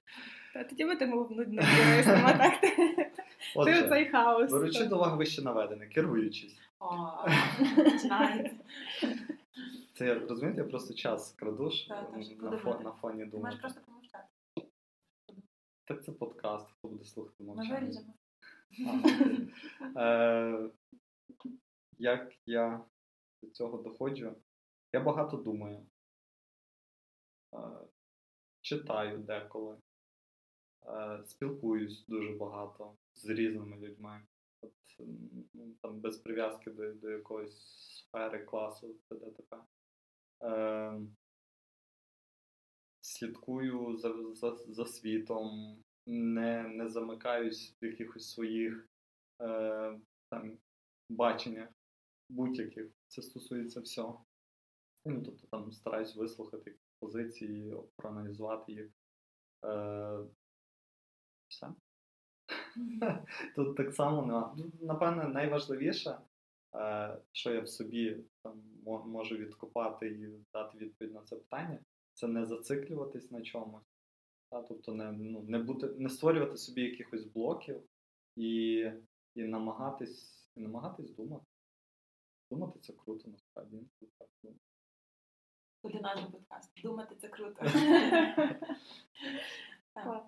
Та 0.54 0.64
тоді 0.64 0.86
би 0.86 0.96
ти 0.96 1.06
був 1.06 1.32
нудним 1.32 1.66
юристом, 1.90 2.26
а 2.26 2.38
так 2.38 2.62
ти, 2.62 2.76
оцей 3.56 4.06
хаос. 4.10 4.52
беручи 4.52 4.86
до 4.86 4.96
уваги 4.96 5.18
вище 5.18 5.42
наведене, 5.42 5.88
керуючись. 5.88 6.58
О, 6.80 6.88
починається. 7.76 8.56
Це 9.94 10.14
розумієте, 10.20 10.62
я 10.62 10.68
просто 10.68 10.94
час 10.94 11.32
краду 11.32 11.70
ж 11.70 11.88
Так, 11.88 12.06
так, 12.06 12.16
м, 12.16 12.24
щоб 12.24 12.42
на, 12.44 12.80
на 12.80 12.92
фоні 12.92 13.26
Ти 13.26 13.38
можеш 13.38 13.60
просто 13.60 13.82
помовчати. 13.86 14.24
Так 15.86 16.06
це 16.06 16.12
подкаст, 16.12 16.68
хто 16.72 16.88
буде 16.88 17.04
слухати 17.06 17.44
мовчання. 17.44 18.02
Е, 19.98 20.70
Як 21.98 22.34
я 22.46 22.86
до 23.42 23.50
цього 23.50 23.78
доходжу? 23.78 24.36
Я 24.94 25.00
багато 25.00 25.38
думаю. 25.38 25.86
Е, 27.54 27.58
Читаю 28.62 29.18
деколи. 29.18 29.78
Е, 30.86 31.24
Спілкуюсь 31.26 32.06
дуже 32.08 32.34
багато 32.34 32.98
з 33.14 33.30
різними 33.30 33.78
людьми. 33.78 34.22
От, 34.62 34.74
там, 35.82 36.00
без 36.00 36.18
прив'язки 36.18 36.72
до, 36.72 36.94
до 36.94 37.10
якоїсь 37.10 37.60
сфери, 38.10 38.44
класу, 38.46 38.96
т.д. 39.10 39.58
Е, 40.44 41.02
Слідкую 43.02 43.98
за, 43.98 44.34
за, 44.34 44.56
за 44.56 44.86
світом, 44.86 45.78
не, 46.10 46.64
не 46.68 46.90
замикаюсь 46.90 47.76
в 47.82 47.86
якихось 47.86 48.32
своїх 48.32 48.90
е, 49.42 50.00
там, 50.30 50.58
баченнях 51.10 51.70
будь-яких. 52.30 52.92
Це 53.08 53.22
стосується 53.22 53.82
всього. 53.82 54.26
Ну, 55.06 55.24
тобто 55.24 55.48
там 55.48 55.72
стараюсь 55.72 56.16
вислухати 56.16 56.76
позиції, 57.00 57.76
проаналізувати 57.96 58.72
їх. 58.72 58.90
Е, 59.66 60.20
все. 61.48 61.74
Тут 63.56 63.78
так 63.78 63.94
само 63.94 64.26
нема. 64.26 64.58
Напевне, 64.82 65.28
найважливіше, 65.28 66.18
е, 66.76 67.18
що 67.32 67.54
я 67.54 67.62
в 67.62 67.70
собі 67.70 68.24
там, 68.44 68.64
можу 68.86 69.38
відкопати 69.38 70.08
і 70.08 70.46
дати 70.54 70.78
відповідь 70.78 71.14
на 71.14 71.22
це 71.22 71.36
питання, 71.36 71.80
це 72.14 72.28
не 72.28 72.46
зациклюватись 72.46 73.32
на 73.32 73.42
чомусь. 73.42 73.99
Та, 74.50 74.62
тобто 74.62 74.94
не, 74.94 75.12
ну, 75.12 75.42
не, 75.42 75.60
бути, 75.60 75.88
не 75.88 76.10
створювати 76.10 76.58
собі 76.58 76.82
якихось 76.82 77.26
блоків 77.26 77.84
і, 78.36 78.76
і 79.36 79.44
намагатись, 79.44 80.50
і 80.56 80.60
намагатись 80.60 81.12
думати. 81.12 81.46
Думати 82.52 82.80
це 82.80 82.94
круто, 82.94 83.30
насправді. 83.30 83.78
Буде 85.84 86.00
наш 86.02 86.20
подкаст. 86.20 86.82
Думати 86.84 87.16
це 87.16 87.28
круто. 87.28 87.62
Клас. 89.94 90.24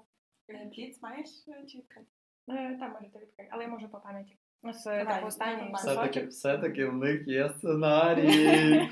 Е, 0.49 0.91
маєш 1.01 1.30
е, 1.47 1.65
чи 1.67 1.78
відкрити? 1.78 2.07
Е, 2.49 2.78
Та 2.80 2.88
можете 2.88 3.19
відкрити, 3.19 3.49
але 3.51 3.63
я 3.63 3.69
можу 3.69 3.89
по 3.89 3.99
пам'яті. 3.99 4.38
Давай. 5.03 5.22
Все-таки, 5.74 6.26
все-таки 6.28 6.86
в 6.86 6.93
них 6.93 7.28
є 7.28 7.49
сценарій. 7.57 8.89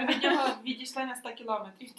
Ми 0.00 0.06
від 0.06 0.22
нього 0.22 0.48
відійшли 0.64 1.04
на 1.04 1.16
100 1.16 1.28
кілометрів. 1.32 1.90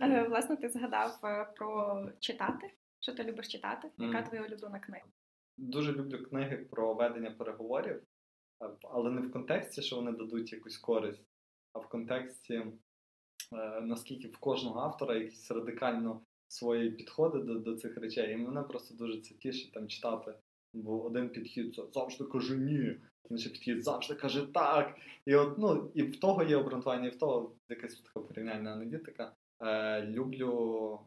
Е, 0.00 0.22
Власне, 0.28 0.56
ти 0.56 0.68
згадав 0.68 1.20
е, 1.24 1.46
про 1.56 2.02
читати. 2.20 2.72
Що 3.00 3.14
ти 3.14 3.24
любиш 3.24 3.48
читати? 3.48 3.90
Яка 3.98 4.22
твоя 4.22 4.42
улюблена 4.42 4.78
книга? 4.80 5.04
Дуже 5.56 5.92
люблю 5.92 6.24
книги 6.24 6.56
про 6.56 6.94
ведення 6.94 7.30
переговорів, 7.30 8.02
але 8.90 9.10
не 9.10 9.20
в 9.20 9.32
контексті, 9.32 9.82
що 9.82 9.96
вони 9.96 10.12
дадуть 10.12 10.52
якусь 10.52 10.78
користь, 10.78 11.22
а 11.72 11.78
в 11.78 11.88
контексті, 11.88 12.54
е, 12.54 13.80
наскільки 13.80 14.28
в 14.28 14.36
кожного 14.38 14.80
автора 14.80 15.14
якісь 15.14 15.50
радикально 15.50 16.20
свої 16.48 16.90
підходи 16.90 17.38
до, 17.38 17.54
до 17.54 17.76
цих 17.76 17.96
речей. 17.96 18.32
І 18.32 18.36
мене 18.36 18.62
просто 18.62 18.94
дуже 18.94 19.20
це 19.20 19.34
тішить 19.34 19.72
там 19.72 19.88
читати. 19.88 20.34
Бо 20.72 21.02
один 21.04 21.28
підхід 21.28 21.74
«За- 21.74 21.86
завжди 21.92 22.24
каже 22.24 22.56
ні, 22.56 22.96
інший 23.30 23.52
підхід 23.52 23.84
завжди 23.84 24.14
каже 24.14 24.46
так. 24.46 24.96
І 25.26 25.34
от 25.34 25.58
ну 25.58 25.90
і 25.94 26.02
в 26.02 26.20
того 26.20 26.42
є 26.42 26.56
обґрунтування, 26.56 27.06
і 27.06 27.10
в 27.10 27.18
того 27.18 27.56
якась 27.68 28.00
така 28.00 28.20
порівняльна 28.20 28.72
аналітика. 28.72 29.32
Е, 29.62 30.02
люблю, 30.06 31.00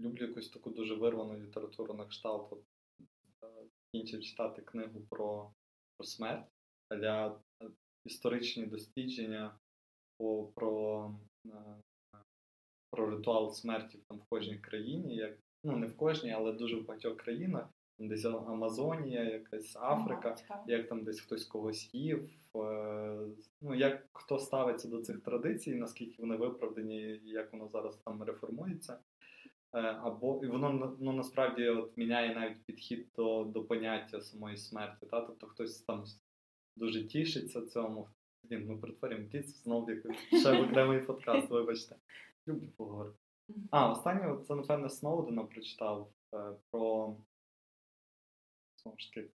люблю 0.00 0.26
якусь 0.26 0.50
таку 0.50 0.70
дуже 0.70 0.94
вирвану 0.94 1.38
літературу 1.38 1.94
на 1.94 2.06
кшталт. 2.06 2.52
От, 2.52 2.64
е, 3.44 3.68
Закінчив 3.94 4.22
читати 4.22 4.62
книгу 4.62 5.00
про, 5.10 5.52
про 5.96 6.06
смерть 6.06 6.46
для 6.90 7.40
е, 7.62 7.70
історичні 8.04 8.66
дослідження 8.66 9.58
по, 10.18 10.52
про, 10.54 11.10
е, 11.46 11.80
про 12.90 13.10
ритуал 13.10 13.52
смерті 13.52 13.98
там 14.08 14.18
в 14.18 14.24
кожній 14.24 14.58
країні. 14.58 15.16
Як, 15.16 15.38
ну 15.64 15.76
не 15.76 15.86
в 15.86 15.96
кожній, 15.96 16.32
але 16.32 16.52
дуже 16.52 16.76
в 16.76 16.86
багатьох 16.86 17.16
країнах. 17.16 17.68
Десь 17.98 18.24
Амазонія, 18.24 19.24
якась 19.24 19.76
Африка 19.76 20.36
Ага, 20.48 20.64
як 20.66 20.88
там 20.88 21.04
десь 21.04 21.20
хтось 21.20 21.44
когось 21.44 21.94
їв, 21.94 22.30
е, 22.56 23.18
ну 23.60 23.74
як 23.74 24.06
хто 24.12 24.38
ставиться 24.38 24.88
до 24.88 25.02
цих 25.02 25.20
традицій, 25.20 25.74
наскільки 25.74 26.22
вони 26.22 26.36
виправдані, 26.36 27.20
як 27.24 27.52
воно 27.52 27.68
зараз 27.68 27.96
там 27.96 28.22
реформується. 28.22 28.98
Е, 29.72 29.78
Або 29.78 30.40
і 30.44 30.46
воно 30.46 30.96
ну, 31.00 31.12
насправді 31.12 31.68
от 31.68 31.96
міняє 31.96 32.34
навіть 32.34 32.64
підхід 32.64 33.08
до, 33.16 33.44
до 33.44 33.64
поняття 33.64 34.20
самої 34.20 34.56
смерті. 34.56 35.06
Та? 35.06 35.20
Тобто 35.20 35.46
хтось 35.46 35.80
там 35.80 36.04
дуже 36.76 37.04
тішиться 37.04 37.66
цьому. 37.66 38.08
Блін, 38.42 38.66
ми 38.66 38.76
перетворюємо 38.76 39.28
піцу 39.28 39.52
знову 39.62 39.90
як 39.90 40.14
ще 40.40 40.62
окремий 40.62 41.00
подкаст, 41.00 41.50
вибачте. 41.50 41.96
Люблю 42.48 42.68
поговорити. 42.76 43.18
А, 43.70 43.92
останнє 43.92 44.36
це, 44.48 44.54
напевне, 44.54 44.88
Сноудена 44.88 45.44
прочитав 45.44 46.08
е, 46.34 46.52
про 46.70 47.16
знову 48.84 48.98
ж 48.98 49.12
таки, 49.12 49.28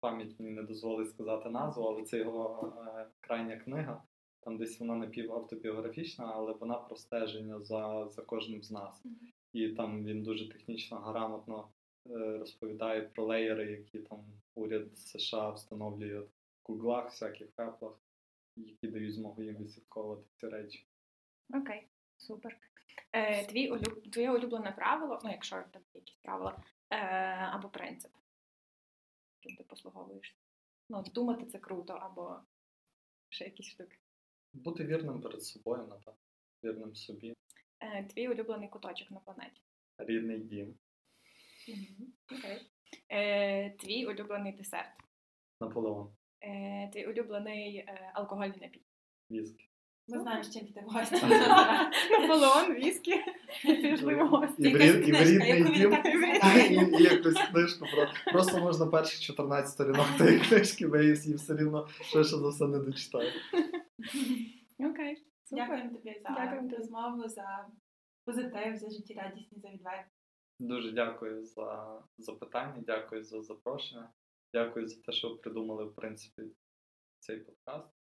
пам'ять 0.00 0.40
мені 0.40 0.50
не 0.50 0.62
дозволить 0.62 1.10
сказати 1.10 1.50
назву, 1.50 1.84
але 1.84 2.02
це 2.02 2.18
його 2.18 2.72
е, 2.96 3.06
крайня 3.20 3.56
книга. 3.56 4.02
Там 4.40 4.58
десь 4.58 4.80
вона 4.80 4.96
напівавтобіографічна, 4.96 6.32
але 6.34 6.52
вона 6.52 6.74
про 6.74 6.96
стеження 6.96 7.60
за, 7.60 8.08
за 8.08 8.22
кожним 8.22 8.62
з 8.62 8.70
нас. 8.70 9.02
І 9.52 9.68
там 9.68 10.04
він 10.04 10.22
дуже 10.22 10.48
технічно 10.48 10.98
грамотно 10.98 11.68
е, 12.06 12.38
розповідає 12.38 13.02
про 13.02 13.24
леєри, 13.24 13.70
які 13.70 13.98
там 13.98 14.24
уряд 14.54 14.98
США 14.98 15.50
встановлює 15.50 16.20
в 16.20 16.28
Гуглах, 16.64 17.04
всяких 17.04 17.48
Apple, 17.56 17.92
які 18.56 18.88
дають 18.88 19.14
змогу 19.14 19.42
їм 19.42 19.56
відслідковувати 19.56 20.22
ці 20.36 20.48
речі. 20.48 20.86
Окей, 21.54 21.88
супер. 22.16 22.58
Е, 23.12 23.46
твій 23.46 23.68
улюб... 23.68 24.10
Твоє 24.10 24.30
улюблене 24.30 24.72
правило, 24.72 25.20
ну 25.24 25.30
якщо 25.30 25.56
там 25.72 25.82
якісь 25.94 26.16
правила, 26.16 26.62
е, 26.90 26.96
або 27.52 27.68
принцип, 27.68 28.12
чим 29.40 29.56
ти 29.56 29.64
послуговуєшся. 29.64 30.34
Ну, 30.90 31.02
думати 31.14 31.46
це 31.46 31.58
круто, 31.58 31.92
або 31.92 32.40
ще 33.28 33.44
якісь 33.44 33.66
штуки. 33.66 33.96
Бути 34.52 34.84
вірним 34.84 35.20
перед 35.20 35.42
собою, 35.42 35.86
напевно, 35.86 36.20
вірним 36.64 36.94
собі. 36.94 37.34
Е, 37.80 38.04
твій 38.04 38.28
улюблений 38.28 38.68
куточок 38.68 39.10
на 39.10 39.20
планеті. 39.20 39.62
Рідний 39.98 40.38
дім, 40.40 40.78
Окей. 42.32 42.70
Е, 43.08 43.70
твій 43.70 44.06
улюблений 44.06 44.52
десерт. 44.52 44.92
Наполеон, 45.60 46.14
Е, 46.40 46.90
твій 46.92 47.06
улюблений 47.06 47.76
е, 47.76 48.10
алкогольний 48.14 48.60
напій. 48.60 48.82
віскі. 49.30 49.67
Ми 50.08 50.20
знаємо, 50.20 50.42
з 50.42 50.54
чим 50.54 50.66
ти 50.66 50.84
гості. 50.86 51.26
Наполеон, 52.20 52.74
віскі, 52.74 53.14
пішли 53.62 54.14
в 54.14 54.28
гості. 54.28 54.62
І 54.62 54.70
якусь 57.02 57.42
книжку 57.52 57.86
про 57.94 58.32
просто 58.32 58.58
можна 58.58 58.86
перші 58.86 59.26
14 59.26 59.70
сторінок 59.70 60.06
тієї 60.18 60.40
книжки, 60.40 60.86
бо 60.86 60.96
я 60.96 61.02
її 61.02 61.34
все 61.34 61.56
рівно 61.56 61.88
швидше 61.88 62.36
за 62.36 62.48
все 62.48 62.66
не 62.66 62.78
дочитаю. 62.78 63.32
Окей. 64.78 65.24
Дякуємо 65.50 65.90
тобі 65.90 66.22
за 66.28 66.60
розмову, 66.76 67.28
за 67.28 67.66
позитив, 68.24 68.76
за 68.76 68.90
життєрадісність, 68.90 69.62
за 69.62 69.70
відвертість. 69.70 70.18
Дуже 70.60 70.92
дякую 70.92 71.44
за 71.44 71.98
запитання, 72.18 72.82
дякую 72.86 73.24
за 73.24 73.42
запрошення, 73.42 74.10
дякую 74.54 74.88
за 74.88 75.00
те, 75.00 75.12
що 75.12 75.28
ви 75.28 75.36
придумали 75.36 75.84
в 75.84 75.94
принципі 75.94 76.42
цей 77.18 77.38
подкаст. 77.38 77.97